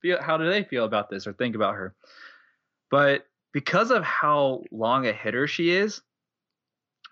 feel? 0.00 0.22
How 0.22 0.36
do 0.36 0.48
they 0.48 0.62
feel 0.62 0.84
about 0.84 1.10
this 1.10 1.26
or 1.26 1.32
think 1.32 1.56
about 1.56 1.74
her? 1.74 1.94
But 2.90 3.26
because 3.52 3.90
of 3.90 4.04
how 4.04 4.62
long 4.70 5.06
a 5.06 5.12
hitter 5.12 5.46
she 5.48 5.70
is, 5.70 6.02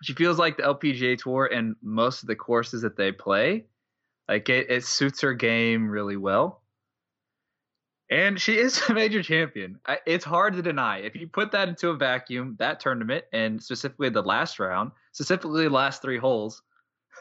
she 0.03 0.13
feels 0.13 0.39
like 0.39 0.57
the 0.57 0.63
LPGA 0.63 1.17
tour 1.17 1.45
and 1.45 1.75
most 1.81 2.23
of 2.23 2.27
the 2.27 2.35
courses 2.35 2.81
that 2.83 2.95
they 2.95 3.11
play, 3.11 3.65
like 4.29 4.49
it, 4.49 4.69
it 4.69 4.85
suits 4.85 5.21
her 5.21 5.33
game 5.33 5.89
really 5.89 6.17
well. 6.17 6.61
And 8.09 8.39
she 8.39 8.57
is 8.57 8.81
a 8.89 8.93
major 8.93 9.23
champion. 9.23 9.79
It's 10.05 10.25
hard 10.25 10.53
to 10.55 10.61
deny. 10.61 10.99
If 10.99 11.15
you 11.15 11.27
put 11.27 11.51
that 11.51 11.69
into 11.69 11.89
a 11.89 11.95
vacuum, 11.95 12.55
that 12.59 12.79
tournament, 12.79 13.25
and 13.33 13.61
specifically 13.61 14.09
the 14.09 14.21
last 14.21 14.59
round, 14.59 14.91
specifically 15.11 15.63
the 15.63 15.69
last 15.69 16.01
three 16.01 16.17
holes, 16.17 16.61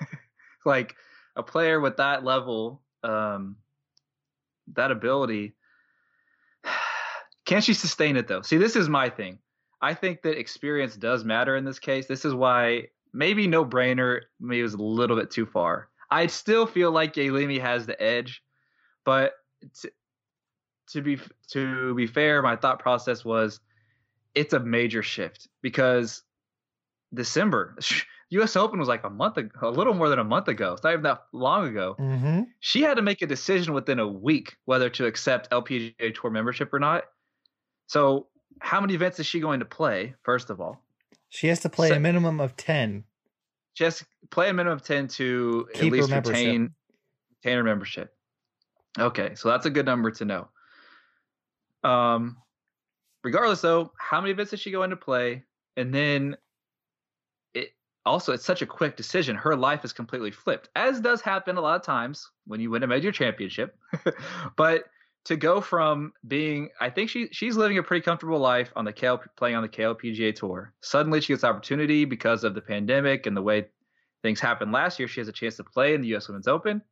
like 0.64 0.96
a 1.36 1.42
player 1.42 1.80
with 1.80 1.96
that 1.98 2.24
level, 2.24 2.82
um, 3.02 3.56
that 4.74 4.90
ability, 4.90 5.54
can 7.44 7.60
she 7.60 7.74
sustain 7.74 8.16
it 8.16 8.28
though? 8.28 8.42
See, 8.42 8.56
this 8.56 8.76
is 8.76 8.88
my 8.88 9.08
thing. 9.08 9.38
I 9.80 9.94
think 9.94 10.22
that 10.22 10.38
experience 10.38 10.96
does 10.96 11.24
matter 11.24 11.56
in 11.56 11.64
this 11.64 11.78
case. 11.78 12.06
This 12.06 12.24
is 12.24 12.34
why 12.34 12.88
maybe 13.12 13.46
no 13.46 13.64
brainer, 13.64 14.20
maybe 14.38 14.62
was 14.62 14.74
a 14.74 14.82
little 14.82 15.16
bit 15.16 15.30
too 15.30 15.46
far. 15.46 15.88
I 16.10 16.26
still 16.26 16.66
feel 16.66 16.90
like 16.90 17.14
Yealimi 17.14 17.60
has 17.60 17.86
the 17.86 18.00
edge, 18.02 18.42
but 19.04 19.34
to, 19.80 19.92
to 20.92 21.02
be 21.02 21.18
to 21.52 21.94
be 21.94 22.06
fair, 22.06 22.42
my 22.42 22.56
thought 22.56 22.80
process 22.80 23.24
was 23.24 23.60
it's 24.34 24.52
a 24.52 24.60
major 24.60 25.02
shift 25.02 25.48
because 25.62 26.22
December 27.14 27.76
U.S. 28.30 28.54
Open 28.54 28.78
was 28.78 28.88
like 28.88 29.04
a 29.04 29.10
month 29.10 29.36
ago, 29.36 29.50
a 29.60 29.70
little 29.70 29.92
more 29.92 30.08
than 30.08 30.20
a 30.20 30.24
month 30.24 30.48
ago. 30.48 30.72
It's 30.72 30.84
not 30.84 30.92
even 30.92 31.02
that 31.02 31.24
long 31.32 31.66
ago. 31.66 31.96
Mm-hmm. 31.98 32.42
She 32.60 32.80
had 32.82 32.94
to 32.94 33.02
make 33.02 33.22
a 33.22 33.26
decision 33.26 33.74
within 33.74 33.98
a 33.98 34.06
week 34.06 34.56
whether 34.66 34.88
to 34.90 35.06
accept 35.06 35.50
LPGA 35.50 36.14
Tour 36.14 36.30
membership 36.30 36.72
or 36.72 36.78
not. 36.78 37.04
So, 37.88 38.28
how 38.60 38.80
many 38.80 38.94
events 38.94 39.18
is 39.18 39.26
she 39.26 39.40
going 39.40 39.60
to 39.60 39.66
play? 39.66 40.14
First 40.22 40.48
of 40.50 40.60
all, 40.60 40.80
she 41.28 41.48
has 41.48 41.60
to 41.60 41.68
play 41.68 41.88
so, 41.88 41.96
a 41.96 42.00
minimum 42.00 42.40
of 42.40 42.56
ten. 42.56 43.04
She 43.74 43.84
has 43.84 43.98
to 43.98 44.06
play 44.30 44.48
a 44.48 44.52
minimum 44.52 44.76
of 44.76 44.84
ten 44.84 45.08
to 45.08 45.66
Keep 45.74 45.92
at 45.94 45.98
least 45.98 46.10
retain 46.12 46.70
retain 47.42 47.56
her 47.56 47.64
membership. 47.64 48.14
Okay, 48.98 49.34
so 49.34 49.48
that's 49.48 49.66
a 49.66 49.70
good 49.70 49.86
number 49.86 50.10
to 50.12 50.24
know. 50.24 50.48
Um, 51.82 52.36
regardless, 53.24 53.60
though, 53.60 53.92
how 53.98 54.20
many 54.20 54.32
events 54.32 54.52
is 54.52 54.60
she 54.60 54.70
going 54.70 54.90
to 54.90 54.96
play? 54.96 55.42
And 55.76 55.92
then 55.92 56.36
also 58.06 58.32
it's 58.32 58.44
such 58.44 58.62
a 58.62 58.66
quick 58.66 58.96
decision. 58.96 59.36
Her 59.36 59.56
life 59.56 59.84
is 59.84 59.92
completely 59.92 60.30
flipped, 60.30 60.68
as 60.76 61.00
does 61.00 61.20
happen 61.20 61.56
a 61.56 61.60
lot 61.60 61.76
of 61.76 61.82
times 61.82 62.30
when 62.46 62.60
you 62.60 62.70
win 62.70 62.82
a 62.82 62.86
major 62.86 63.12
championship. 63.12 63.76
but 64.56 64.84
to 65.26 65.36
go 65.36 65.60
from 65.60 66.12
being 66.26 66.70
I 66.80 66.90
think 66.90 67.10
she 67.10 67.28
she's 67.32 67.56
living 67.56 67.78
a 67.78 67.82
pretty 67.82 68.02
comfortable 68.02 68.38
life 68.38 68.72
on 68.74 68.84
the 68.84 68.92
KL 68.92 69.20
playing 69.36 69.56
on 69.56 69.62
the 69.62 69.68
KLPGA 69.68 70.34
tour. 70.34 70.72
Suddenly 70.80 71.20
she 71.20 71.32
gets 71.32 71.44
opportunity 71.44 72.04
because 72.04 72.44
of 72.44 72.54
the 72.54 72.62
pandemic 72.62 73.26
and 73.26 73.36
the 73.36 73.42
way 73.42 73.66
things 74.22 74.40
happened 74.40 74.72
last 74.72 74.98
year. 74.98 75.08
She 75.08 75.20
has 75.20 75.28
a 75.28 75.32
chance 75.32 75.56
to 75.56 75.64
play 75.64 75.94
in 75.94 76.00
the 76.00 76.14
US 76.16 76.28
Women's 76.28 76.48
Open. 76.48 76.82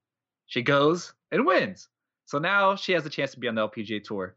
She 0.47 0.63
goes 0.63 1.15
and 1.31 1.47
wins. 1.47 1.89
So 2.27 2.39
now 2.39 2.77
she 2.77 2.93
has 2.93 3.07
a 3.07 3.11
chance 3.11 3.33
to 3.33 3.41
be 3.41 3.49
on 3.49 3.55
the 3.55 3.67
LPGA 3.67 4.05
tour. 4.05 4.37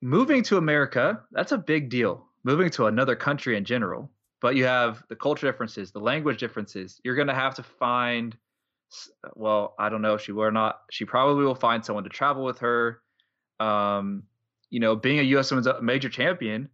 Moving 0.00 0.42
to 0.44 0.56
America, 0.58 1.22
that's 1.32 1.52
a 1.52 1.58
big 1.58 1.90
deal. 1.90 2.27
Moving 2.48 2.70
to 2.70 2.86
another 2.86 3.14
country 3.14 3.58
in 3.58 3.64
general. 3.66 4.10
But 4.40 4.56
you 4.56 4.64
have 4.64 5.02
the 5.10 5.16
culture 5.16 5.46
differences, 5.46 5.92
the 5.92 5.98
language 5.98 6.40
differences. 6.40 6.98
You're 7.04 7.14
going 7.14 7.28
to 7.28 7.34
have 7.34 7.56
to 7.56 7.62
find 7.62 8.34
well, 9.34 9.74
I 9.78 9.90
don't 9.90 10.00
know 10.00 10.14
if 10.14 10.22
she 10.22 10.32
will 10.32 10.44
or 10.44 10.50
not. 10.50 10.80
She 10.90 11.04
probably 11.04 11.44
will 11.44 11.54
find 11.54 11.84
someone 11.84 12.04
to 12.04 12.10
travel 12.10 12.42
with 12.42 12.60
her. 12.60 13.02
Um, 13.60 14.22
you 14.70 14.80
know, 14.80 14.96
being 14.96 15.18
a 15.18 15.22
U.S. 15.24 15.50
Women's 15.50 15.68
major 15.82 16.08
champion, 16.08 16.70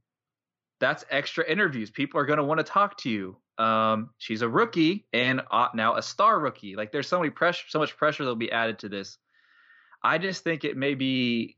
that's 0.78 1.04
extra 1.10 1.44
interviews. 1.44 1.90
People 1.90 2.20
are 2.20 2.24
going 2.24 2.36
to 2.36 2.44
want 2.44 2.58
to 2.58 2.64
talk 2.64 2.96
to 2.98 3.10
you. 3.10 3.36
Um, 3.58 4.10
she's 4.18 4.42
a 4.42 4.48
rookie 4.48 5.06
and 5.12 5.40
uh, 5.50 5.70
now 5.74 5.96
a 5.96 6.02
star 6.02 6.38
rookie. 6.38 6.76
Like 6.76 6.92
there's 6.92 7.08
so 7.08 7.18
many 7.18 7.30
pressure, 7.30 7.64
so 7.68 7.80
much 7.80 7.96
pressure 7.96 8.22
that'll 8.22 8.36
be 8.36 8.52
added 8.52 8.78
to 8.80 8.88
this. 8.88 9.18
I 10.04 10.18
just 10.18 10.44
think 10.44 10.62
it 10.62 10.76
may 10.76 10.94
be 10.94 11.56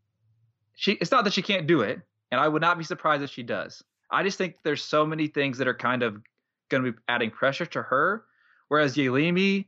she. 0.75 0.93
It's 0.93 1.11
not 1.11 1.25
that 1.25 1.35
she 1.35 1.43
can't 1.43 1.67
do 1.67 1.81
it, 1.81 2.01
and 2.31 2.41
I 2.41 2.49
would 2.49 2.63
not 2.63 2.79
be 2.79 2.85
surprised 2.85 3.23
if 3.23 3.31
she 3.31 3.43
does. 3.43 3.83
I 4.11 4.23
just 4.23 4.39
think 4.39 4.57
there's 4.63 4.83
so 4.83 5.05
many 5.07 5.29
things 5.29 5.59
that 5.59 5.69
are 5.69 5.75
kind 5.75 6.03
of 6.03 6.23
going 6.71 6.85
to 6.85 6.93
be 6.93 6.99
adding 7.09 7.31
pressure 7.31 7.67
to 7.67 7.83
her. 7.83 8.25
Whereas 8.69 8.97
Yealimi, 8.97 9.67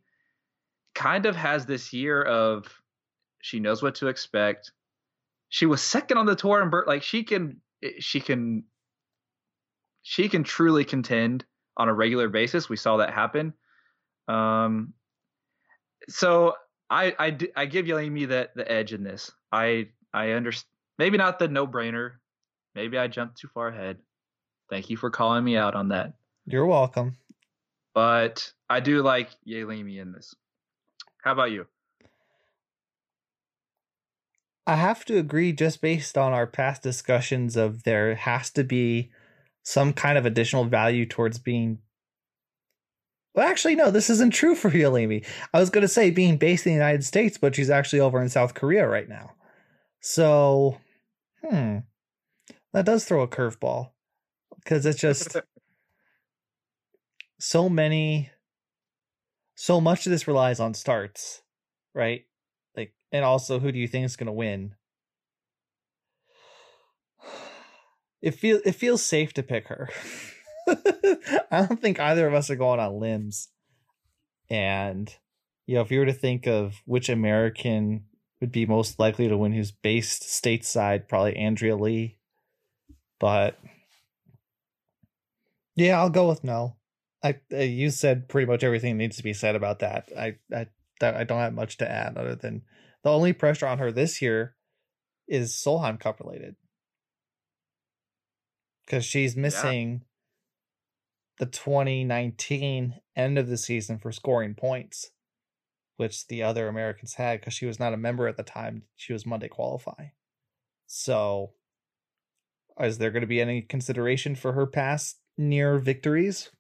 kind 0.95 1.27
of 1.27 1.37
has 1.37 1.67
this 1.67 1.93
year 1.93 2.23
of 2.23 2.67
she 3.41 3.61
knows 3.61 3.83
what 3.83 3.97
to 3.97 4.09
expect. 4.09 4.73
She 5.49 5.67
was 5.67 5.81
second 5.81 6.19
on 6.19 6.27
the 6.27 6.35
tour 6.37 6.61
and 6.61 6.73
like 6.87 7.03
she 7.03 7.23
can 7.23 7.61
eh, 7.83 7.93
she 8.01 8.21
can 8.21 8.65
she 10.03 10.29
can 10.29 10.43
truly 10.43 10.85
contend 10.85 11.45
on 11.77 11.89
a 11.89 11.95
regular 11.95 12.29
basis. 12.29 12.69
We 12.69 12.77
saw 12.77 12.97
that 12.99 13.15
happen. 13.15 13.55
Um, 14.27 14.95
so 16.09 16.55
I 16.91 17.15
I, 17.19 17.39
I 17.57 17.67
give 17.67 17.87
Yealimi 17.87 18.27
the 18.29 18.51
the 18.55 18.71
edge 18.71 18.93
in 18.93 19.05
this. 19.05 19.31
I 19.53 19.89
I 20.13 20.31
understand 20.31 20.69
maybe 20.99 21.17
not 21.17 21.39
the 21.39 21.49
no 21.49 21.67
brainer. 21.67 22.15
Maybe 22.75 22.99
I 22.99 23.07
jumped 23.07 23.39
too 23.39 23.49
far 23.55 23.69
ahead. 23.69 23.99
Thank 24.71 24.91
you 24.91 24.97
for 24.97 25.11
calling 25.11 25.45
me 25.45 25.57
out 25.57 25.75
on 25.75 25.89
that. 25.89 26.15
You're 26.47 26.67
welcome. 26.67 27.17
But 27.95 28.53
I 28.69 28.81
do 28.81 29.03
like 29.03 29.31
Yealimi 29.47 29.99
in 29.99 30.13
this. 30.13 30.35
How 31.23 31.33
about 31.33 31.51
you? 31.51 31.67
I 34.67 34.77
have 34.77 35.05
to 35.07 35.19
agree 35.19 35.53
just 35.53 35.81
based 35.81 36.19
on 36.19 36.33
our 36.33 36.47
past 36.47 36.83
discussions 36.83 37.57
of 37.57 37.85
there 37.85 38.15
has 38.15 38.51
to 38.51 38.65
be 38.65 39.11
some 39.63 39.93
kind 39.93 40.19
of 40.19 40.27
additional 40.27 40.65
value 40.65 41.07
towards 41.07 41.39
being 41.39 41.79
well, 43.35 43.49
actually, 43.49 43.77
no, 43.77 43.93
this 43.93 44.11
isn't 44.11 44.33
true 44.33 44.57
for 44.57 44.69
Yealimi. 44.71 45.25
I 45.55 45.61
was 45.61 45.71
going 45.71 45.83
to 45.83 45.89
say 45.89 46.11
being 46.11 46.39
based 46.39 46.67
in 46.67 46.73
the 46.73 46.79
United 46.79 47.05
States, 47.05 47.39
but 47.39 47.55
she's 47.55 47.71
actually 47.71 48.01
over 48.01 48.21
in 48.21 48.29
South 48.29 48.55
Korea 48.55 48.89
right 48.89 49.09
now. 49.09 49.33
So, 50.01 50.79
hmm, 51.45 51.79
that 52.73 52.85
does 52.85 53.05
throw 53.05 53.23
a 53.23 53.29
curveball 53.29 53.91
because 54.69 54.85
it's 54.85 55.01
just 55.01 55.37
so 57.39 57.69
many 57.71 58.31
so 59.55 59.81
much 59.81 60.07
of 60.07 60.13
this 60.13 60.29
relies 60.29 60.61
on 60.61 60.73
starts, 60.73 61.43
right? 61.93 62.27
Like, 62.77 62.93
and 63.11 63.25
also 63.25 63.59
who 63.59 63.73
do 63.73 63.79
you 63.79 63.89
think 63.89 64.05
is 64.05 64.17
going 64.17 64.27
to 64.27 64.33
win? 64.33 64.75
it 68.21 68.33
feel 68.33 68.61
it 68.65 68.73
feels 68.73 69.03
safe 69.03 69.33
to 69.35 69.43
pick 69.43 69.69
her. 69.69 69.89
I 71.51 71.67
don't 71.67 71.81
think 71.81 71.99
either 71.99 72.27
of 72.29 72.35
us 72.35 72.51
are 72.51 72.57
going 72.57 72.79
on 72.79 73.01
limbs. 73.01 73.49
And 74.51 75.13
you 75.67 75.77
know, 75.77 75.81
if 75.81 75.91
you 75.91 76.01
were 76.01 76.07
to 76.07 76.13
think 76.13 76.47
of 76.47 76.83
which 76.85 77.09
American 77.09 78.05
would 78.41 78.53
be 78.53 78.67
most 78.67 78.99
likely 78.99 79.29
to 79.29 79.37
win 79.37 79.53
who's 79.53 79.73
based 79.73 80.23
stateside, 80.23 81.09
probably 81.09 81.37
Andrea 81.37 81.75
Lee. 81.75 82.19
But 83.19 83.59
yeah, 85.81 85.99
I'll 85.99 86.11
go 86.11 86.29
with 86.29 86.45
no. 86.45 86.77
I 87.23 87.37
uh, 87.53 87.59
you 87.59 87.91
said 87.91 88.29
pretty 88.29 88.47
much 88.47 88.63
everything 88.63 88.97
needs 88.97 89.17
to 89.17 89.23
be 89.23 89.33
said 89.33 89.57
about 89.57 89.81
that. 89.81 90.09
I 90.17 90.37
I 90.55 90.67
I 91.01 91.25
don't 91.25 91.41
have 91.41 91.55
much 91.55 91.77
to 91.79 91.91
add 91.91 92.17
other 92.17 92.35
than 92.35 92.63
the 93.05 93.11
only 93.11 93.33
pressure 93.33 93.67
on 93.67 93.79
her 93.79 93.93
this 93.93 94.21
year 94.21 94.57
is 95.27 95.53
Solheim 95.53 96.01
Cup 96.01 96.21
related 96.21 96.57
because 98.85 99.05
she's 99.05 99.37
missing 99.37 99.91
yeah. 99.91 99.99
the 101.41 101.47
2019 101.47 102.95
end 103.17 103.39
of 103.39 103.49
the 103.49 103.59
season 103.59 103.99
for 103.99 104.11
scoring 104.11 104.55
points, 104.55 105.11
which 105.97 106.27
the 106.29 106.43
other 106.43 106.69
Americans 106.69 107.15
had 107.15 107.41
because 107.41 107.55
she 107.55 107.67
was 107.67 107.79
not 107.79 107.93
a 107.93 107.99
member 107.99 108.27
at 108.27 108.37
the 108.37 108.43
time 108.43 108.85
she 108.97 109.13
was 109.13 109.27
Monday 109.27 109.49
qualify. 109.49 110.07
So, 110.87 111.53
is 112.81 112.99
there 112.99 113.11
going 113.11 113.21
to 113.21 113.27
be 113.27 113.41
any 113.41 113.61
consideration 113.61 114.35
for 114.35 114.55
her 114.55 114.67
past 114.67 115.19
near 115.39 115.79
victories? 115.79 116.51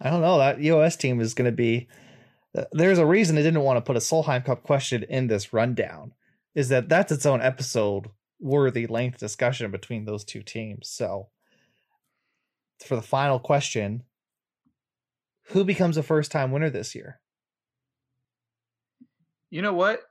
I 0.00 0.10
don't 0.10 0.22
know. 0.22 0.38
That 0.38 0.60
EOS 0.60 0.96
team 0.96 1.20
is 1.20 1.34
going 1.34 1.50
to 1.50 1.56
be. 1.56 1.88
Uh, 2.56 2.64
there's 2.72 2.98
a 2.98 3.06
reason 3.06 3.36
I 3.36 3.42
didn't 3.42 3.62
want 3.62 3.76
to 3.76 3.82
put 3.82 3.96
a 3.96 4.00
Solheim 4.00 4.44
Cup 4.44 4.62
question 4.62 5.02
in 5.02 5.26
this 5.26 5.52
rundown. 5.52 6.14
Is 6.54 6.68
that 6.70 6.88
that's 6.88 7.12
its 7.12 7.26
own 7.26 7.42
episode 7.42 8.06
worthy 8.40 8.86
length 8.86 9.18
discussion 9.18 9.70
between 9.70 10.04
those 10.04 10.24
two 10.24 10.42
teams. 10.42 10.88
So, 10.88 11.28
for 12.84 12.96
the 12.96 13.02
final 13.02 13.38
question, 13.38 14.04
who 15.48 15.64
becomes 15.64 15.96
a 15.96 16.02
first 16.02 16.30
time 16.30 16.52
winner 16.52 16.70
this 16.70 16.94
year? 16.94 17.20
You 19.50 19.62
know 19.62 19.72
what? 19.72 20.02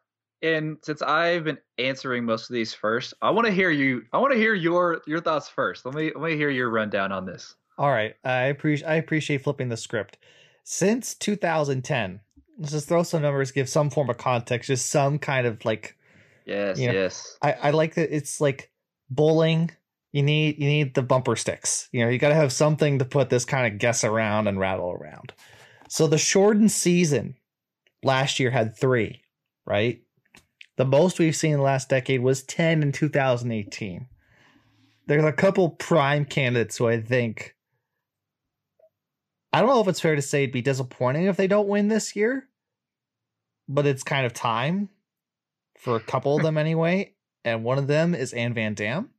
And 0.41 0.77
since 0.83 1.01
I've 1.01 1.43
been 1.43 1.57
answering 1.77 2.23
most 2.23 2.49
of 2.49 2.53
these 2.53 2.73
first, 2.73 3.13
I 3.21 3.31
want 3.31 3.47
to 3.47 3.53
hear 3.53 3.71
you. 3.71 4.03
I 4.13 4.19
want 4.19 4.33
to 4.33 4.39
hear 4.39 4.53
your 4.53 5.01
your 5.07 5.21
thoughts 5.21 5.49
first. 5.49 5.85
Let 5.85 5.95
me 5.95 6.11
let 6.13 6.29
me 6.29 6.35
hear 6.35 6.49
your 6.49 6.69
rundown 6.69 7.11
on 7.11 7.25
this. 7.25 7.55
All 7.77 7.91
right, 7.91 8.15
I 8.23 8.43
appreciate 8.45 8.87
I 8.87 8.95
appreciate 8.95 9.43
flipping 9.43 9.69
the 9.69 9.77
script. 9.77 10.17
Since 10.63 11.15
2010, 11.15 12.19
let's 12.57 12.71
just 12.71 12.87
throw 12.87 13.03
some 13.03 13.21
numbers, 13.21 13.51
give 13.51 13.69
some 13.69 13.89
form 13.89 14.09
of 14.09 14.17
context, 14.17 14.67
just 14.67 14.89
some 14.89 15.19
kind 15.19 15.45
of 15.45 15.63
like. 15.63 15.95
Yes, 16.45 16.79
you 16.79 16.87
know, 16.87 16.93
yes. 16.93 17.37
I 17.41 17.53
I 17.53 17.69
like 17.71 17.95
that 17.95 18.15
it's 18.15 18.41
like 18.41 18.71
bowling. 19.09 19.71
You 20.11 20.23
need 20.23 20.57
you 20.57 20.67
need 20.67 20.95
the 20.95 21.03
bumper 21.03 21.35
sticks. 21.35 21.89
You 21.91 22.03
know, 22.03 22.09
you 22.09 22.17
got 22.17 22.29
to 22.29 22.35
have 22.35 22.51
something 22.51 22.99
to 22.99 23.05
put 23.05 23.29
this 23.29 23.45
kind 23.45 23.71
of 23.71 23.79
guess 23.79 24.03
around 24.03 24.47
and 24.47 24.59
rattle 24.59 24.91
around. 24.91 25.33
So 25.89 26.07
the 26.07 26.17
shortened 26.17 26.71
season 26.71 27.35
last 28.03 28.39
year 28.39 28.49
had 28.49 28.75
three, 28.75 29.21
right? 29.65 30.01
The 30.77 30.85
most 30.85 31.19
we've 31.19 31.35
seen 31.35 31.53
in 31.53 31.57
the 31.57 31.63
last 31.63 31.89
decade 31.89 32.21
was 32.21 32.43
10 32.43 32.83
in 32.83 32.91
2018. 32.91 34.07
There's 35.07 35.23
a 35.23 35.31
couple 35.31 35.69
prime 35.71 36.25
candidates 36.25 36.77
who 36.77 36.87
I 36.87 37.01
think 37.01 37.55
I 39.53 39.59
don't 39.59 39.69
know 39.69 39.81
if 39.81 39.87
it's 39.87 39.99
fair 39.99 40.15
to 40.15 40.21
say 40.21 40.43
it'd 40.43 40.53
be 40.53 40.61
disappointing 40.61 41.25
if 41.25 41.37
they 41.37 41.47
don't 41.47 41.67
win 41.67 41.87
this 41.87 42.15
year, 42.15 42.47
but 43.67 43.85
it's 43.85 44.03
kind 44.03 44.25
of 44.25 44.33
time 44.33 44.89
for 45.77 45.95
a 45.95 46.01
couple 46.01 46.35
of 46.35 46.43
them 46.43 46.57
anyway. 46.57 47.13
And 47.45 47.63
one 47.63 47.77
of 47.77 47.87
them 47.87 48.13
is 48.13 48.33
Anne 48.33 48.53
Van 48.53 48.73
Dam. 48.73 49.09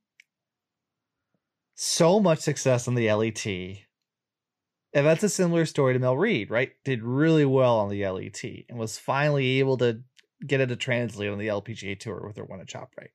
So 1.74 2.20
much 2.20 2.40
success 2.40 2.88
on 2.88 2.94
the 2.94 3.10
LET. 3.12 3.46
And 3.46 5.06
that's 5.06 5.22
a 5.22 5.28
similar 5.28 5.64
story 5.64 5.94
to 5.94 5.98
Mel 5.98 6.16
Reid, 6.16 6.50
right? 6.50 6.72
Did 6.84 7.02
really 7.02 7.44
well 7.44 7.78
on 7.78 7.88
the 7.88 8.06
LET 8.06 8.42
and 8.68 8.78
was 8.78 8.98
finally 8.98 9.58
able 9.60 9.76
to 9.78 10.02
get 10.46 10.60
it 10.60 10.66
to 10.66 10.76
translate 10.76 11.30
on 11.30 11.38
the 11.38 11.48
LPGA 11.48 11.98
tour 11.98 12.24
with 12.26 12.36
her 12.36 12.44
one 12.44 12.60
at 12.60 12.66
ShopRite. 12.66 13.10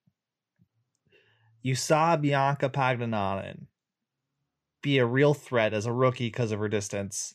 You 1.62 1.76
saw 1.76 2.18
Bianca 2.18 2.70
Pagdanganan 2.70 3.68
be 4.84 5.00
a 5.00 5.06
real 5.06 5.34
threat 5.34 5.74
as 5.74 5.88
a 5.88 5.92
rookie 5.92 6.28
because 6.28 6.52
of 6.52 6.60
her 6.60 6.70
distance. 6.70 7.34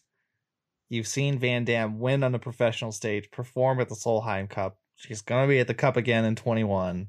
You've 0.88 1.08
seen 1.08 1.38
Van 1.38 1.64
Dam 1.64 1.98
win 1.98 2.22
on 2.22 2.34
a 2.34 2.38
professional 2.38 2.92
stage, 2.92 3.30
perform 3.32 3.80
at 3.80 3.88
the 3.88 3.96
Solheim 3.96 4.48
Cup. 4.48 4.78
She's 4.94 5.22
going 5.22 5.42
to 5.44 5.48
be 5.48 5.58
at 5.58 5.66
the 5.66 5.74
Cup 5.74 5.96
again 5.96 6.24
in 6.24 6.36
21. 6.36 7.08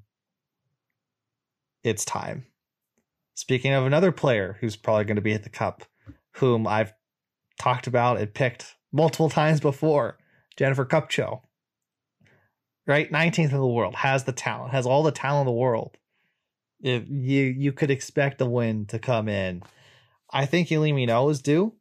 It's 1.84 2.04
time. 2.04 2.46
Speaking 3.36 3.74
of 3.74 3.86
another 3.86 4.12
player 4.12 4.58
who's 4.60 4.76
probably 4.76 5.06
going 5.06 5.16
to 5.16 5.22
be 5.22 5.34
at 5.34 5.44
the 5.44 5.50
Cup, 5.50 5.84
whom 6.38 6.68
I've 6.68 6.94
talked 7.60 7.88
about 7.88 8.20
and 8.20 8.34
picked 8.34 8.76
multiple 8.92 9.30
times 9.30 9.60
before, 9.60 10.18
Jennifer 10.58 10.86
Kupcho. 10.86 11.42
Right? 12.88 13.12
19th 13.12 13.52
in 13.52 13.58
the 13.58 13.68
world, 13.68 13.96
has 13.96 14.24
the 14.24 14.32
talent, 14.32 14.72
has 14.72 14.86
all 14.86 15.04
the 15.04 15.12
talent 15.12 15.48
in 15.48 15.54
the 15.54 15.60
world. 15.60 15.96
If 16.82 17.04
you 17.10 17.44
you 17.44 17.74
could 17.74 17.92
expect 17.92 18.40
the 18.40 18.50
win 18.50 18.86
to 18.88 19.00
come 19.00 19.28
in 19.28 19.64
I 20.32 20.46
think 20.46 20.70
Yealimi 20.70 21.08
Noh 21.08 21.30
is 21.30 21.42
due. 21.42 21.74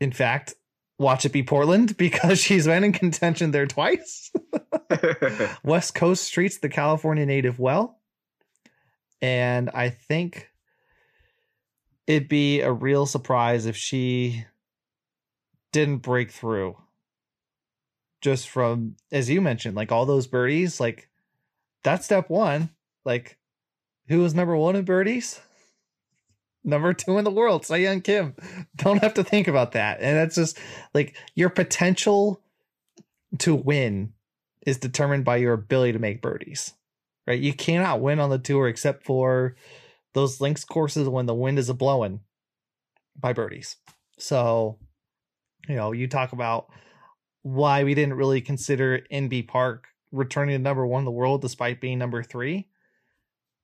In 0.00 0.12
fact, 0.12 0.54
watch 0.98 1.24
it 1.24 1.32
be 1.32 1.42
Portland 1.42 1.96
because 1.98 2.38
she's 2.38 2.66
been 2.66 2.84
in 2.84 2.92
contention 2.92 3.50
there 3.50 3.66
twice. 3.66 4.30
West 5.64 5.94
Coast 5.94 6.32
treats 6.32 6.58
the 6.58 6.68
California 6.68 7.26
native 7.26 7.58
well. 7.58 8.00
And 9.22 9.70
I 9.70 9.90
think 9.90 10.50
it'd 12.06 12.28
be 12.28 12.60
a 12.60 12.72
real 12.72 13.06
surprise 13.06 13.66
if 13.66 13.76
she 13.76 14.44
didn't 15.72 15.98
break 15.98 16.30
through. 16.30 16.76
Just 18.20 18.48
from, 18.48 18.96
as 19.12 19.30
you 19.30 19.40
mentioned, 19.40 19.76
like 19.76 19.92
all 19.92 20.06
those 20.06 20.26
birdies, 20.26 20.80
like 20.80 21.08
that's 21.82 22.04
step 22.04 22.28
one. 22.28 22.70
Like, 23.04 23.38
who 24.08 24.20
was 24.20 24.34
number 24.34 24.56
one 24.56 24.74
in 24.74 24.84
birdies? 24.84 25.40
Number 26.66 26.92
two 26.92 27.16
in 27.16 27.24
the 27.24 27.30
world, 27.30 27.64
Young 27.70 28.00
Kim. 28.00 28.34
Don't 28.76 29.00
have 29.00 29.14
to 29.14 29.24
think 29.24 29.46
about 29.46 29.72
that. 29.72 30.00
And 30.00 30.16
that's 30.16 30.34
just 30.34 30.58
like 30.92 31.16
your 31.36 31.48
potential 31.48 32.42
to 33.38 33.54
win 33.54 34.12
is 34.66 34.76
determined 34.76 35.24
by 35.24 35.36
your 35.36 35.52
ability 35.52 35.92
to 35.92 36.00
make 36.00 36.20
birdies. 36.20 36.74
Right? 37.24 37.40
You 37.40 37.52
cannot 37.52 38.00
win 38.00 38.18
on 38.18 38.30
the 38.30 38.38
tour 38.38 38.66
except 38.66 39.04
for 39.04 39.54
those 40.12 40.40
links 40.40 40.64
courses 40.64 41.08
when 41.08 41.26
the 41.26 41.34
wind 41.34 41.60
is 41.60 41.68
a 41.68 41.74
blowing 41.74 42.20
by 43.16 43.32
birdies. 43.32 43.76
So, 44.18 44.78
you 45.68 45.76
know, 45.76 45.92
you 45.92 46.08
talk 46.08 46.32
about 46.32 46.66
why 47.42 47.84
we 47.84 47.94
didn't 47.94 48.14
really 48.14 48.40
consider 48.40 49.02
Inbee 49.12 49.46
Park 49.46 49.86
returning 50.10 50.56
to 50.56 50.62
number 50.62 50.84
one 50.84 51.00
in 51.00 51.04
the 51.04 51.12
world 51.12 51.42
despite 51.42 51.80
being 51.80 51.98
number 51.98 52.24
three 52.24 52.66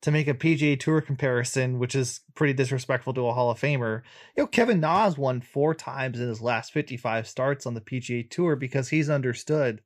to 0.03 0.11
make 0.11 0.27
a 0.27 0.35
PGA 0.35 0.79
Tour 0.79 1.01
comparison, 1.01 1.79
which 1.79 1.95
is 1.95 2.21
pretty 2.35 2.53
disrespectful 2.53 3.15
to 3.15 3.29
a 3.29 3.33
Hall 3.33 3.51
of 3.51 3.61
Famer. 3.61 4.03
You 4.37 4.43
know, 4.43 4.47
Kevin 4.49 4.81
Na 4.81 5.13
won 5.17 5.41
four 5.41 5.75
times 5.75 6.21
in 6.21 6.29
his 6.29 6.43
last 6.43 6.73
55 6.73 7.27
starts 7.27 7.67
on 7.67 7.75
the 7.75 7.81
PGA 7.81 8.29
Tour 8.29 8.57
because 8.57 8.89
he's 8.89 9.09
understood 9.09 9.81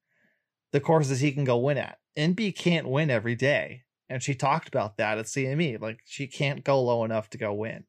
the 0.73 0.81
courses 0.81 1.21
he 1.21 1.33
can 1.33 1.45
go 1.45 1.59
win 1.59 1.77
at. 1.79 1.99
Inbee 2.17 2.57
can't 2.57 2.89
win 2.89 3.11
every 3.11 3.35
day. 3.35 3.83
And 4.09 4.23
she 4.23 4.35
talked 4.35 4.69
about 4.69 4.97
that 4.97 5.19
at 5.19 5.27
CME. 5.27 5.81
Like, 5.81 5.99
she 6.05 6.27
can't 6.27 6.65
go 6.65 6.81
low 6.81 7.05
enough 7.05 7.29
to 7.31 7.39
go 7.39 7.53
win 7.53 7.85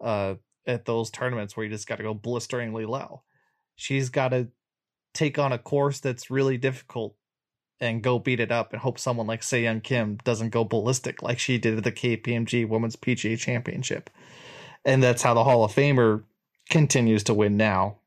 uh, 0.00 0.34
at 0.66 0.84
those 0.84 1.10
tournaments 1.10 1.56
where 1.56 1.64
you 1.64 1.70
just 1.70 1.86
got 1.86 1.96
to 1.96 2.02
go 2.02 2.14
blisteringly 2.14 2.86
low. 2.86 3.22
She's 3.76 4.08
got 4.08 4.28
to 4.28 4.48
take 5.14 5.38
on 5.38 5.52
a 5.52 5.58
course 5.58 6.00
that's 6.00 6.30
really 6.30 6.56
difficult 6.56 7.14
and 7.82 8.00
go 8.00 8.20
beat 8.20 8.38
it 8.38 8.52
up 8.52 8.72
and 8.72 8.80
hope 8.80 8.96
someone 8.96 9.26
like 9.26 9.42
Se 9.42 9.64
Young 9.64 9.80
Kim 9.80 10.16
doesn't 10.22 10.50
go 10.50 10.62
ballistic 10.64 11.20
like 11.20 11.40
she 11.40 11.58
did 11.58 11.76
at 11.76 11.84
the 11.84 11.90
KPMG 11.90 12.66
Women's 12.66 12.94
PGA 12.94 13.36
Championship. 13.36 14.08
And 14.84 15.02
that's 15.02 15.22
how 15.22 15.34
the 15.34 15.42
Hall 15.42 15.64
of 15.64 15.72
Famer 15.72 16.22
continues 16.70 17.24
to 17.24 17.34
win 17.34 17.56
now. 17.56 17.98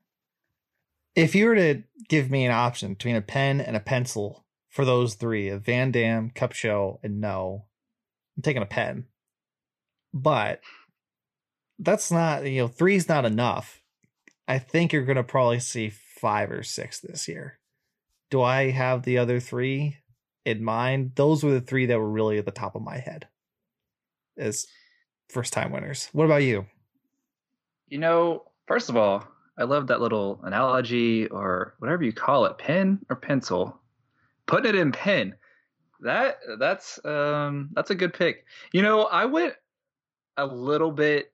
If 1.14 1.34
you 1.34 1.46
were 1.46 1.54
to 1.56 1.82
give 2.08 2.30
me 2.30 2.46
an 2.46 2.52
option 2.52 2.94
between 2.94 3.16
a 3.16 3.20
pen 3.20 3.60
and 3.60 3.76
a 3.76 3.80
pencil 3.80 4.46
for 4.70 4.86
those 4.86 5.14
three, 5.14 5.50
of 5.50 5.64
Van 5.66 5.90
Dam, 5.90 6.30
Kupcho, 6.34 6.98
and 7.02 7.20
No, 7.20 7.66
I'm 8.36 8.42
taking 8.42 8.62
a 8.62 8.66
pen. 8.66 9.06
But 10.14 10.60
that's 11.78 12.10
not, 12.10 12.46
you 12.46 12.62
know, 12.62 12.68
three's 12.68 13.10
not 13.10 13.26
enough. 13.26 13.82
I 14.48 14.58
think 14.58 14.92
you're 14.92 15.04
going 15.04 15.16
to 15.16 15.22
probably 15.22 15.60
see 15.60 15.90
five 15.90 16.50
or 16.50 16.62
six 16.62 17.00
this 17.00 17.28
year 17.28 17.58
do 18.30 18.42
I 18.42 18.70
have 18.70 19.02
the 19.02 19.18
other 19.18 19.40
three 19.40 19.98
in 20.44 20.64
mind? 20.64 21.12
Those 21.14 21.44
were 21.44 21.52
the 21.52 21.60
three 21.60 21.86
that 21.86 21.98
were 21.98 22.10
really 22.10 22.38
at 22.38 22.44
the 22.44 22.50
top 22.50 22.74
of 22.74 22.82
my 22.82 22.98
head 22.98 23.28
as 24.38 24.66
first 25.28 25.52
time 25.52 25.72
winners. 25.72 26.08
What 26.12 26.24
about 26.24 26.42
you? 26.42 26.66
You 27.88 27.98
know, 27.98 28.44
first 28.66 28.88
of 28.88 28.96
all, 28.96 29.26
I 29.58 29.64
love 29.64 29.86
that 29.86 30.00
little 30.00 30.40
analogy 30.42 31.26
or 31.28 31.74
whatever 31.78 32.04
you 32.04 32.12
call 32.12 32.44
it, 32.46 32.58
pen 32.58 32.98
or 33.08 33.16
pencil. 33.16 33.80
Putting 34.46 34.74
it 34.74 34.74
in 34.74 34.92
pen. 34.92 35.34
That 36.00 36.38
that's 36.58 37.04
um 37.04 37.70
that's 37.72 37.90
a 37.90 37.94
good 37.94 38.12
pick. 38.12 38.44
You 38.72 38.82
know, 38.82 39.04
I 39.04 39.24
went 39.24 39.54
a 40.36 40.46
little 40.46 40.92
bit 40.92 41.32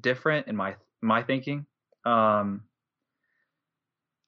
different 0.00 0.46
in 0.48 0.54
my 0.56 0.76
my 1.00 1.22
thinking. 1.22 1.66
Um, 2.04 2.62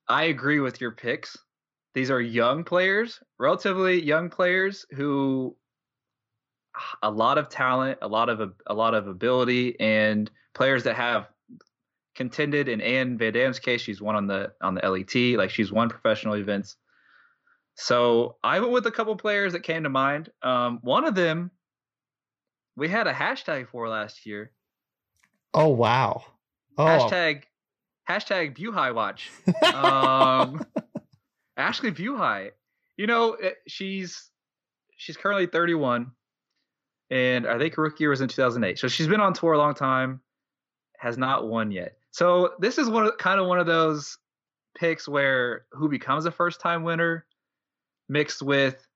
I 0.08 0.24
agree 0.24 0.60
with 0.60 0.80
your 0.80 0.92
picks. 0.92 1.36
These 1.94 2.10
are 2.10 2.20
young 2.20 2.64
players, 2.64 3.20
relatively 3.38 4.02
young 4.02 4.30
players 4.30 4.86
who 4.90 5.56
a 7.02 7.10
lot 7.10 7.38
of 7.38 7.48
talent, 7.48 7.98
a 8.02 8.08
lot 8.08 8.28
of 8.28 8.52
a 8.66 8.74
lot 8.74 8.94
of 8.94 9.08
ability, 9.08 9.78
and 9.80 10.30
players 10.54 10.84
that 10.84 10.96
have 10.96 11.28
contended. 12.14 12.68
In 12.68 12.80
Anne 12.80 13.18
Van 13.18 13.32
Dam's 13.32 13.58
case, 13.58 13.80
she's 13.80 14.00
won 14.00 14.14
on 14.16 14.26
the 14.26 14.52
on 14.60 14.74
the 14.74 14.88
LET, 14.88 15.38
like 15.38 15.50
she's 15.50 15.72
won 15.72 15.88
professional 15.88 16.34
events. 16.34 16.76
So 17.74 18.36
I 18.42 18.60
went 18.60 18.72
with 18.72 18.86
a 18.86 18.90
couple 18.90 19.14
players 19.16 19.52
that 19.52 19.62
came 19.62 19.84
to 19.84 19.88
mind. 19.88 20.30
Um, 20.42 20.80
one 20.82 21.04
of 21.04 21.14
them 21.14 21.50
we 22.78 22.88
had 22.88 23.08
a 23.08 23.12
hashtag 23.12 23.68
for 23.68 23.88
last 23.88 24.24
year. 24.24 24.52
Oh 25.52 25.68
wow! 25.68 26.22
Oh. 26.78 26.84
Hashtag 26.84 27.42
hashtag 28.08 28.56
Buhai 28.56 28.94
watch. 28.94 29.30
Um, 29.74 30.64
Ashleigh 31.58 31.94
Buhai. 31.94 32.50
You 32.96 33.06
know, 33.06 33.32
eh, 33.32 33.50
she's 33.66 34.30
she's 34.96 35.16
currently 35.16 35.46
31, 35.46 36.10
and 37.10 37.46
I 37.46 37.58
think 37.58 37.74
her 37.74 37.82
rookie 37.82 38.04
year 38.04 38.10
was 38.10 38.20
in 38.20 38.28
2008. 38.28 38.78
So 38.78 38.88
she's 38.88 39.08
been 39.08 39.20
on 39.20 39.32
tour 39.32 39.52
a 39.52 39.58
long 39.58 39.74
time, 39.74 40.20
has 40.98 41.18
not 41.18 41.48
won 41.48 41.70
yet. 41.70 41.96
So 42.10 42.54
this 42.58 42.78
is 42.78 42.88
one 42.88 43.06
of, 43.06 43.18
kind 43.18 43.40
of 43.40 43.46
one 43.46 43.58
of 43.58 43.66
those 43.66 44.18
picks 44.76 45.08
where 45.08 45.64
who 45.72 45.88
becomes 45.88 46.26
a 46.26 46.30
first 46.30 46.60
time 46.60 46.82
winner 46.82 47.26
mixed 48.08 48.42
with 48.42 48.86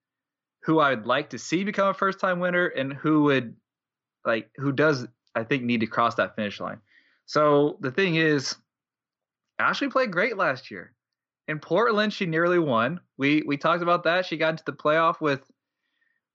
who 0.64 0.80
I'd 0.80 1.06
like 1.06 1.30
to 1.30 1.38
see 1.38 1.64
become 1.64 1.88
a 1.88 1.94
first 1.94 2.20
time 2.20 2.38
winner 2.38 2.66
and 2.66 2.92
who 2.92 3.24
would 3.24 3.56
like 4.24 4.50
who 4.56 4.72
does 4.72 5.06
I 5.34 5.44
think 5.44 5.64
need 5.64 5.80
to 5.80 5.86
cross 5.86 6.14
that 6.16 6.36
finish 6.36 6.60
line. 6.60 6.78
So 7.26 7.78
the 7.80 7.90
thing 7.90 8.16
is, 8.16 8.56
Ashleigh 9.60 9.90
played 9.90 10.10
great 10.10 10.36
last 10.36 10.70
year. 10.70 10.92
In 11.48 11.58
Portland, 11.58 12.12
she 12.12 12.26
nearly 12.26 12.58
won. 12.58 13.00
We 13.18 13.42
we 13.46 13.56
talked 13.56 13.82
about 13.82 14.04
that. 14.04 14.26
She 14.26 14.36
got 14.36 14.50
into 14.50 14.64
the 14.64 14.72
playoff 14.72 15.20
with 15.20 15.42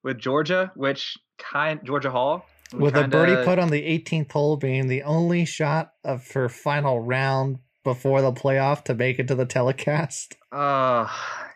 with 0.03 0.17
Georgia, 0.17 0.71
which 0.75 1.17
kind 1.37 1.79
Georgia 1.83 2.11
Hall. 2.11 2.45
With 2.73 2.95
kinda, 2.95 3.05
a 3.05 3.25
birdie 3.25 3.45
put 3.45 3.59
on 3.59 3.69
the 3.69 3.81
18th 3.81 4.31
hole 4.31 4.57
being 4.57 4.87
the 4.87 5.03
only 5.03 5.45
shot 5.45 5.93
of 6.03 6.29
her 6.31 6.49
final 6.49 6.99
round 6.99 7.59
before 7.85 8.21
the 8.21 8.33
playoff 8.33 8.83
to 8.85 8.93
make 8.93 9.19
it 9.19 9.29
to 9.29 9.35
the 9.35 9.45
telecast. 9.45 10.35
Uh 10.51 11.07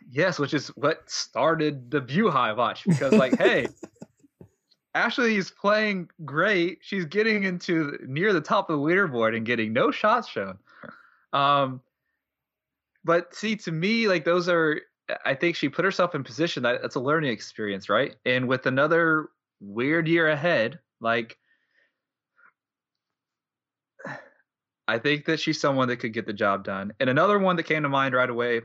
yes, 0.09 0.39
which 0.39 0.53
is 0.53 0.69
what 0.69 1.09
started 1.09 1.91
the 1.91 2.01
Buhai 2.01 2.55
watch 2.55 2.85
because 2.85 3.11
like, 3.13 3.37
hey, 3.37 3.67
Ashleigh 4.95 5.37
is 5.37 5.51
playing 5.51 6.09
great. 6.25 6.79
She's 6.81 7.05
getting 7.05 7.43
into 7.43 7.97
near 8.05 8.33
the 8.33 8.41
top 8.41 8.69
of 8.69 8.79
the 8.79 8.85
leaderboard 8.85 9.35
and 9.35 9.45
getting 9.45 9.73
no 9.73 9.91
shots 9.91 10.27
shown. 10.27 10.57
Um, 11.33 11.81
but 13.03 13.33
see, 13.33 13.55
to 13.57 13.71
me, 13.71 14.07
like 14.07 14.25
those 14.25 14.47
are, 14.47 14.81
I 15.25 15.33
think 15.35 15.55
she 15.55 15.69
put 15.69 15.85
herself 15.85 16.15
in 16.15 16.23
position 16.23 16.63
that 16.63 16.81
that's 16.81 16.95
a 16.95 16.99
learning 16.99 17.31
experience, 17.31 17.89
right? 17.89 18.15
And 18.25 18.47
with 18.47 18.65
another 18.65 19.29
weird 19.59 20.07
year 20.07 20.29
ahead, 20.29 20.79
like 20.99 21.37
I 24.87 24.99
think 24.99 25.25
that 25.25 25.39
she's 25.39 25.59
someone 25.59 25.87
that 25.87 25.97
could 25.97 26.13
get 26.13 26.25
the 26.25 26.33
job 26.33 26.63
done. 26.63 26.93
And 26.99 27.09
another 27.09 27.39
one 27.39 27.55
that 27.55 27.63
came 27.63 27.83
to 27.83 27.89
mind 27.89 28.13
right 28.13 28.29
away 28.29 28.61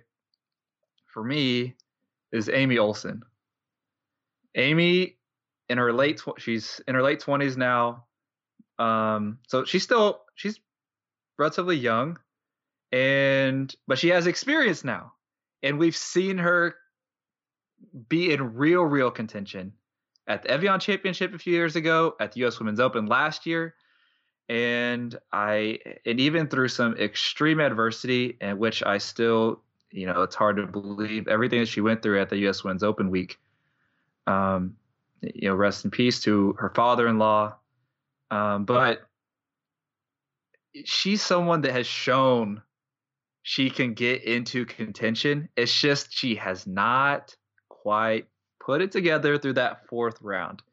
for 1.13 1.23
me 1.23 1.77
is 2.33 2.49
Amy 2.49 2.79
Olson. 2.79 3.23
Amy 4.55 5.17
in 5.69 5.79
her 5.79 5.93
late 5.93 6.19
tw- 6.19 6.39
she's 6.39 6.81
in 6.89 6.95
her 6.95 7.03
late 7.03 7.21
20s 7.21 7.57
now. 7.57 8.07
Um 8.79 9.39
so 9.47 9.65
she's 9.65 9.83
still 9.83 10.23
she's 10.35 10.59
relatively 11.39 11.77
young 11.77 12.19
and 12.93 13.75
but 13.87 13.99
she 13.99 14.09
has 14.09 14.27
experience 14.27 14.85
now. 14.85 15.13
And 15.63 15.79
we've 15.79 15.97
seen 15.97 16.39
her 16.39 16.77
be 18.09 18.33
in 18.33 18.55
real 18.55 18.83
real 18.83 19.11
contention 19.11 19.73
at 20.27 20.43
the 20.43 20.51
Evian 20.51 20.81
Championship 20.81 21.35
a 21.35 21.39
few 21.39 21.53
years 21.53 21.77
ago, 21.77 22.15
at 22.21 22.33
the 22.33 22.45
US 22.45 22.59
Women's 22.59 22.81
Open 22.81 23.07
last 23.07 23.47
year 23.47 23.75
and 24.49 25.19
I 25.33 25.79
and 26.05 26.21
even 26.21 26.47
through 26.49 26.69
some 26.69 26.97
extreme 26.97 27.61
adversity 27.61 28.37
in 28.41 28.59
which 28.59 28.83
I 28.83 28.99
still 28.99 29.63
you 29.91 30.07
know 30.07 30.23
it's 30.23 30.37
hard 30.37 30.57
to 30.57 30.67
believe 30.67 31.29
everything 31.29 31.61
that 31.61 31.69
she 31.69 31.81
went 31.81 32.03
through 32.03 32.21
at 32.21 32.31
the 32.31 32.39
U.S. 32.39 32.63
Women's 32.63 32.83
Open 32.83 33.11
week. 33.11 33.39
Um, 34.27 34.77
you 35.23 35.49
know, 35.49 35.55
rest 35.55 35.85
in 35.85 35.91
peace 35.91 36.21
to 36.21 36.55
her 36.59 36.71
father-in-law. 36.71 37.55
Um, 38.31 38.65
but 38.65 39.03
she's 40.85 41.23
someone 41.23 41.63
that 41.63 41.73
has 41.73 41.87
shown 41.87 42.61
she 43.49 43.71
can 43.71 43.95
get 43.95 44.25
into 44.25 44.67
contention. 44.67 45.49
It's 45.57 45.73
just 45.73 46.13
she 46.13 46.35
has 46.35 46.67
not 46.67 47.37
quite 47.69 48.27
put 48.59 48.83
it 48.83 48.91
together 48.91 49.39
through 49.39 49.53
that 49.53 49.87
fourth 49.87 50.21
round. 50.21 50.65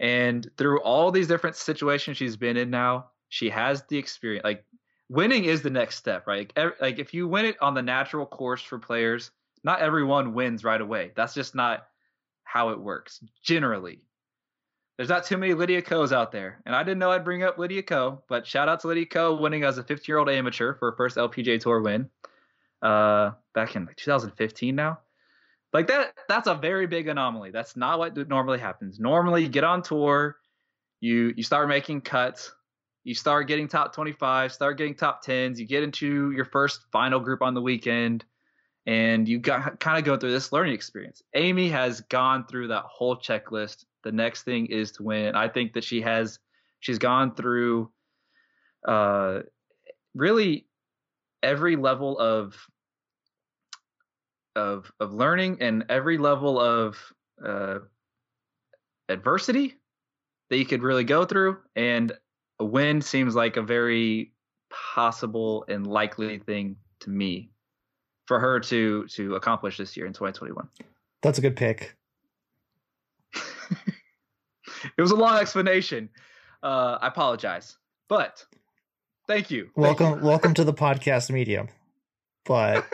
And 0.00 0.50
through 0.56 0.80
all 0.80 1.10
these 1.10 1.28
different 1.28 1.54
situations 1.54 2.16
she's 2.16 2.34
been 2.34 2.56
in 2.56 2.70
now, 2.70 3.10
she 3.28 3.50
has 3.50 3.84
the 3.90 3.98
experience. 3.98 4.42
Like 4.42 4.64
winning 5.10 5.44
is 5.44 5.60
the 5.60 5.68
next 5.68 5.96
step, 5.96 6.26
right? 6.26 6.50
Like, 6.56 6.80
like 6.80 6.98
if 6.98 7.12
you 7.12 7.28
win 7.28 7.44
it 7.44 7.60
on 7.60 7.74
the 7.74 7.82
natural 7.82 8.24
course 8.24 8.62
for 8.62 8.78
players, 8.78 9.30
not 9.62 9.80
everyone 9.80 10.32
wins 10.32 10.64
right 10.64 10.80
away. 10.80 11.12
That's 11.14 11.34
just 11.34 11.54
not 11.54 11.88
how 12.42 12.70
it 12.70 12.80
works 12.80 13.22
generally. 13.44 14.07
There's 14.98 15.08
not 15.08 15.24
too 15.24 15.38
many 15.38 15.54
Lydia 15.54 15.80
Ko's 15.80 16.12
out 16.12 16.32
there. 16.32 16.60
And 16.66 16.74
I 16.74 16.82
didn't 16.82 16.98
know 16.98 17.12
I'd 17.12 17.24
bring 17.24 17.44
up 17.44 17.56
Lydia 17.56 17.84
Ko, 17.84 18.24
but 18.28 18.44
shout 18.46 18.68
out 18.68 18.80
to 18.80 18.88
Lydia 18.88 19.06
Ko 19.06 19.36
winning 19.36 19.62
as 19.62 19.78
a 19.78 19.84
15 19.84 20.04
year 20.08 20.18
old 20.18 20.28
amateur 20.28 20.74
for 20.74 20.90
her 20.90 20.96
first 20.96 21.16
LPGA 21.16 21.60
Tour 21.60 21.80
win 21.80 22.10
uh, 22.82 23.30
back 23.54 23.76
in 23.76 23.86
like 23.86 23.96
2015 23.96 24.74
now. 24.74 24.98
Like 25.72 25.86
that, 25.86 26.14
that's 26.28 26.48
a 26.48 26.54
very 26.54 26.88
big 26.88 27.06
anomaly. 27.06 27.52
That's 27.52 27.76
not 27.76 28.00
what 28.00 28.16
normally 28.28 28.58
happens. 28.58 28.98
Normally, 28.98 29.42
you 29.42 29.48
get 29.48 29.64
on 29.64 29.82
tour, 29.82 30.36
you 31.00 31.32
you 31.36 31.42
start 31.42 31.68
making 31.68 32.00
cuts, 32.00 32.52
you 33.04 33.14
start 33.14 33.46
getting 33.46 33.68
top 33.68 33.94
25, 33.94 34.52
start 34.52 34.78
getting 34.78 34.94
top 34.94 35.24
10s, 35.24 35.58
you 35.58 35.66
get 35.66 35.82
into 35.82 36.32
your 36.32 36.46
first 36.46 36.80
final 36.90 37.20
group 37.20 37.42
on 37.42 37.54
the 37.54 37.60
weekend, 37.60 38.24
and 38.88 39.28
you 39.28 39.38
got 39.38 39.78
kind 39.80 39.98
of 39.98 40.04
go 40.04 40.16
through 40.16 40.32
this 40.32 40.50
learning 40.50 40.72
experience. 40.72 41.22
Amy 41.34 41.68
has 41.68 42.00
gone 42.00 42.46
through 42.46 42.68
that 42.68 42.84
whole 42.84 43.14
checklist. 43.14 43.84
The 44.02 44.12
next 44.12 44.44
thing 44.44 44.66
is 44.66 44.92
to 44.92 45.02
win. 45.02 45.34
I 45.34 45.46
think 45.46 45.74
that 45.74 45.84
she 45.84 46.00
has 46.00 46.38
she's 46.80 46.98
gone 46.98 47.34
through 47.34 47.90
uh 48.86 49.40
really 50.14 50.66
every 51.42 51.76
level 51.76 52.18
of 52.18 52.56
of 54.56 54.90
of 54.98 55.12
learning 55.12 55.58
and 55.60 55.84
every 55.90 56.16
level 56.16 56.58
of 56.58 56.96
uh, 57.44 57.80
adversity 59.10 59.76
that 60.48 60.56
you 60.56 60.64
could 60.64 60.82
really 60.82 61.04
go 61.04 61.26
through, 61.26 61.58
and 61.76 62.12
a 62.58 62.64
win 62.64 63.02
seems 63.02 63.34
like 63.34 63.58
a 63.58 63.62
very 63.62 64.32
possible 64.70 65.66
and 65.68 65.86
likely 65.86 66.38
thing 66.38 66.76
to 67.00 67.10
me 67.10 67.50
for 68.28 68.38
her 68.38 68.60
to 68.60 69.06
to 69.06 69.34
accomplish 69.36 69.78
this 69.78 69.96
year 69.96 70.06
in 70.06 70.12
2021. 70.12 70.68
That's 71.22 71.38
a 71.38 71.40
good 71.40 71.56
pick. 71.56 71.96
it 73.34 75.00
was 75.00 75.10
a 75.10 75.16
long 75.16 75.38
explanation. 75.38 76.10
Uh, 76.62 76.98
I 77.00 77.08
apologize, 77.08 77.78
but 78.06 78.44
thank 79.26 79.50
you. 79.50 79.70
Welcome, 79.74 80.06
thank 80.06 80.20
you. 80.20 80.28
welcome 80.28 80.54
to 80.54 80.64
the 80.64 80.74
podcast 80.74 81.30
medium. 81.30 81.68
But 82.44 82.86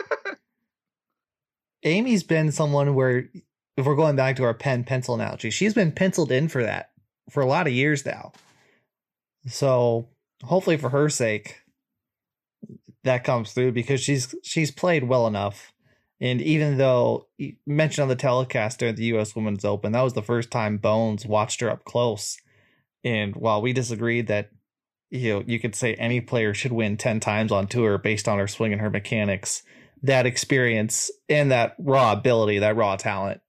Amy's 1.83 2.23
been 2.23 2.53
someone 2.53 2.95
where, 2.95 3.29
if 3.75 3.85
we're 3.85 3.95
going 3.95 4.15
back 4.15 4.37
to 4.37 4.45
our 4.45 4.53
pen 4.53 4.85
pencil 4.85 5.15
analogy, 5.15 5.49
she's 5.49 5.73
been 5.73 5.91
penciled 5.91 6.31
in 6.31 6.47
for 6.47 6.63
that 6.63 6.91
for 7.29 7.43
a 7.43 7.45
lot 7.45 7.67
of 7.67 7.73
years 7.73 8.05
now. 8.05 8.31
So 9.47 10.07
hopefully, 10.45 10.77
for 10.77 10.89
her 10.89 11.09
sake, 11.09 11.64
that 13.05 13.23
comes 13.23 13.53
through 13.53 13.71
because 13.71 14.01
she's 14.01 14.35
she's 14.43 14.71
played 14.71 15.05
well 15.05 15.27
enough. 15.27 15.71
And 16.19 16.41
even 16.41 16.77
though 16.77 17.27
mentioned 17.65 18.03
on 18.03 18.09
the 18.09 18.15
telecast 18.15 18.79
during 18.79 18.95
the 18.95 19.05
U.S. 19.05 19.35
Women's 19.35 19.65
Open, 19.65 19.91
that 19.91 20.01
was 20.01 20.13
the 20.13 20.21
first 20.21 20.49
time 20.51 20.77
Bones 20.77 21.25
watched 21.25 21.61
her 21.61 21.69
up 21.69 21.85
close. 21.85 22.37
And 23.03 23.35
while 23.35 23.61
we 23.61 23.73
disagreed 23.73 24.27
that 24.27 24.49
you 25.11 25.33
know 25.33 25.43
you 25.45 25.59
could 25.59 25.75
say 25.75 25.93
any 25.95 26.21
player 26.21 26.53
should 26.53 26.71
win 26.71 26.97
ten 26.97 27.19
times 27.19 27.51
on 27.51 27.67
tour 27.67 27.97
based 27.97 28.27
on 28.27 28.39
her 28.39 28.47
swing 28.47 28.73
and 28.73 28.81
her 28.81 28.89
mechanics, 28.89 29.63
that 30.01 30.25
experience 30.25 31.11
and 31.29 31.51
that 31.51 31.75
raw 31.79 32.11
ability, 32.11 32.59
that 32.59 32.75
raw 32.75 32.95
talent, 32.95 33.41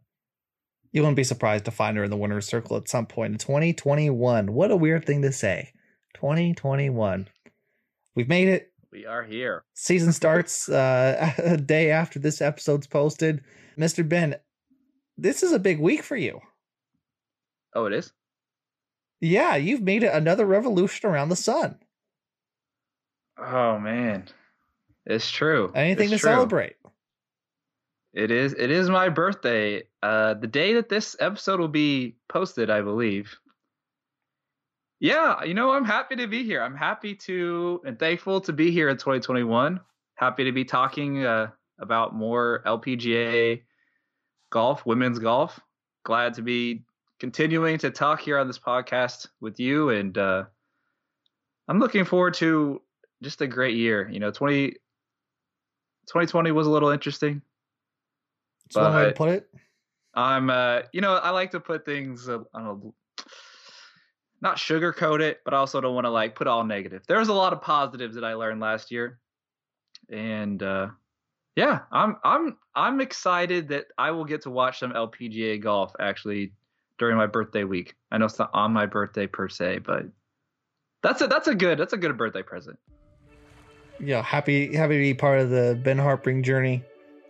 you 0.92 1.02
wouldn't 1.02 1.16
be 1.16 1.24
surprised 1.24 1.64
to 1.66 1.70
find 1.70 1.96
her 1.96 2.04
in 2.04 2.10
the 2.10 2.16
winner's 2.16 2.46
circle 2.46 2.76
at 2.76 2.88
some 2.88 3.06
point 3.06 3.32
in 3.32 3.38
2021. 3.38 4.52
What 4.52 4.70
a 4.70 4.76
weird 4.76 5.04
thing 5.04 5.22
to 5.22 5.32
say. 5.32 5.72
2021. 6.14 7.28
We've 8.14 8.28
made 8.28 8.48
it. 8.48 8.72
We 8.96 9.04
are 9.04 9.22
here. 9.22 9.62
Season 9.74 10.10
starts 10.10 10.70
uh, 10.70 11.30
a 11.38 11.58
day 11.58 11.90
after 11.90 12.18
this 12.18 12.40
episode's 12.40 12.86
posted. 12.86 13.44
Mr. 13.78 14.08
Ben, 14.08 14.36
this 15.18 15.42
is 15.42 15.52
a 15.52 15.58
big 15.58 15.78
week 15.78 16.02
for 16.02 16.16
you. 16.16 16.40
Oh, 17.74 17.84
it 17.84 17.92
is? 17.92 18.14
Yeah, 19.20 19.54
you've 19.56 19.82
made 19.82 20.02
it 20.02 20.14
another 20.14 20.46
revolution 20.46 21.10
around 21.10 21.28
the 21.28 21.36
sun. 21.36 21.78
Oh 23.36 23.78
man, 23.78 24.28
it's 25.04 25.30
true. 25.30 25.72
Anything 25.74 26.04
It's 26.10 26.22
to 26.22 26.26
true. 26.26 26.30
celebrate. 26.30 26.76
It 28.14 28.30
is. 28.30 28.54
It 28.54 28.70
is 28.70 28.88
my 28.88 29.10
birthday. 29.10 29.82
Uh, 30.02 30.32
the 30.32 30.46
day 30.46 30.72
that 30.72 30.88
this 30.88 31.14
episode 31.20 31.60
will 31.60 31.68
be 31.68 32.16
posted, 32.30 32.70
I 32.70 32.80
believe. 32.80 33.36
Yeah, 34.98 35.44
you 35.44 35.54
know, 35.54 35.72
I'm 35.72 35.84
happy 35.84 36.16
to 36.16 36.26
be 36.26 36.42
here. 36.42 36.62
I'm 36.62 36.76
happy 36.76 37.14
to 37.14 37.82
and 37.84 37.98
thankful 37.98 38.40
to 38.42 38.52
be 38.52 38.70
here 38.70 38.88
in 38.88 38.96
2021. 38.96 39.80
Happy 40.14 40.44
to 40.44 40.52
be 40.52 40.64
talking 40.64 41.24
uh, 41.24 41.50
about 41.78 42.14
more 42.14 42.62
LPGA 42.64 43.62
golf, 44.50 44.86
women's 44.86 45.18
golf. 45.18 45.60
Glad 46.04 46.34
to 46.34 46.42
be 46.42 46.84
continuing 47.20 47.76
to 47.78 47.90
talk 47.90 48.20
here 48.20 48.38
on 48.38 48.46
this 48.46 48.58
podcast 48.58 49.28
with 49.40 49.60
you, 49.60 49.90
and 49.90 50.16
uh, 50.16 50.44
I'm 51.68 51.78
looking 51.78 52.06
forward 52.06 52.34
to 52.34 52.80
just 53.22 53.42
a 53.42 53.46
great 53.46 53.76
year. 53.76 54.08
You 54.10 54.20
know, 54.20 54.30
20, 54.30 54.70
2020 54.70 56.52
was 56.52 56.66
a 56.66 56.70
little 56.70 56.90
interesting. 56.90 57.42
That's 58.64 58.76
one 58.76 58.94
way 58.94 59.04
to 59.06 59.12
put 59.12 59.28
it. 59.28 59.48
I'm, 60.14 60.48
uh, 60.48 60.82
you 60.92 61.02
know, 61.02 61.14
I 61.14 61.30
like 61.30 61.50
to 61.50 61.60
put 61.60 61.84
things, 61.84 62.28
uh, 62.28 62.38
don't 62.54 62.64
know, 62.64 62.94
not 64.40 64.56
sugarcoat 64.56 65.20
it, 65.20 65.40
but 65.44 65.54
I 65.54 65.58
also 65.58 65.80
don't 65.80 65.94
want 65.94 66.04
to 66.04 66.10
like 66.10 66.34
put 66.34 66.46
all 66.46 66.64
negative. 66.64 67.02
There 67.06 67.18
was 67.18 67.28
a 67.28 67.32
lot 67.34 67.52
of 67.52 67.60
positives 67.62 68.14
that 68.14 68.24
I 68.24 68.34
learned 68.34 68.60
last 68.60 68.90
year, 68.90 69.18
and 70.10 70.62
uh, 70.62 70.88
yeah, 71.56 71.80
I'm, 71.90 72.16
I'm, 72.22 72.56
I'm 72.74 73.00
excited 73.00 73.68
that 73.68 73.86
I 73.96 74.10
will 74.10 74.24
get 74.24 74.42
to 74.42 74.50
watch 74.50 74.78
some 74.78 74.92
LPGA 74.92 75.60
golf 75.60 75.92
actually 75.98 76.52
during 76.98 77.16
my 77.16 77.26
birthday 77.26 77.64
week. 77.64 77.94
I 78.10 78.18
know 78.18 78.26
it's 78.26 78.38
not 78.38 78.50
on 78.52 78.72
my 78.72 78.86
birthday 78.86 79.26
per 79.26 79.48
se, 79.48 79.78
but 79.78 80.04
that's 81.02 81.20
a 81.22 81.26
that's 81.26 81.48
a 81.48 81.54
good 81.54 81.78
that's 81.78 81.92
a 81.92 81.96
good 81.96 82.16
birthday 82.16 82.42
present. 82.42 82.78
Yeah, 83.98 84.22
happy 84.22 84.74
happy 84.74 84.94
to 84.94 85.00
be 85.00 85.14
part 85.14 85.40
of 85.40 85.50
the 85.50 85.78
Ben 85.82 85.98
Harpring 85.98 86.42
journey. 86.42 86.82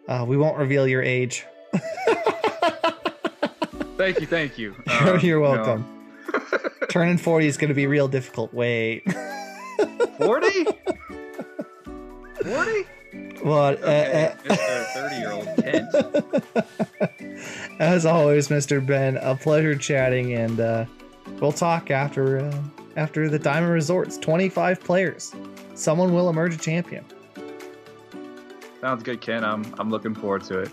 Uh, 0.09 0.25
we 0.27 0.37
won't 0.37 0.57
reveal 0.57 0.87
your 0.87 1.03
age. 1.03 1.45
Thank 3.97 4.21
you, 4.21 4.27
thank 4.27 4.59
you. 4.59 4.75
You're- 5.23 5.37
welcome. 5.41 5.67
You're 5.67 5.79
no. 5.79 5.96
Welcome. 6.87 6.93
Turning 6.93 7.19
40 7.19 7.47
is 7.47 7.57
going 7.57 7.69
to 7.69 7.75
be 7.75 7.87
real 7.87 8.09
difficult. 8.09 8.53
Wait. 8.55 9.05
40? 10.19 10.65
40? 12.43 12.87
well, 13.45 13.67
Okay, 13.75 14.33
uh, 14.49 14.53
uh, 14.53 14.85
30 14.95 15.17
year 15.17 15.33
old 15.33 15.47
Kent. 15.63 15.95
as 17.79 18.07
always, 18.07 18.49
Mr. 18.49 18.85
Ben, 18.85 19.17
a 19.19 19.35
pleasure 19.37 19.75
chatting, 19.77 20.33
and 20.35 20.61
uh, 20.61 20.85
we'll 21.41 21.53
talk 21.53 21.91
after 21.91 22.39
uh, 22.41 22.63
after 22.97 23.29
the 23.29 23.39
Diamond 23.39 23.73
Resorts. 23.73 24.17
25 24.19 24.81
players. 24.81 25.35
Someone 25.75 26.15
will 26.15 26.31
emerge 26.31 26.55
a 26.55 26.59
champion. 26.59 27.05
Sounds 28.81 29.03
good, 29.03 29.21
Ken. 29.21 29.45
I'm 29.45 29.65
I'm 29.79 29.91
looking 29.91 30.15
forward 30.15 30.45
to 30.45 30.61
it. 30.61 30.71